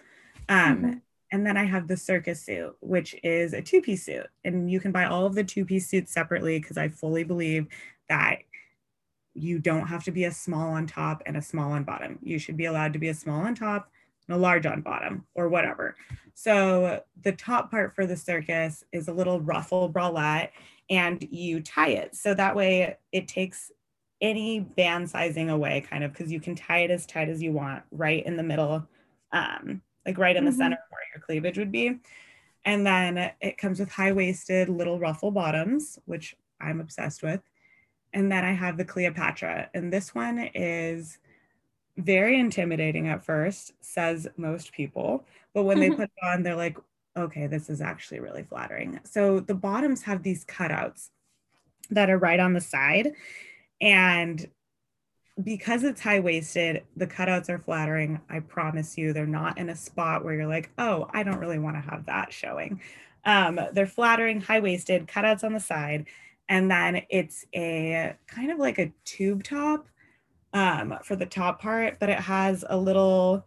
Um, 0.48 0.76
mm-hmm. 0.76 0.92
And 1.32 1.46
then 1.46 1.56
I 1.56 1.64
have 1.64 1.88
the 1.88 1.96
circus 1.96 2.42
suit, 2.42 2.76
which 2.80 3.16
is 3.24 3.54
a 3.54 3.62
two 3.62 3.80
piece 3.80 4.04
suit. 4.04 4.26
And 4.44 4.70
you 4.70 4.78
can 4.78 4.92
buy 4.92 5.06
all 5.06 5.24
of 5.24 5.34
the 5.34 5.42
two 5.42 5.64
piece 5.64 5.88
suits 5.88 6.12
separately 6.12 6.60
because 6.60 6.76
I 6.76 6.88
fully 6.88 7.24
believe 7.24 7.66
that 8.08 8.40
you 9.34 9.58
don't 9.58 9.86
have 9.86 10.04
to 10.04 10.10
be 10.10 10.24
a 10.24 10.30
small 10.30 10.72
on 10.72 10.86
top 10.86 11.22
and 11.24 11.38
a 11.38 11.42
small 11.42 11.72
on 11.72 11.84
bottom. 11.84 12.18
You 12.22 12.38
should 12.38 12.58
be 12.58 12.66
allowed 12.66 12.92
to 12.92 12.98
be 12.98 13.08
a 13.08 13.14
small 13.14 13.40
on 13.40 13.54
top 13.54 13.90
and 14.28 14.36
a 14.36 14.38
large 14.38 14.66
on 14.66 14.82
bottom 14.82 15.26
or 15.34 15.48
whatever. 15.48 15.96
So 16.34 17.02
the 17.22 17.32
top 17.32 17.70
part 17.70 17.94
for 17.94 18.06
the 18.06 18.16
circus 18.16 18.84
is 18.92 19.08
a 19.08 19.12
little 19.12 19.40
ruffle 19.40 19.90
bralette 19.90 20.50
and 20.90 21.26
you 21.30 21.60
tie 21.60 21.88
it. 21.88 22.14
So 22.14 22.34
that 22.34 22.54
way 22.54 22.98
it 23.10 23.26
takes 23.26 23.72
any 24.20 24.60
band 24.60 25.08
sizing 25.08 25.48
away 25.48 25.84
kind 25.88 26.04
of 26.04 26.12
because 26.12 26.30
you 26.30 26.40
can 26.40 26.54
tie 26.54 26.80
it 26.80 26.90
as 26.90 27.06
tight 27.06 27.30
as 27.30 27.42
you 27.42 27.52
want 27.52 27.82
right 27.90 28.24
in 28.24 28.36
the 28.36 28.42
middle 28.42 28.86
um, 29.32 29.80
like 30.06 30.18
right 30.18 30.36
in 30.36 30.44
the 30.44 30.50
mm-hmm. 30.50 30.58
center 30.58 30.78
where 30.90 31.02
your 31.14 31.22
cleavage 31.22 31.58
would 31.58 31.72
be. 31.72 31.98
And 32.64 32.86
then 32.86 33.32
it 33.40 33.58
comes 33.58 33.80
with 33.80 33.90
high 33.90 34.12
waisted 34.12 34.68
little 34.68 34.98
ruffle 34.98 35.30
bottoms, 35.30 35.98
which 36.04 36.36
I'm 36.60 36.80
obsessed 36.80 37.22
with. 37.22 37.40
And 38.12 38.30
then 38.30 38.44
I 38.44 38.52
have 38.52 38.76
the 38.76 38.84
Cleopatra. 38.84 39.70
And 39.74 39.92
this 39.92 40.14
one 40.14 40.50
is 40.54 41.18
very 41.96 42.38
intimidating 42.38 43.08
at 43.08 43.24
first, 43.24 43.72
says 43.80 44.28
most 44.36 44.72
people. 44.72 45.24
But 45.54 45.64
when 45.64 45.80
they 45.80 45.90
put 45.90 46.04
it 46.04 46.26
on, 46.26 46.42
they're 46.42 46.56
like, 46.56 46.78
okay, 47.16 47.46
this 47.46 47.68
is 47.68 47.80
actually 47.80 48.20
really 48.20 48.42
flattering. 48.42 49.00
So 49.04 49.40
the 49.40 49.54
bottoms 49.54 50.02
have 50.02 50.22
these 50.22 50.44
cutouts 50.44 51.08
that 51.90 52.10
are 52.10 52.18
right 52.18 52.40
on 52.40 52.52
the 52.52 52.60
side. 52.60 53.12
And 53.80 54.46
because 55.42 55.82
it's 55.82 56.00
high 56.00 56.20
waisted, 56.20 56.82
the 56.96 57.06
cutouts 57.06 57.48
are 57.48 57.58
flattering. 57.58 58.20
I 58.28 58.40
promise 58.40 58.98
you, 58.98 59.12
they're 59.12 59.26
not 59.26 59.58
in 59.58 59.70
a 59.70 59.76
spot 59.76 60.24
where 60.24 60.34
you're 60.34 60.46
like, 60.46 60.70
oh, 60.78 61.08
I 61.12 61.22
don't 61.22 61.38
really 61.38 61.58
want 61.58 61.76
to 61.76 61.90
have 61.90 62.06
that 62.06 62.32
showing. 62.32 62.80
Um, 63.24 63.58
they're 63.72 63.86
flattering, 63.86 64.40
high 64.40 64.60
waisted, 64.60 65.06
cutouts 65.06 65.44
on 65.44 65.52
the 65.52 65.60
side. 65.60 66.06
And 66.48 66.70
then 66.70 67.02
it's 67.08 67.46
a 67.54 68.14
kind 68.26 68.50
of 68.50 68.58
like 68.58 68.78
a 68.78 68.92
tube 69.04 69.42
top 69.42 69.88
um, 70.52 70.98
for 71.02 71.16
the 71.16 71.26
top 71.26 71.62
part, 71.62 71.98
but 71.98 72.10
it 72.10 72.18
has 72.20 72.64
a 72.68 72.76
little 72.76 73.46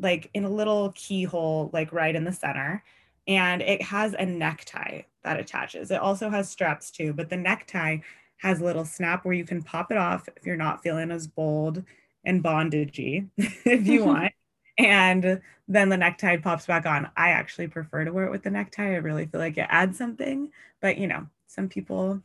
like 0.00 0.30
in 0.34 0.44
a 0.44 0.50
little 0.50 0.92
keyhole, 0.94 1.70
like 1.72 1.92
right 1.92 2.14
in 2.14 2.24
the 2.24 2.32
center. 2.32 2.84
And 3.26 3.62
it 3.62 3.82
has 3.82 4.14
a 4.14 4.26
necktie 4.26 5.02
that 5.24 5.40
attaches. 5.40 5.90
It 5.90 6.00
also 6.00 6.30
has 6.30 6.48
straps 6.48 6.90
too, 6.90 7.12
but 7.12 7.28
the 7.28 7.36
necktie 7.36 7.98
has 8.38 8.60
a 8.60 8.64
little 8.64 8.84
snap 8.84 9.24
where 9.24 9.34
you 9.34 9.44
can 9.44 9.62
pop 9.62 9.90
it 9.90 9.96
off 9.96 10.28
if 10.36 10.46
you're 10.46 10.56
not 10.56 10.82
feeling 10.82 11.10
as 11.10 11.26
bold 11.26 11.84
and 12.24 12.42
bondagey 12.42 13.28
if 13.36 13.86
you 13.86 14.04
want. 14.06 14.32
and 14.78 15.40
then 15.66 15.88
the 15.88 15.96
necktie 15.96 16.36
pops 16.36 16.66
back 16.66 16.86
on. 16.86 17.10
I 17.16 17.30
actually 17.30 17.68
prefer 17.68 18.04
to 18.04 18.12
wear 18.12 18.24
it 18.24 18.30
with 18.30 18.42
the 18.42 18.50
necktie. 18.50 18.92
I 18.92 18.96
really 18.96 19.26
feel 19.26 19.40
like 19.40 19.58
it 19.58 19.66
adds 19.68 19.98
something, 19.98 20.50
but 20.80 20.98
you 20.98 21.06
know, 21.06 21.26
some 21.46 21.68
people 21.68 22.22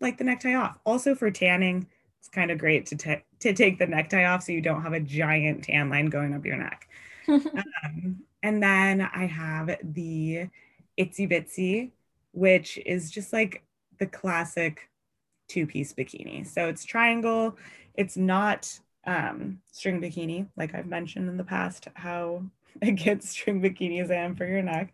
like 0.00 0.18
the 0.18 0.24
necktie 0.24 0.54
off. 0.54 0.78
Also 0.84 1.14
for 1.14 1.30
tanning, 1.30 1.86
it's 2.20 2.28
kind 2.28 2.50
of 2.50 2.58
great 2.58 2.86
to, 2.86 2.96
t- 2.96 3.24
to 3.40 3.52
take 3.52 3.78
the 3.78 3.86
necktie 3.86 4.24
off 4.24 4.42
so 4.42 4.52
you 4.52 4.60
don't 4.60 4.82
have 4.82 4.92
a 4.92 5.00
giant 5.00 5.64
tan 5.64 5.90
line 5.90 6.06
going 6.06 6.34
up 6.34 6.44
your 6.44 6.56
neck. 6.56 6.88
um, 7.28 8.22
and 8.42 8.62
then 8.62 9.00
I 9.00 9.26
have 9.26 9.76
the 9.82 10.48
Itsy 10.98 11.30
Bitsy, 11.30 11.90
which 12.32 12.78
is 12.84 13.10
just 13.10 13.32
like 13.32 13.64
the 13.98 14.06
classic 14.06 14.88
two 15.48 15.66
piece 15.66 15.92
bikini. 15.92 16.46
So 16.46 16.68
it's 16.68 16.84
triangle, 16.84 17.56
it's 17.94 18.16
not 18.16 18.78
um, 19.06 19.60
string 19.70 20.00
bikini, 20.00 20.46
like 20.56 20.74
I've 20.74 20.86
mentioned 20.86 21.28
in 21.28 21.36
the 21.36 21.44
past, 21.44 21.88
how 21.94 22.42
against 22.82 23.30
string 23.30 23.60
bikinis 23.60 24.10
I 24.10 24.16
am 24.16 24.34
for 24.34 24.46
your 24.46 24.62
neck. 24.62 24.92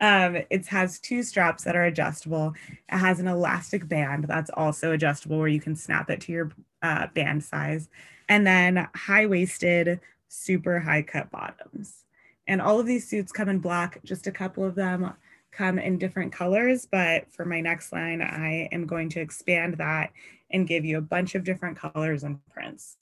Um, 0.00 0.38
it 0.50 0.66
has 0.66 0.98
two 0.98 1.22
straps 1.22 1.62
that 1.64 1.76
are 1.76 1.84
adjustable. 1.84 2.54
It 2.92 2.98
has 2.98 3.20
an 3.20 3.28
elastic 3.28 3.86
band 3.86 4.24
that's 4.24 4.50
also 4.50 4.92
adjustable 4.92 5.38
where 5.38 5.48
you 5.48 5.60
can 5.60 5.76
snap 5.76 6.10
it 6.10 6.20
to 6.22 6.32
your 6.32 6.50
uh, 6.82 7.06
band 7.14 7.44
size. 7.44 7.88
And 8.28 8.44
then 8.44 8.88
high 8.96 9.26
waisted, 9.26 10.00
super 10.28 10.80
high 10.80 11.02
cut 11.02 11.30
bottoms. 11.30 12.04
And 12.48 12.60
all 12.60 12.80
of 12.80 12.86
these 12.86 13.08
suits 13.08 13.30
come 13.30 13.48
in 13.48 13.60
black, 13.60 14.00
just 14.02 14.26
a 14.26 14.32
couple 14.32 14.64
of 14.64 14.74
them 14.74 15.12
come 15.52 15.78
in 15.78 15.98
different 15.98 16.32
colors. 16.32 16.86
But 16.90 17.32
for 17.32 17.44
my 17.44 17.60
next 17.60 17.92
line, 17.92 18.20
I 18.22 18.68
am 18.72 18.86
going 18.86 19.08
to 19.10 19.20
expand 19.20 19.78
that 19.78 20.10
and 20.50 20.66
give 20.66 20.84
you 20.84 20.98
a 20.98 21.02
bunch 21.02 21.34
of 21.34 21.44
different 21.44 21.78
colors 21.78 22.24
and 22.24 22.38
prints. 22.52 22.96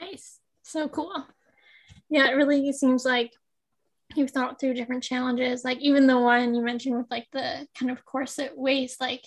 Nice. 0.00 0.40
So 0.62 0.88
cool. 0.88 1.26
Yeah, 2.08 2.28
it 2.28 2.34
really 2.34 2.72
seems 2.72 3.04
like 3.04 3.32
you've 4.14 4.30
thought 4.30 4.60
through 4.60 4.74
different 4.74 5.02
challenges. 5.02 5.64
Like 5.64 5.78
even 5.78 6.06
the 6.06 6.18
one 6.18 6.54
you 6.54 6.62
mentioned 6.62 6.96
with 6.96 7.10
like 7.10 7.26
the 7.32 7.66
kind 7.78 7.90
of 7.90 8.04
corset 8.04 8.52
waist, 8.56 9.00
like 9.00 9.26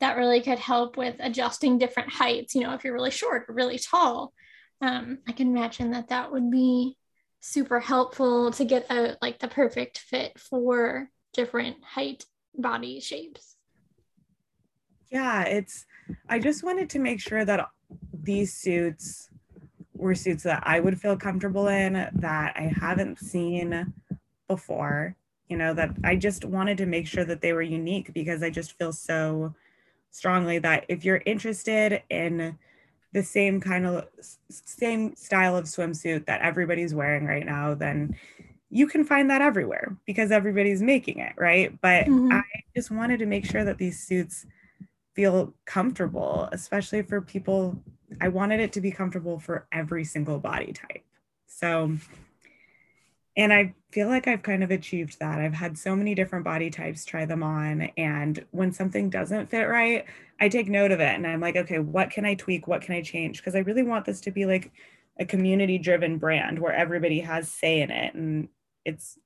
that 0.00 0.16
really 0.16 0.40
could 0.40 0.58
help 0.58 0.96
with 0.96 1.16
adjusting 1.20 1.78
different 1.78 2.12
heights. 2.12 2.54
You 2.54 2.62
know, 2.62 2.74
if 2.74 2.84
you're 2.84 2.94
really 2.94 3.10
short 3.10 3.44
or 3.48 3.54
really 3.54 3.78
tall, 3.78 4.32
um, 4.80 5.18
I 5.28 5.32
can 5.32 5.48
imagine 5.48 5.92
that 5.92 6.08
that 6.08 6.32
would 6.32 6.50
be 6.50 6.96
super 7.40 7.80
helpful 7.80 8.50
to 8.52 8.64
get 8.64 8.90
a 8.90 9.16
like 9.22 9.38
the 9.38 9.48
perfect 9.48 9.98
fit 9.98 10.38
for 10.38 11.08
different 11.32 11.76
height 11.82 12.24
body 12.56 13.00
shapes. 13.00 13.56
Yeah, 15.10 15.42
it's 15.42 15.86
I 16.28 16.38
just 16.38 16.62
wanted 16.62 16.88
to 16.90 16.98
make 16.98 17.20
sure 17.20 17.44
that 17.44 17.68
these 18.22 18.54
suits 18.54 19.30
were 19.94 20.14
suits 20.14 20.44
that 20.44 20.62
I 20.64 20.80
would 20.80 21.00
feel 21.00 21.16
comfortable 21.16 21.68
in 21.68 22.08
that 22.14 22.54
I 22.56 22.72
haven't 22.80 23.18
seen 23.18 23.92
before, 24.48 25.16
you 25.48 25.56
know, 25.56 25.74
that 25.74 25.90
I 26.04 26.16
just 26.16 26.44
wanted 26.44 26.78
to 26.78 26.86
make 26.86 27.06
sure 27.06 27.24
that 27.24 27.40
they 27.40 27.52
were 27.52 27.62
unique 27.62 28.12
because 28.14 28.42
I 28.42 28.50
just 28.50 28.78
feel 28.78 28.92
so 28.92 29.54
strongly 30.10 30.58
that 30.58 30.86
if 30.88 31.04
you're 31.04 31.22
interested 31.26 32.02
in 32.08 32.58
the 33.12 33.22
same 33.22 33.60
kind 33.60 33.86
of 33.86 34.06
same 34.50 35.16
style 35.16 35.56
of 35.56 35.64
swimsuit 35.64 36.26
that 36.26 36.40
everybody's 36.42 36.94
wearing 36.94 37.26
right 37.26 37.44
now, 37.44 37.74
then 37.74 38.16
you 38.70 38.86
can 38.86 39.04
find 39.04 39.30
that 39.30 39.42
everywhere 39.42 39.96
because 40.06 40.30
everybody's 40.30 40.80
making 40.80 41.18
it, 41.18 41.32
right? 41.36 41.78
But 41.80 42.06
mm-hmm. 42.06 42.32
I 42.32 42.42
just 42.74 42.90
wanted 42.90 43.18
to 43.18 43.26
make 43.26 43.44
sure 43.44 43.64
that 43.64 43.78
these 43.78 44.00
suits 44.00 44.46
feel 45.14 45.52
comfortable, 45.66 46.48
especially 46.52 47.02
for 47.02 47.20
people. 47.20 47.82
I 48.20 48.28
wanted 48.28 48.60
it 48.60 48.72
to 48.74 48.80
be 48.80 48.92
comfortable 48.92 49.40
for 49.40 49.66
every 49.72 50.04
single 50.04 50.38
body 50.38 50.72
type. 50.72 51.04
So, 51.46 51.96
and 53.36 53.52
I 53.52 53.74
feel 53.90 54.08
like 54.08 54.28
I've 54.28 54.42
kind 54.42 54.62
of 54.62 54.70
achieved 54.70 55.18
that. 55.18 55.40
I've 55.40 55.54
had 55.54 55.76
so 55.76 55.96
many 55.96 56.14
different 56.14 56.44
body 56.44 56.70
types 56.70 57.04
try 57.04 57.24
them 57.24 57.42
on. 57.42 57.90
And 57.96 58.44
when 58.52 58.72
something 58.72 59.10
doesn't 59.10 59.50
fit 59.50 59.64
right, 59.64 60.04
I 60.38 60.48
take 60.48 60.68
note 60.68 60.92
of 60.92 61.00
it 61.00 61.14
and 61.14 61.26
I'm 61.26 61.40
like, 61.40 61.56
okay, 61.56 61.80
what 61.80 62.10
can 62.10 62.24
I 62.24 62.34
tweak? 62.34 62.68
What 62.68 62.82
can 62.82 62.94
I 62.94 63.02
change? 63.02 63.38
Because 63.38 63.56
I 63.56 63.60
really 63.60 63.82
want 63.82 64.04
this 64.04 64.20
to 64.22 64.30
be 64.30 64.46
like 64.46 64.70
a 65.18 65.24
community 65.24 65.76
driven 65.76 66.18
brand 66.18 66.58
where 66.58 66.72
everybody 66.72 67.20
has 67.20 67.50
say 67.50 67.80
in 67.80 67.90
it. 67.90 68.14
And 68.14 68.48
it's 68.84 69.18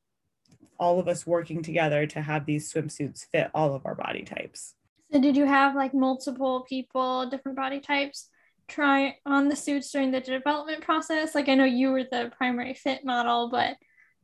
all 0.78 0.98
of 0.98 1.08
us 1.08 1.26
working 1.26 1.62
together 1.62 2.06
to 2.06 2.20
have 2.20 2.46
these 2.46 2.72
swimsuits 2.72 3.26
fit 3.26 3.50
all 3.54 3.74
of 3.74 3.86
our 3.86 3.94
body 3.94 4.22
types. 4.22 4.74
So 5.12 5.20
did 5.20 5.36
you 5.36 5.46
have 5.46 5.74
like 5.74 5.94
multiple 5.94 6.66
people, 6.68 7.28
different 7.30 7.56
body 7.56 7.80
types, 7.80 8.28
try 8.66 9.16
on 9.24 9.48
the 9.48 9.56
suits 9.56 9.90
during 9.92 10.10
the 10.10 10.20
development 10.20 10.82
process? 10.82 11.34
Like 11.34 11.48
I 11.48 11.54
know 11.54 11.64
you 11.64 11.90
were 11.90 12.04
the 12.04 12.32
primary 12.36 12.74
fit 12.74 13.04
model, 13.04 13.48
but 13.50 13.76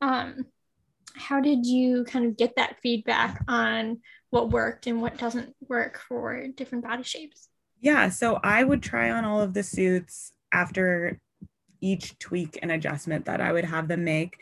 um, 0.03 0.47
how 1.15 1.41
did 1.41 1.67
you 1.67 2.05
kind 2.05 2.25
of 2.27 2.37
get 2.37 2.57
that 2.57 2.77
feedback 2.83 3.45
on 3.47 4.01
what 4.31 4.51
worked 4.51 4.87
and 4.87 5.01
what 5.01 5.19
doesn't 5.19 5.55
work 5.69 6.01
for 6.09 6.47
different 6.49 6.85
body 6.85 7.03
shapes? 7.03 7.49
Yeah, 7.81 8.09
so 8.11 8.39
I 8.43 8.63
would 8.63 8.83
try 8.83 9.11
on 9.11 9.25
all 9.25 9.41
of 9.41 9.55
the 9.55 9.63
suits 9.63 10.33
after 10.53 11.19
each 11.81 12.19
tweak 12.19 12.59
and 12.61 12.71
adjustment 12.71 13.25
that 13.25 13.41
I 13.41 13.53
would 13.53 13.65
have 13.65 13.89
them 13.89 14.05
make 14.05 14.39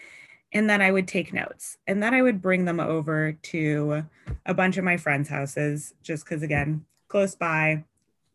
and 0.53 0.69
then 0.69 0.81
I 0.81 0.91
would 0.91 1.07
take 1.07 1.33
notes 1.33 1.77
and 1.87 2.03
then 2.03 2.15
I 2.15 2.23
would 2.23 2.41
bring 2.41 2.65
them 2.65 2.81
over 2.81 3.33
to 3.33 4.05
a 4.47 4.55
bunch 4.55 4.77
of 4.79 4.85
my 4.85 4.97
friends' 4.97 5.29
houses 5.29 5.95
just 6.03 6.25
because, 6.25 6.43
again, 6.43 6.85
close 7.09 7.35
by, 7.35 7.85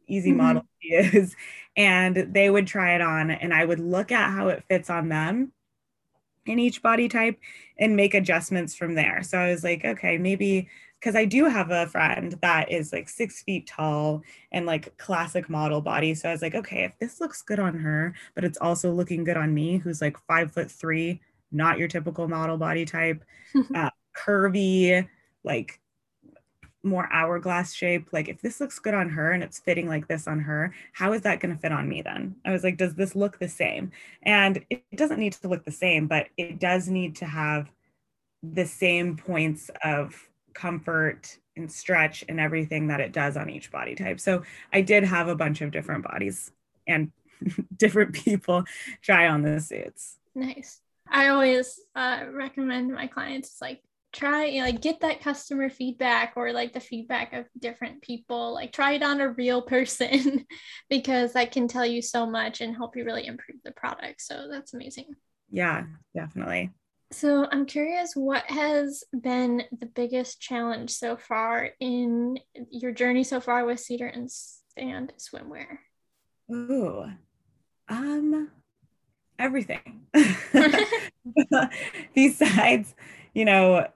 easy 0.07 0.30
mm-hmm. 0.30 0.38
model 0.38 0.66
use. 0.82 1.36
And 1.76 2.16
they 2.34 2.49
would 2.49 2.68
try 2.68 2.93
it 2.95 3.01
on 3.01 3.32
and 3.32 3.53
I 3.53 3.66
would 3.66 3.80
look 3.80 4.11
at 4.11 4.32
how 4.32 4.49
it 4.49 4.64
fits 4.70 4.89
on 4.89 5.09
them 5.09 5.51
in 6.45 6.59
each 6.59 6.84
body 6.84 7.07
type 7.07 7.39
and 7.80 7.95
make 7.95 8.14
adjustments 8.14 8.76
from 8.76 8.95
there. 8.95 9.24
So 9.24 9.39
I 9.39 9.49
was 9.49 9.64
like, 9.64 9.84
okay, 9.84 10.18
maybe 10.18 10.68
because 10.99 11.16
I 11.16 11.26
do 11.26 11.45
have 11.45 11.70
a 11.70 11.88
friend 11.88 12.38
that 12.41 12.72
is 12.72 12.93
like 12.93 13.09
six 13.09 13.43
feet 13.43 13.68
tall 13.68 14.22
and 14.53 14.66
like 14.66 14.97
classic 14.97 15.49
model 15.49 15.82
body. 15.82 16.14
So 16.16 16.30
I 16.30 16.32
was 16.32 16.41
like, 16.41 16.55
okay, 16.55 16.84
if 16.84 16.97
this 16.99 17.20
looks 17.20 17.41
good 17.41 17.59
on 17.59 17.78
her, 17.80 18.14
but 18.36 18.45
it's 18.45 18.57
also 18.59 18.91
looking 18.91 19.26
good 19.26 19.36
on 19.36 19.53
me, 19.53 19.78
who's 19.78 19.99
like 19.99 20.18
five 20.28 20.51
foot 20.53 20.72
three 20.72 21.20
not 21.54 21.78
your 21.78 21.88
typical 21.88 22.28
model 22.28 22.58
body 22.58 22.86
type, 22.86 23.24
uh, 23.76 23.89
curvy, 24.16 25.08
like 25.43 25.80
more 26.84 27.08
hourglass 27.12 27.74
shape. 27.74 28.10
Like, 28.12 28.28
if 28.28 28.41
this 28.41 28.60
looks 28.60 28.80
good 28.80 28.93
on 28.93 29.10
her 29.10 29.32
and 29.32 29.43
it's 29.43 29.60
fitting 29.60 29.88
like 29.88 30.08
this 30.08 30.28
on 30.28 30.39
her, 30.41 30.74
how 30.91 31.14
is 31.14 31.22
that 31.22 31.39
going 31.39 31.56
to 31.56 31.62
fit 31.62 31.72
on 31.72 31.88
me 31.88 32.01
then? 32.01 32.36
I 32.45 32.51
was 32.51 32.64
like, 32.64 32.78
does 32.78 32.95
this 32.95 33.16
look 33.16 33.39
the 33.39 33.47
same? 33.47 33.91
And 34.24 34.64
it 34.70 34.84
doesn't 34.95 35.20
need 35.20 35.34
to 35.34 35.47
look 35.47 35.64
the 35.64 35.72
same, 35.72 36.08
but 36.08 36.28
it 36.38 36.60
does 36.60 36.89
need 36.89 37.16
to 37.18 37.26
have 37.26 37.72
the 38.41 38.66
same 38.66 39.16
points 39.16 39.72
of 39.84 40.30
comfort 40.54 41.38
and 41.56 41.72
stretch 41.72 42.24
and 42.28 42.39
everything 42.39 42.88
that 42.88 42.99
it 42.99 43.14
does 43.14 43.38
on 43.38 43.49
each 43.49 43.72
body 43.72 43.95
type. 43.95 44.20
So 44.20 44.43
I 44.72 44.82
did 44.82 45.04
have 45.04 45.28
a 45.28 45.36
bunch 45.36 45.62
of 45.62 45.72
different 45.72 46.04
bodies 46.04 46.51
and 46.88 47.12
different 47.78 48.14
people 48.14 48.64
try 49.01 49.28
on 49.28 49.41
the 49.41 49.60
suits. 49.60 50.18
Nice. 50.36 50.83
I 51.14 51.28
always 51.28 51.80
uh, 51.95 52.26
recommend 52.32 52.91
my 52.91 53.05
clients 53.05 53.57
like 53.61 53.82
try 54.11 54.45
you 54.45 54.59
know, 54.59 54.66
like 54.68 54.82
get 54.82 55.01
that 55.01 55.22
customer 55.22 55.70
feedback 55.70 56.34
or 56.36 56.51
like 56.51 56.74
the 56.74 56.80
feedback 56.80 57.34
of 57.34 57.45
different 57.57 58.01
people 58.01 58.53
like 58.53 58.72
try 58.72 58.93
it 58.93 59.03
on 59.03 59.22
a 59.22 59.30
real 59.30 59.61
person 59.61 60.45
because 60.89 61.34
that 61.34 61.51
can 61.51 61.68
tell 61.68 61.86
you 61.86 62.01
so 62.01 62.26
much 62.26 62.61
and 62.61 62.76
help 62.76 62.95
you 62.95 63.05
really 63.05 63.28
improve 63.28 63.57
the 63.64 63.72
product. 63.72 64.22
So 64.22 64.47
that's 64.49 64.74
amazing. 64.74 65.05
Yeah 65.51 65.84
definitely. 66.16 66.72
So 67.11 67.47
i'm 67.51 67.68
curious 67.68 68.16
what 68.16 68.49
has 68.49 69.03
been 69.14 69.64
the 69.80 69.86
biggest 69.86 70.41
challenge 70.41 70.89
so 70.89 71.16
far 71.16 71.70
in 71.80 72.39
your 72.72 72.91
journey 72.91 73.24
so 73.24 73.39
far 73.39 73.66
with 73.66 73.80
cedar 73.80 74.07
and, 74.07 74.30
and 74.78 75.14
swimwear? 75.20 75.78
Ooh 76.51 77.05
um 77.88 78.49
everything. 79.40 80.02
Besides 82.16 82.96
you 83.34 83.46
know 83.46 83.88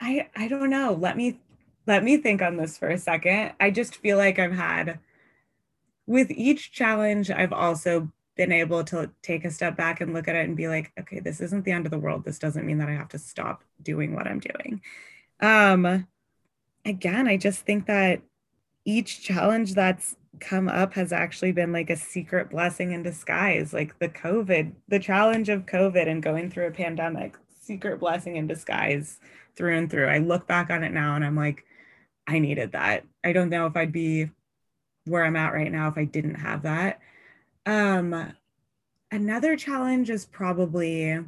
i 0.00 0.28
i 0.36 0.48
don't 0.48 0.70
know. 0.70 0.96
Let 0.98 1.16
me 1.16 1.38
let 1.86 2.04
me 2.04 2.18
think 2.18 2.42
on 2.42 2.56
this 2.56 2.78
for 2.78 2.88
a 2.88 2.98
second. 2.98 3.52
I 3.60 3.70
just 3.70 3.96
feel 3.96 4.16
like 4.16 4.38
i've 4.38 4.52
had 4.52 4.98
with 6.06 6.30
each 6.30 6.72
challenge 6.72 7.30
i've 7.30 7.52
also 7.52 8.10
been 8.34 8.52
able 8.52 8.82
to 8.82 9.10
take 9.20 9.44
a 9.44 9.50
step 9.50 9.76
back 9.76 10.00
and 10.00 10.14
look 10.14 10.28
at 10.28 10.36
it 10.36 10.46
and 10.46 10.56
be 10.56 10.68
like 10.68 10.92
okay 10.98 11.20
this 11.20 11.40
isn't 11.40 11.64
the 11.64 11.72
end 11.72 11.86
of 11.86 11.90
the 11.90 11.98
world. 11.98 12.24
This 12.24 12.38
doesn't 12.38 12.66
mean 12.66 12.78
that 12.78 12.88
i 12.88 12.94
have 12.94 13.08
to 13.10 13.18
stop 13.18 13.64
doing 13.82 14.14
what 14.14 14.26
i'm 14.26 14.40
doing. 14.40 14.80
Um 15.40 16.06
again 16.84 17.28
i 17.28 17.36
just 17.36 17.66
think 17.66 17.86
that 17.86 18.22
each 18.84 19.22
challenge 19.22 19.74
that's 19.74 20.16
come 20.40 20.68
up 20.68 20.94
has 20.94 21.12
actually 21.12 21.52
been 21.52 21.72
like 21.72 21.90
a 21.90 21.96
secret 21.96 22.50
blessing 22.50 22.92
in 22.92 23.02
disguise. 23.02 23.72
Like 23.72 23.98
the 23.98 24.08
COVID, 24.08 24.72
the 24.88 24.98
challenge 24.98 25.48
of 25.48 25.66
COVID 25.66 26.08
and 26.08 26.22
going 26.22 26.50
through 26.50 26.66
a 26.66 26.72
pandemic, 26.72 27.36
secret 27.60 28.00
blessing 28.00 28.36
in 28.36 28.46
disguise 28.46 29.20
through 29.56 29.76
and 29.76 29.90
through. 29.90 30.06
I 30.06 30.18
look 30.18 30.46
back 30.46 30.70
on 30.70 30.84
it 30.84 30.92
now 30.92 31.16
and 31.16 31.24
I'm 31.24 31.36
like, 31.36 31.64
I 32.26 32.38
needed 32.38 32.72
that. 32.72 33.04
I 33.24 33.32
don't 33.32 33.50
know 33.50 33.66
if 33.66 33.76
I'd 33.76 33.92
be 33.92 34.30
where 35.04 35.24
I'm 35.24 35.36
at 35.36 35.52
right 35.52 35.72
now 35.72 35.88
if 35.88 35.96
I 35.96 36.04
didn't 36.04 36.36
have 36.36 36.62
that. 36.62 37.00
Um, 37.66 38.32
another 39.10 39.56
challenge 39.56 40.10
is 40.10 40.26
probably 40.26 41.18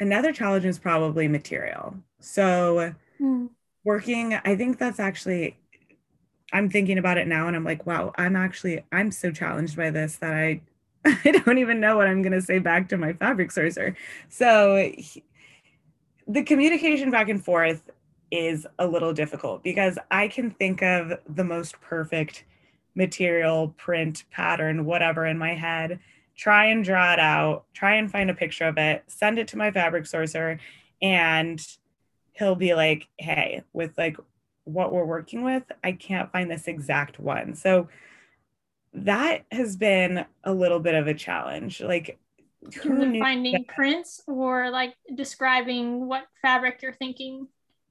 another 0.00 0.32
challenge 0.32 0.64
is 0.64 0.78
probably 0.78 1.28
material. 1.28 1.96
So 2.20 2.94
mm. 3.20 3.50
working, 3.84 4.34
I 4.34 4.56
think 4.56 4.78
that's 4.78 5.00
actually 5.00 5.58
I'm 6.52 6.70
thinking 6.70 6.98
about 6.98 7.18
it 7.18 7.26
now 7.26 7.46
and 7.46 7.56
I'm 7.56 7.64
like, 7.64 7.86
wow, 7.86 8.12
I'm 8.16 8.36
actually 8.36 8.84
I'm 8.92 9.10
so 9.10 9.30
challenged 9.30 9.76
by 9.76 9.90
this 9.90 10.16
that 10.16 10.34
I 10.34 10.60
I 11.04 11.30
don't 11.44 11.58
even 11.58 11.80
know 11.80 11.96
what 11.96 12.06
I'm 12.06 12.22
going 12.22 12.32
to 12.32 12.42
say 12.42 12.58
back 12.58 12.88
to 12.88 12.96
my 12.96 13.12
fabric 13.12 13.50
sourcer. 13.50 13.94
So 14.28 14.92
he, 14.96 15.22
the 16.26 16.42
communication 16.42 17.10
back 17.10 17.28
and 17.28 17.42
forth 17.42 17.90
is 18.30 18.66
a 18.78 18.86
little 18.86 19.12
difficult 19.12 19.62
because 19.62 19.98
I 20.10 20.28
can 20.28 20.50
think 20.50 20.82
of 20.82 21.14
the 21.26 21.44
most 21.44 21.80
perfect 21.80 22.44
material, 22.94 23.68
print, 23.78 24.24
pattern, 24.30 24.84
whatever 24.84 25.24
in 25.24 25.38
my 25.38 25.54
head, 25.54 26.00
try 26.36 26.66
and 26.66 26.84
draw 26.84 27.12
it 27.12 27.20
out, 27.20 27.64
try 27.72 27.94
and 27.94 28.10
find 28.10 28.28
a 28.28 28.34
picture 28.34 28.66
of 28.66 28.76
it, 28.76 29.04
send 29.06 29.38
it 29.38 29.48
to 29.48 29.56
my 29.56 29.70
fabric 29.70 30.04
sourcer, 30.04 30.58
and 31.00 31.64
he'll 32.32 32.54
be 32.54 32.74
like, 32.74 33.08
hey, 33.18 33.62
with 33.72 33.96
like 33.96 34.16
what 34.68 34.92
we're 34.92 35.04
working 35.04 35.42
with, 35.42 35.64
I 35.82 35.92
can't 35.92 36.30
find 36.30 36.50
this 36.50 36.68
exact 36.68 37.18
one. 37.18 37.54
So 37.54 37.88
that 38.92 39.44
has 39.50 39.76
been 39.76 40.24
a 40.44 40.52
little 40.52 40.80
bit 40.80 40.94
of 40.94 41.06
a 41.06 41.14
challenge. 41.14 41.80
Like 41.80 42.18
finding 42.72 43.52
that? 43.52 43.68
prints 43.68 44.22
or 44.26 44.70
like 44.70 44.94
describing 45.14 46.06
what 46.06 46.26
fabric 46.42 46.80
you're 46.82 46.92
thinking 46.92 47.46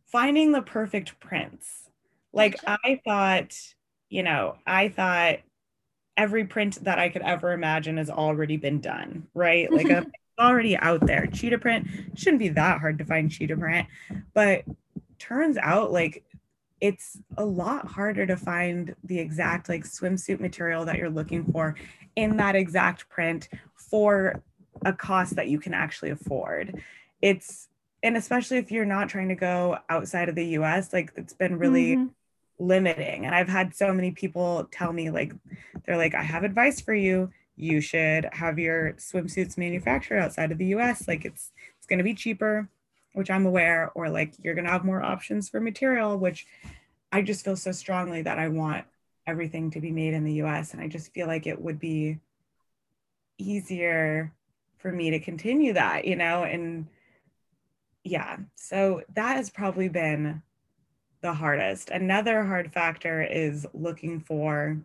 finding 0.05 0.51
the 0.51 0.61
perfect 0.61 1.19
prints 1.19 1.89
like 2.33 2.61
gotcha. 2.61 2.79
i 2.83 3.01
thought 3.05 3.55
you 4.09 4.23
know 4.23 4.55
i 4.65 4.89
thought 4.89 5.37
every 6.17 6.45
print 6.45 6.83
that 6.83 6.99
i 6.99 7.09
could 7.09 7.21
ever 7.21 7.53
imagine 7.53 7.97
has 7.97 8.09
already 8.09 8.57
been 8.57 8.79
done 8.81 9.25
right 9.33 9.71
like 9.71 9.89
a, 9.89 10.05
already 10.39 10.77
out 10.77 11.05
there 11.05 11.25
cheetah 11.27 11.57
print 11.57 11.87
shouldn't 12.15 12.39
be 12.39 12.49
that 12.49 12.79
hard 12.79 12.97
to 12.97 13.05
find 13.05 13.31
cheetah 13.31 13.57
print 13.57 13.87
but 14.33 14.63
turns 15.17 15.57
out 15.57 15.91
like 15.91 16.23
it's 16.79 17.17
a 17.37 17.45
lot 17.45 17.87
harder 17.87 18.25
to 18.25 18.37
find 18.37 18.95
the 19.03 19.19
exact 19.19 19.69
like 19.69 19.83
swimsuit 19.83 20.39
material 20.39 20.85
that 20.85 20.97
you're 20.97 21.09
looking 21.09 21.43
for 21.51 21.75
in 22.15 22.37
that 22.37 22.55
exact 22.55 23.09
print 23.09 23.49
for 23.75 24.41
a 24.85 24.93
cost 24.93 25.35
that 25.35 25.47
you 25.47 25.59
can 25.59 25.73
actually 25.73 26.11
afford. 26.11 26.81
It's 27.21 27.67
and 28.03 28.15
especially 28.15 28.57
if 28.57 28.71
you're 28.71 28.85
not 28.85 29.09
trying 29.09 29.29
to 29.29 29.35
go 29.35 29.77
outside 29.89 30.29
of 30.29 30.35
the 30.35 30.45
US, 30.59 30.93
like 30.93 31.11
it's 31.15 31.33
been 31.33 31.57
really 31.57 31.95
mm-hmm. 31.95 32.07
limiting. 32.59 33.25
And 33.25 33.33
I've 33.33 33.49
had 33.49 33.75
so 33.75 33.91
many 33.91 34.11
people 34.11 34.67
tell 34.71 34.93
me 34.93 35.09
like 35.09 35.33
they're 35.85 35.97
like 35.97 36.13
I 36.13 36.23
have 36.23 36.43
advice 36.43 36.79
for 36.79 36.93
you. 36.93 37.31
You 37.55 37.81
should 37.81 38.29
have 38.33 38.59
your 38.59 38.93
swimsuits 38.93 39.57
manufactured 39.57 40.19
outside 40.19 40.51
of 40.51 40.59
the 40.59 40.67
US. 40.75 41.07
Like 41.07 41.25
it's 41.25 41.51
it's 41.77 41.87
going 41.87 41.97
to 41.97 42.03
be 42.03 42.13
cheaper, 42.13 42.69
which 43.17 43.31
I'm 43.31 43.47
aware 43.47 43.91
or 43.95 44.09
like 44.09 44.33
you're 44.43 44.53
going 44.53 44.65
to 44.65 44.71
have 44.71 44.85
more 44.85 45.01
options 45.01 45.49
for 45.49 45.59
material, 45.59 46.19
which 46.19 46.45
I 47.11 47.23
just 47.23 47.43
feel 47.43 47.55
so 47.55 47.71
strongly 47.71 48.21
that 48.21 48.37
I 48.37 48.47
want 48.47 48.85
everything 49.25 49.71
to 49.71 49.81
be 49.81 49.91
made 49.91 50.13
in 50.13 50.23
the 50.23 50.33
US 50.33 50.73
and 50.73 50.81
I 50.81 50.87
just 50.87 51.11
feel 51.13 51.25
like 51.25 51.47
it 51.47 51.59
would 51.59 51.79
be 51.79 52.19
easier 53.39 54.31
for 54.77 54.91
me 54.91 55.09
to 55.09 55.19
continue 55.19 55.73
that, 55.73 56.05
you 56.05 56.15
know, 56.15 56.43
and 56.43 56.85
yeah, 58.03 58.37
so 58.53 59.01
that 59.15 59.35
has 59.35 59.49
probably 59.49 59.89
been 59.89 60.43
the 61.21 61.33
hardest. 61.33 61.89
Another 61.89 62.43
hard 62.43 62.71
factor 62.71 63.23
is 63.23 63.65
looking 63.73 64.19
for 64.19 64.77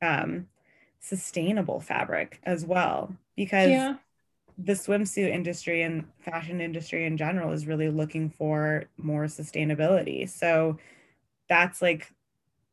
um, 0.00 0.48
sustainable 1.00 1.80
fabric 1.80 2.40
as 2.44 2.64
well, 2.64 3.14
because 3.36 3.70
yeah. 3.70 3.96
The 4.58 4.72
swimsuit 4.72 5.28
industry 5.28 5.82
and 5.82 6.04
fashion 6.20 6.60
industry 6.60 7.04
in 7.04 7.16
general 7.16 7.52
is 7.52 7.66
really 7.66 7.90
looking 7.90 8.30
for 8.30 8.84
more 8.96 9.24
sustainability. 9.24 10.28
So 10.28 10.78
that's 11.48 11.82
like, 11.82 12.10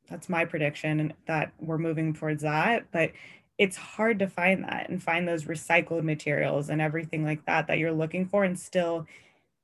that's 0.09 0.29
my 0.29 0.45
prediction 0.45 1.13
that 1.27 1.51
we're 1.59 1.77
moving 1.77 2.13
towards 2.13 2.43
that. 2.43 2.85
But 2.91 3.11
it's 3.57 3.75
hard 3.75 4.19
to 4.19 4.27
find 4.27 4.63
that 4.63 4.89
and 4.89 5.03
find 5.03 5.27
those 5.27 5.45
recycled 5.45 6.03
materials 6.03 6.69
and 6.69 6.81
everything 6.81 7.23
like 7.23 7.45
that 7.45 7.67
that 7.67 7.77
you're 7.77 7.91
looking 7.91 8.25
for 8.25 8.43
and 8.43 8.59
still 8.59 9.05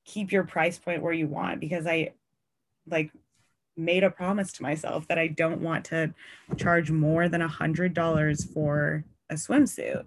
keep 0.04 0.30
your 0.30 0.44
price 0.44 0.78
point 0.78 1.02
where 1.02 1.12
you 1.12 1.26
want 1.26 1.60
because 1.60 1.86
I 1.86 2.12
like 2.86 3.10
made 3.76 4.04
a 4.04 4.10
promise 4.10 4.52
to 4.52 4.62
myself 4.62 5.08
that 5.08 5.18
I 5.18 5.28
don't 5.28 5.60
want 5.60 5.86
to 5.86 6.14
charge 6.56 6.90
more 6.90 7.28
than 7.28 7.42
a 7.42 7.48
hundred 7.48 7.94
dollars 7.94 8.44
for 8.44 9.04
a 9.28 9.34
swimsuit 9.34 10.04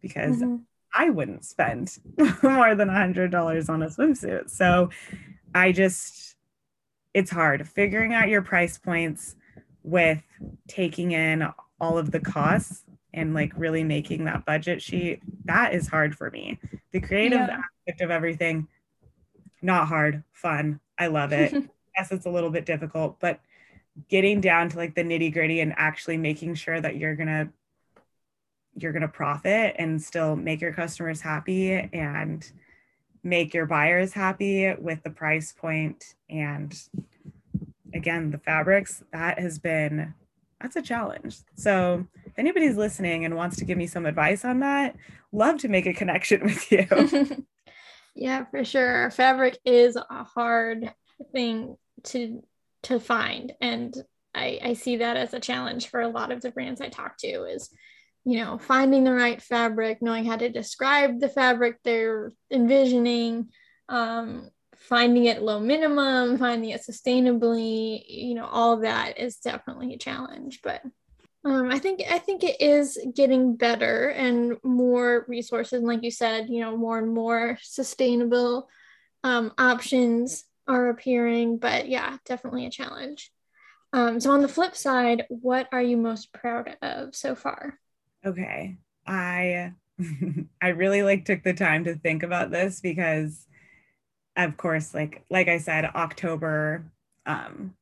because 0.00 0.36
mm-hmm. 0.36 0.56
I 0.94 1.10
wouldn't 1.10 1.44
spend 1.44 1.96
more 2.42 2.74
than 2.74 2.88
a 2.88 2.94
hundred 2.94 3.30
dollars 3.30 3.68
on 3.68 3.82
a 3.82 3.86
swimsuit. 3.86 4.50
So 4.50 4.90
I 5.54 5.72
just 5.72 6.36
it's 7.14 7.30
hard 7.30 7.68
figuring 7.68 8.14
out 8.14 8.28
your 8.28 8.42
price 8.42 8.78
points 8.78 9.36
with 9.82 10.22
taking 10.68 11.12
in 11.12 11.46
all 11.80 11.98
of 11.98 12.10
the 12.10 12.20
costs 12.20 12.84
and 13.12 13.34
like 13.34 13.52
really 13.56 13.82
making 13.82 14.24
that 14.24 14.44
budget 14.44 14.80
sheet 14.80 15.20
that 15.44 15.74
is 15.74 15.88
hard 15.88 16.14
for 16.14 16.30
me 16.30 16.60
the 16.92 17.00
creative 17.00 17.38
yeah. 17.40 17.58
aspect 17.86 18.00
of 18.00 18.10
everything 18.10 18.68
not 19.62 19.88
hard 19.88 20.22
fun 20.32 20.78
i 20.98 21.06
love 21.06 21.32
it 21.32 21.52
yes 21.96 22.12
it's 22.12 22.26
a 22.26 22.30
little 22.30 22.50
bit 22.50 22.66
difficult 22.66 23.18
but 23.20 23.40
getting 24.08 24.40
down 24.40 24.68
to 24.68 24.76
like 24.76 24.94
the 24.94 25.02
nitty 25.02 25.32
gritty 25.32 25.60
and 25.60 25.74
actually 25.76 26.16
making 26.16 26.54
sure 26.54 26.80
that 26.80 26.96
you're 26.96 27.16
gonna 27.16 27.48
you're 28.76 28.92
gonna 28.92 29.08
profit 29.08 29.76
and 29.78 30.00
still 30.00 30.36
make 30.36 30.60
your 30.60 30.72
customers 30.72 31.20
happy 31.20 31.72
and 31.72 32.50
make 33.22 33.52
your 33.52 33.66
buyers 33.66 34.12
happy 34.12 34.72
with 34.78 35.02
the 35.02 35.10
price 35.10 35.52
point 35.52 36.14
and 36.30 36.74
again 37.92 38.30
the 38.30 38.38
fabrics 38.38 39.02
that 39.12 39.38
has 39.38 39.58
been 39.58 40.14
that's 40.60 40.76
a 40.76 40.82
challenge. 40.82 41.38
So 41.56 42.06
if 42.26 42.38
anybody's 42.38 42.76
listening 42.76 43.24
and 43.24 43.34
wants 43.34 43.56
to 43.56 43.64
give 43.64 43.78
me 43.78 43.86
some 43.86 44.06
advice 44.06 44.44
on 44.44 44.60
that, 44.60 44.94
love 45.32 45.58
to 45.58 45.68
make 45.68 45.86
a 45.86 45.94
connection 45.94 46.42
with 46.44 46.70
you. 46.70 47.46
yeah, 48.14 48.44
for 48.50 48.64
sure. 48.64 49.10
Fabric 49.10 49.58
is 49.64 49.96
a 49.96 50.24
hard 50.24 50.92
thing 51.32 51.76
to 52.04 52.42
to 52.82 52.98
find. 52.98 53.52
And 53.60 53.94
I, 54.34 54.58
I 54.62 54.72
see 54.72 54.96
that 54.96 55.16
as 55.16 55.34
a 55.34 55.40
challenge 55.40 55.88
for 55.88 56.00
a 56.00 56.08
lot 56.08 56.32
of 56.32 56.40
the 56.40 56.50
brands 56.50 56.80
I 56.80 56.88
talk 56.88 57.18
to 57.18 57.44
is, 57.44 57.68
you 58.24 58.38
know, 58.38 58.58
finding 58.58 59.04
the 59.04 59.12
right 59.12 59.40
fabric, 59.40 60.02
knowing 60.02 60.24
how 60.24 60.36
to 60.36 60.48
describe 60.48 61.20
the 61.20 61.28
fabric 61.28 61.78
they're 61.82 62.32
envisioning, 62.50 63.48
um, 63.88 64.50
finding 64.76 65.26
it 65.26 65.42
low 65.42 65.60
minimum, 65.60 66.38
finding 66.38 66.70
it 66.70 66.82
sustainably, 66.82 68.02
you 68.06 68.34
know, 68.34 68.46
all 68.46 68.78
that 68.78 69.18
is 69.18 69.36
definitely 69.36 69.94
a 69.94 69.98
challenge. 69.98 70.60
But 70.62 70.82
um, 71.44 71.70
I 71.70 71.78
think 71.78 72.02
I 72.10 72.18
think 72.18 72.44
it 72.44 72.60
is 72.60 72.98
getting 73.14 73.56
better 73.56 74.08
and 74.10 74.58
more 74.62 75.24
resources, 75.26 75.78
and 75.78 75.86
like 75.86 76.02
you 76.02 76.10
said, 76.10 76.48
you 76.50 76.60
know, 76.60 76.76
more 76.76 76.98
and 76.98 77.12
more 77.12 77.58
sustainable 77.62 78.68
um, 79.24 79.52
options 79.56 80.44
are 80.68 80.90
appearing. 80.90 81.56
But 81.56 81.88
yeah, 81.88 82.18
definitely 82.26 82.66
a 82.66 82.70
challenge. 82.70 83.30
Um, 83.92 84.20
so 84.20 84.30
on 84.32 84.42
the 84.42 84.48
flip 84.48 84.76
side, 84.76 85.24
what 85.28 85.68
are 85.72 85.82
you 85.82 85.96
most 85.96 86.32
proud 86.32 86.76
of 86.82 87.16
so 87.16 87.34
far? 87.34 87.78
Okay, 88.24 88.76
I 89.06 89.72
I 90.62 90.68
really 90.68 91.02
like 91.02 91.24
took 91.24 91.42
the 91.42 91.54
time 91.54 91.84
to 91.84 91.94
think 91.94 92.22
about 92.22 92.50
this 92.50 92.80
because 92.80 93.46
of 94.36 94.56
course, 94.56 94.94
like 94.94 95.24
like 95.30 95.48
I 95.48 95.58
said, 95.58 95.84
October 95.84 96.84
um, 97.26 97.74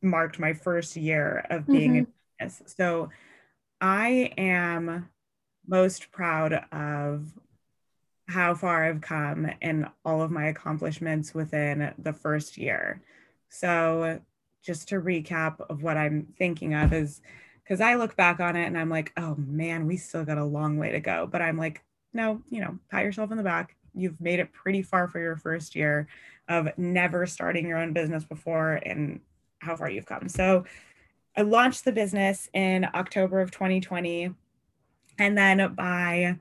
marked 0.00 0.38
my 0.38 0.52
first 0.52 0.96
year 0.96 1.46
of 1.50 1.66
being 1.66 1.92
mm-hmm. 1.92 1.98
in 1.98 2.06
this. 2.40 2.62
So 2.66 3.10
I 3.80 4.32
am 4.36 5.08
most 5.66 6.10
proud 6.10 6.52
of 6.72 7.32
how 8.28 8.54
far 8.54 8.84
I've 8.84 9.00
come 9.00 9.50
and 9.60 9.88
all 10.04 10.22
of 10.22 10.30
my 10.30 10.46
accomplishments 10.46 11.34
within 11.34 11.92
the 11.98 12.12
first 12.12 12.56
year. 12.56 13.02
So 13.48 14.20
just 14.62 14.88
to 14.88 15.00
recap 15.00 15.60
of 15.68 15.82
what 15.82 15.96
I'm 15.96 16.28
thinking 16.38 16.74
of 16.74 16.92
is 16.92 17.20
because 17.64 17.80
I 17.80 17.94
look 17.94 18.16
back 18.16 18.40
on 18.40 18.56
it 18.56 18.66
and 18.66 18.76
I'm 18.76 18.90
like, 18.90 19.12
oh 19.16 19.34
man, 19.36 19.86
we 19.86 19.96
still 19.96 20.24
got 20.24 20.38
a 20.38 20.44
long 20.44 20.78
way 20.78 20.92
to 20.92 21.00
go. 21.00 21.28
But 21.30 21.42
I'm 21.42 21.56
like, 21.56 21.82
no, 22.12 22.42
you 22.50 22.60
know, 22.60 22.78
pat 22.90 23.04
yourself 23.04 23.30
in 23.30 23.36
the 23.36 23.42
back 23.42 23.76
you've 23.94 24.20
made 24.20 24.40
it 24.40 24.52
pretty 24.52 24.82
far 24.82 25.08
for 25.08 25.20
your 25.20 25.36
first 25.36 25.74
year 25.74 26.08
of 26.48 26.68
never 26.76 27.26
starting 27.26 27.66
your 27.66 27.78
own 27.78 27.92
business 27.92 28.24
before 28.24 28.74
and 28.84 29.20
how 29.60 29.76
far 29.76 29.90
you've 29.90 30.06
come. 30.06 30.28
So 30.28 30.64
I 31.36 31.42
launched 31.42 31.84
the 31.84 31.92
business 31.92 32.48
in 32.52 32.86
October 32.94 33.40
of 33.40 33.50
2020. 33.50 34.34
And 35.18 35.38
then 35.38 35.74
by 35.74 36.38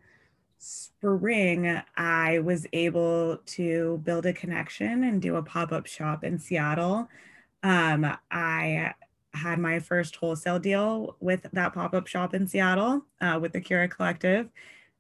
spring, 0.57 1.81
I 1.95 2.39
was 2.39 2.65
able 2.73 3.37
to 3.45 4.01
build 4.03 4.25
a 4.25 4.33
connection 4.33 5.03
and 5.03 5.21
do 5.21 5.35
a 5.35 5.43
pop 5.43 5.71
up 5.71 5.87
shop 5.87 6.23
in 6.23 6.39
Seattle. 6.39 7.09
Um, 7.63 8.17
I 8.31 8.93
had 9.33 9.59
my 9.59 9.79
first 9.79 10.15
wholesale 10.15 10.59
deal 10.59 11.15
with 11.19 11.47
that 11.53 11.73
pop 11.73 11.93
up 11.93 12.07
shop 12.07 12.33
in 12.33 12.47
Seattle 12.47 13.05
uh, 13.21 13.39
with 13.41 13.53
the 13.53 13.61
Cura 13.61 13.87
Collective. 13.87 14.49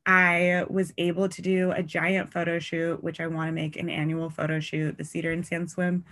I 0.05 0.65
was 0.69 0.93
able 0.97 1.29
to 1.29 1.41
do 1.41 1.71
a 1.71 1.83
giant 1.83 2.31
photo 2.31 2.57
shoot, 2.59 3.03
which 3.03 3.19
I 3.19 3.27
want 3.27 3.49
to 3.49 3.51
make 3.51 3.75
an 3.75 3.89
annual 3.89 4.29
photo 4.29 4.59
shoot, 4.59 4.97
the 4.97 5.03
Cedar 5.03 5.31
and 5.31 5.45
Sand 5.45 5.69
Swim 5.69 6.05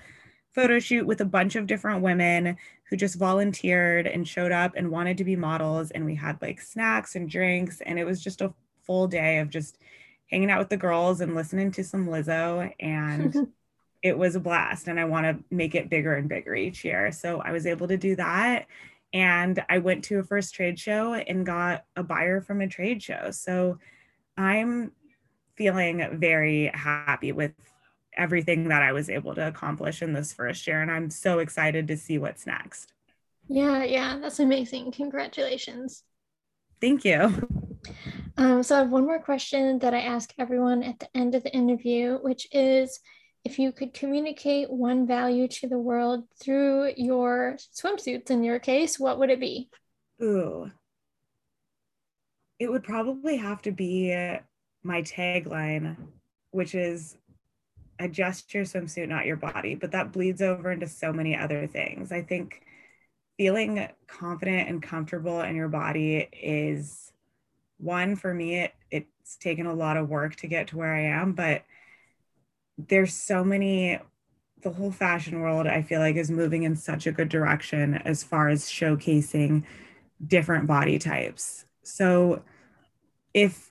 photo 0.54 0.80
shoot 0.80 1.06
with 1.06 1.22
a 1.22 1.26
bunch 1.26 1.56
of 1.56 1.68
different 1.68 2.02
women 2.02 2.58
who 2.90 2.98
just 2.98 3.16
volunteered 3.16 4.08
and 4.08 4.28
showed 4.28 4.52
up 4.52 4.74
and 4.76 4.90
wanted 4.90 5.18
to 5.18 5.24
be 5.24 5.36
models. 5.36 5.92
And 5.92 6.06
we 6.06 6.16
had 6.16 6.42
like 6.42 6.60
snacks 6.60 7.16
and 7.16 7.30
drinks. 7.30 7.82
And 7.82 8.00
it 8.00 8.06
was 8.06 8.24
just 8.24 8.42
a 8.42 8.54
full 8.84 9.08
day 9.08 9.40
of 9.40 9.50
just 9.50 9.78
hanging 10.30 10.50
out 10.50 10.60
with 10.60 10.70
the 10.70 10.78
girls 10.78 11.22
and 11.22 11.36
listening 11.36 11.72
to 11.72 11.84
some 11.84 12.08
Lizzo. 12.08 12.74
And 12.80 13.34
it 14.02 14.18
was 14.18 14.36
a 14.36 14.40
blast. 14.40 14.88
And 14.88 15.00
I 15.00 15.06
want 15.06 15.26
to 15.26 15.44
make 15.54 15.76
it 15.76 15.90
bigger 15.90 16.16
and 16.16 16.30
bigger 16.30 16.56
each 16.56 16.86
year. 16.86 17.12
So 17.12 17.42
I 17.42 17.52
was 17.52 17.66
able 17.66 17.88
to 17.88 17.98
do 17.98 18.16
that. 18.16 18.68
And 19.12 19.64
I 19.70 19.80
went 19.80 20.04
to 20.06 20.20
a 20.20 20.24
first 20.24 20.54
trade 20.54 20.80
show 20.80 21.14
and 21.14 21.46
got 21.46 21.86
a 21.96 22.04
buyer 22.04 22.42
from 22.42 22.62
a 22.62 22.68
trade 22.68 23.02
show. 23.02 23.32
So 23.32 23.80
I'm 24.38 24.92
feeling 25.56 26.18
very 26.20 26.72
happy 26.74 27.32
with 27.32 27.54
everything 28.16 28.70
that 28.70 28.82
I 28.82 28.92
was 28.92 29.10
able 29.10 29.36
to 29.36 29.48
accomplish 29.48 30.02
in 30.02 30.14
this 30.14 30.34
first 30.34 30.66
year. 30.68 30.82
And 30.82 30.92
I'm 30.92 31.10
so 31.10 31.40
excited 31.40 31.88
to 31.88 31.98
see 31.98 32.18
what's 32.18 32.46
next. 32.46 32.94
Yeah, 33.48 33.84
yeah, 33.84 34.20
that's 34.20 34.40
amazing. 34.40 34.92
Congratulations. 34.92 36.04
Thank 36.80 37.04
you. 37.04 37.50
Um, 38.38 38.64
so 38.64 38.76
I 38.76 38.80
have 38.80 38.92
one 38.92 39.06
more 39.06 39.20
question 39.20 39.80
that 39.80 39.94
I 39.94 40.02
ask 40.02 40.34
everyone 40.38 40.84
at 40.84 41.00
the 41.00 41.18
end 41.18 41.36
of 41.36 41.44
the 41.44 41.54
interview, 41.54 42.20
which 42.22 42.48
is 42.52 43.00
if 43.44 43.58
you 43.60 43.72
could 43.72 43.94
communicate 43.94 44.70
one 44.70 45.08
value 45.08 45.48
to 45.48 45.68
the 45.68 45.78
world 45.78 46.26
through 46.42 46.94
your 46.98 47.58
swimsuits 47.74 48.30
in 48.30 48.44
your 48.44 48.60
case, 48.60 49.00
what 49.00 49.20
would 49.20 49.30
it 49.30 49.40
be? 49.40 49.70
Ooh. 50.22 50.72
It 52.60 52.70
would 52.70 52.84
probably 52.84 53.38
have 53.38 53.62
to 53.64 53.72
be 53.72 54.14
my 54.84 55.02
tagline, 55.02 55.96
which 56.52 56.76
is 56.76 57.18
adjust 58.00 58.54
your 58.54 58.64
swimsuit, 58.64 59.08
not 59.08 59.26
your 59.26 59.38
body. 59.38 59.76
But 59.76 59.92
that 59.92 60.12
bleeds 60.12 60.42
over 60.42 60.72
into 60.72 60.88
so 60.88 61.14
many 61.14 61.36
other 61.36 61.68
things. 61.68 62.12
I 62.12 62.22
think 62.22 62.62
feeling 63.38 63.88
confident 64.08 64.68
and 64.68 64.84
comfortable 64.84 65.42
in 65.42 65.56
your 65.56 65.70
body 65.70 66.28
is 66.34 67.14
one 67.78 68.18
for 68.18 68.34
me. 68.34 68.60
It, 68.60 68.74
it's 68.92 69.38
taken 69.38 69.66
a 69.66 69.74
lot 69.74 69.96
of 69.96 70.10
work 70.10 70.36
to 70.38 70.48
get 70.48 70.68
to 70.68 70.78
where 70.78 70.94
I 70.94 71.04
am, 71.04 71.34
but 71.34 71.64
there's 72.88 73.14
so 73.14 73.44
many 73.44 74.00
the 74.62 74.70
whole 74.72 74.92
fashion 74.92 75.40
world 75.40 75.68
i 75.68 75.82
feel 75.82 76.00
like 76.00 76.16
is 76.16 76.32
moving 76.32 76.64
in 76.64 76.76
such 76.76 77.08
a 77.08 77.12
good 77.12 77.30
direction 77.30 77.96
as 78.06 78.24
far 78.24 78.50
as 78.50 78.66
showcasing 78.66 79.64
different 80.26 80.68
body 80.68 81.00
types 81.00 81.66
so 81.84 82.42
if 83.34 83.70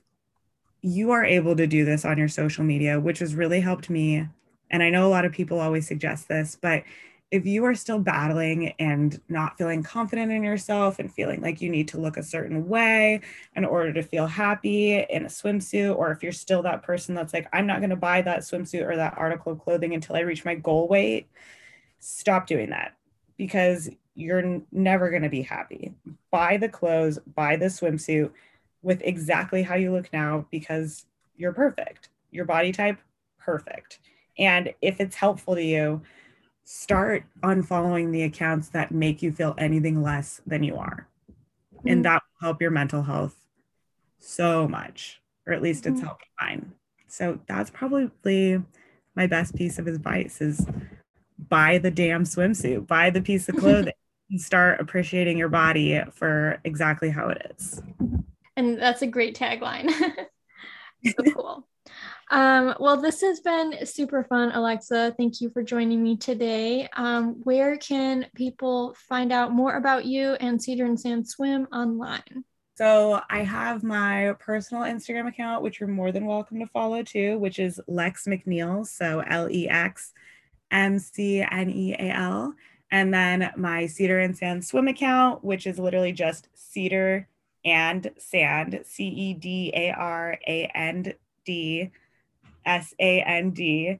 you 0.83 1.11
are 1.11 1.25
able 1.25 1.57
to 1.57 1.67
do 1.67 1.85
this 1.85 2.05
on 2.05 2.19
your 2.19 2.29
social 2.29 2.65
media, 2.65 3.01
which 3.01 3.19
has 3.19 3.35
really 3.35 3.61
helped 3.61 3.91
me. 3.91 4.29
And 4.71 4.83
I 4.83 4.91
know 4.91 5.07
a 5.07 5.11
lot 5.11 5.25
of 5.25 5.33
people 5.33 5.61
always 5.61 5.87
suggest 5.87 6.29
this, 6.29 6.57
but 6.61 6.85
if 7.31 7.45
you 7.45 7.65
are 7.65 7.75
still 7.75 7.99
battling 7.99 8.71
and 8.79 9.21
not 9.29 9.59
feeling 9.59 9.83
confident 9.83 10.33
in 10.33 10.43
yourself 10.43 10.99
and 10.99 11.13
feeling 11.13 11.43
like 11.43 11.61
you 11.61 11.69
need 11.69 11.89
to 11.89 12.01
look 12.01 12.17
a 12.17 12.23
certain 12.23 12.69
way 12.69 13.21
in 13.55 13.65
order 13.67 13.93
to 13.93 14.03
feel 14.03 14.27
happy 14.27 14.99
in 14.99 15.25
a 15.25 15.29
swimsuit, 15.29 15.95
or 15.95 16.11
if 16.11 16.23
you're 16.23 16.33
still 16.33 16.63
that 16.63 16.83
person 16.83 17.15
that's 17.15 17.35
like, 17.35 17.47
I'm 17.53 17.67
not 17.67 17.81
going 17.81 17.91
to 17.91 17.97
buy 17.97 18.23
that 18.23 18.41
swimsuit 18.41 18.89
or 18.89 18.97
that 18.97 19.19
article 19.19 19.53
of 19.53 19.61
clothing 19.61 19.93
until 19.93 20.17
I 20.17 20.21
reach 20.21 20.45
my 20.45 20.55
goal 20.55 20.89
weight, 20.89 21.29
stop 21.99 22.47
doing 22.47 22.71
that 22.71 22.95
because 23.37 23.91
you're 24.15 24.63
never 24.73 25.11
going 25.11 25.23
to 25.23 25.29
be 25.29 25.43
happy. 25.43 25.95
Buy 26.31 26.57
the 26.57 26.69
clothes, 26.69 27.19
buy 27.35 27.57
the 27.57 27.67
swimsuit, 27.67 28.31
with 28.83 29.03
exactly 29.05 29.63
how 29.63 29.75
you 29.75 29.93
look 29.93 30.11
now 30.13 30.47
because 30.51 31.07
you're 31.37 31.53
perfect. 31.53 32.09
Your 32.31 32.45
body 32.45 32.73
type, 32.73 32.99
perfect. 33.39 33.99
And 34.39 34.73
if 34.81 35.01
it's 35.01 35.17
helpful 35.17 35.57
to 35.57 35.63
you, 35.63 36.01
start 36.71 37.25
unfollowing 37.43 38.13
the 38.13 38.23
accounts 38.23 38.69
that 38.71 38.93
make 38.93 39.23
you 39.23 39.33
feel 39.33 39.55
anything 39.57 40.03
less 40.03 40.43
than 40.47 40.63
you 40.63 40.77
are. 40.77 41.09
Mm-hmm. 41.77 41.89
And 41.89 42.05
that 42.05 42.23
will 42.23 42.49
help 42.49 42.61
your 42.61 42.71
mental 42.71 43.03
health 43.03 43.37
so 44.19 44.69
much, 44.69 45.21
or 45.47 45.53
at 45.53 45.63
least 45.63 45.87
it's 45.87 45.97
mm-hmm. 45.97 46.07
helped 46.07 46.27
mine. 46.41 46.73
So 47.07 47.39
that's 47.47 47.71
probably 47.71 48.63
my 49.15 49.27
best 49.27 49.55
piece 49.55 49.79
of 49.79 49.87
advice 49.87 50.41
is 50.41 50.67
buy 51.49 51.79
the 51.79 51.91
damn 51.91 52.25
swimsuit, 52.25 52.87
buy 52.87 53.11
the 53.11 53.23
piece 53.23 53.49
of 53.49 53.57
clothing 53.57 53.95
and 54.31 54.41
start 54.41 54.81
appreciating 54.81 55.39
your 55.39 55.49
body 55.49 56.03
for 56.13 56.61
exactly 56.65 57.09
how 57.09 57.29
it 57.29 57.57
is 57.57 57.83
and 58.59 58.77
that's 58.77 59.03
a 59.03 59.07
great 59.07 59.39
tagline. 59.39 59.89
so 61.07 61.23
cool. 61.33 61.69
Um, 62.31 62.75
well, 62.79 63.01
this 63.01 63.23
has 63.23 63.41
been 63.41 63.87
super 63.87 64.23
fun, 64.25 64.53
Alexa. 64.53 65.15
Thank 65.17 65.41
you 65.41 65.51
for 65.51 65.63
joining 65.63 66.03
me 66.03 66.17
today. 66.17 66.89
Um, 66.95 67.41
where 67.45 67.77
can 67.79 68.27
people 68.35 68.95
find 69.09 69.33
out 69.33 69.53
more 69.53 69.77
about 69.77 70.05
you 70.05 70.35
and 70.35 70.63
Cedar 70.63 70.85
and 70.85 71.01
Sand 71.01 71.27
Swim 71.27 71.67
online? 71.73 72.45
So 72.77 73.21
I 73.31 73.43
have 73.43 73.83
my 73.83 74.35
personal 74.39 74.85
Instagram 74.85 75.27
account, 75.27 75.63
which 75.63 75.81
you're 75.81 75.89
more 75.89 76.13
than 76.13 76.27
welcome 76.27 76.61
to 76.61 76.67
follow 76.67 77.03
too, 77.03 77.39
which 77.39 77.59
is 77.59 77.81
Lex 77.89 78.27
McNeal. 78.27 78.87
So 78.87 79.21
L 79.21 79.51
E 79.51 79.69
X 79.69 80.13
M 80.71 80.99
C 80.99 81.43
N 81.43 81.71
E 81.71 81.95
A 81.95 82.11
L. 82.13 82.55
And 82.91 83.13
then 83.13 83.51
my 83.57 83.87
Cedar 83.87 84.21
and 84.21 84.37
Sand 84.37 84.65
Swim 84.65 84.87
account, 84.87 85.43
which 85.43 85.67
is 85.67 85.79
literally 85.79 86.13
just 86.13 86.49
Cedar 86.55 87.27
and 87.65 88.11
sand, 88.19 88.81
C 88.85 89.09
E 89.09 89.35
D 89.35 89.73
A 89.75 89.91
R 89.93 90.39
A 90.47 90.71
N 90.75 91.15
D 91.45 91.91
S 92.69 92.95
A 93.01 93.23
N 93.23 93.51
D 93.51 93.99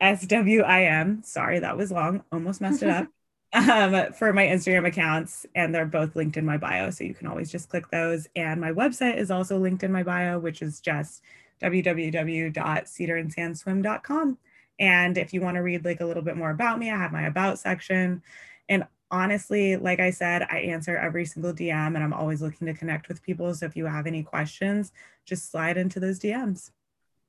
S 0.00 0.26
W 0.26 0.62
I 0.62 0.84
M. 0.84 1.22
Sorry, 1.22 1.60
that 1.60 1.76
was 1.76 1.92
long. 1.92 2.24
Almost 2.32 2.60
messed 2.60 2.82
it 2.82 2.90
up. 2.90 3.06
um, 3.54 4.12
for 4.12 4.34
my 4.34 4.46
Instagram 4.46 4.86
accounts, 4.86 5.46
and 5.54 5.74
they're 5.74 5.86
both 5.86 6.14
linked 6.14 6.36
in 6.36 6.44
my 6.44 6.58
bio. 6.58 6.90
So 6.90 7.04
you 7.04 7.14
can 7.14 7.28
always 7.28 7.50
just 7.50 7.70
click 7.70 7.90
those. 7.90 8.28
And 8.36 8.60
my 8.60 8.72
website 8.72 9.16
is 9.16 9.30
also 9.30 9.58
linked 9.58 9.82
in 9.82 9.90
my 9.92 10.02
bio, 10.02 10.38
which 10.38 10.60
is 10.60 10.80
just 10.80 11.22
www.cedarandsandswim.com. 11.62 14.38
And 14.80 15.18
if 15.18 15.32
you 15.32 15.40
want 15.40 15.56
to 15.56 15.62
read 15.62 15.84
like 15.84 16.00
a 16.00 16.04
little 16.04 16.22
bit 16.22 16.36
more 16.36 16.50
about 16.50 16.78
me, 16.78 16.90
I 16.90 16.98
have 16.98 17.12
my 17.12 17.26
about 17.26 17.58
section. 17.58 18.22
And 18.68 18.86
honestly, 19.10 19.76
like 19.76 19.98
I 19.98 20.10
said, 20.10 20.46
I 20.50 20.58
answer 20.58 20.94
every 20.96 21.24
single 21.24 21.54
DM 21.54 21.94
and 21.94 21.98
I'm 21.98 22.12
always 22.12 22.42
looking 22.42 22.66
to 22.66 22.74
connect 22.74 23.08
with 23.08 23.22
people. 23.22 23.54
So 23.54 23.64
if 23.66 23.76
you 23.76 23.86
have 23.86 24.06
any 24.06 24.22
questions, 24.22 24.92
just 25.24 25.50
slide 25.50 25.78
into 25.78 25.98
those 25.98 26.20
DMs. 26.20 26.70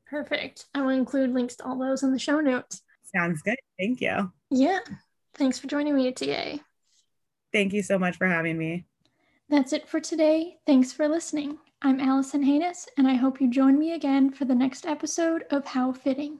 Perfect. 0.09 0.65
I 0.73 0.81
will 0.81 0.89
include 0.89 1.33
links 1.33 1.55
to 1.57 1.65
all 1.65 1.77
those 1.77 2.03
in 2.03 2.11
the 2.11 2.19
show 2.19 2.39
notes. 2.39 2.81
Sounds 3.15 3.41
good. 3.41 3.57
Thank 3.79 4.01
you. 4.01 4.31
Yeah. 4.49 4.79
Thanks 5.35 5.59
for 5.59 5.67
joining 5.67 5.95
me 5.95 6.11
today. 6.11 6.61
Thank 7.53 7.73
you 7.73 7.83
so 7.83 7.99
much 7.99 8.17
for 8.17 8.27
having 8.27 8.57
me. 8.57 8.85
That's 9.49 9.73
it 9.73 9.87
for 9.87 9.99
today. 9.99 10.57
Thanks 10.65 10.91
for 10.91 11.07
listening. 11.07 11.57
I'm 11.81 11.99
Allison 11.99 12.43
Haynes, 12.43 12.87
and 12.97 13.07
I 13.07 13.13
hope 13.13 13.39
you 13.39 13.49
join 13.49 13.79
me 13.79 13.93
again 13.93 14.31
for 14.31 14.45
the 14.45 14.55
next 14.55 14.85
episode 14.85 15.45
of 15.49 15.65
How 15.65 15.91
Fitting. 15.91 16.39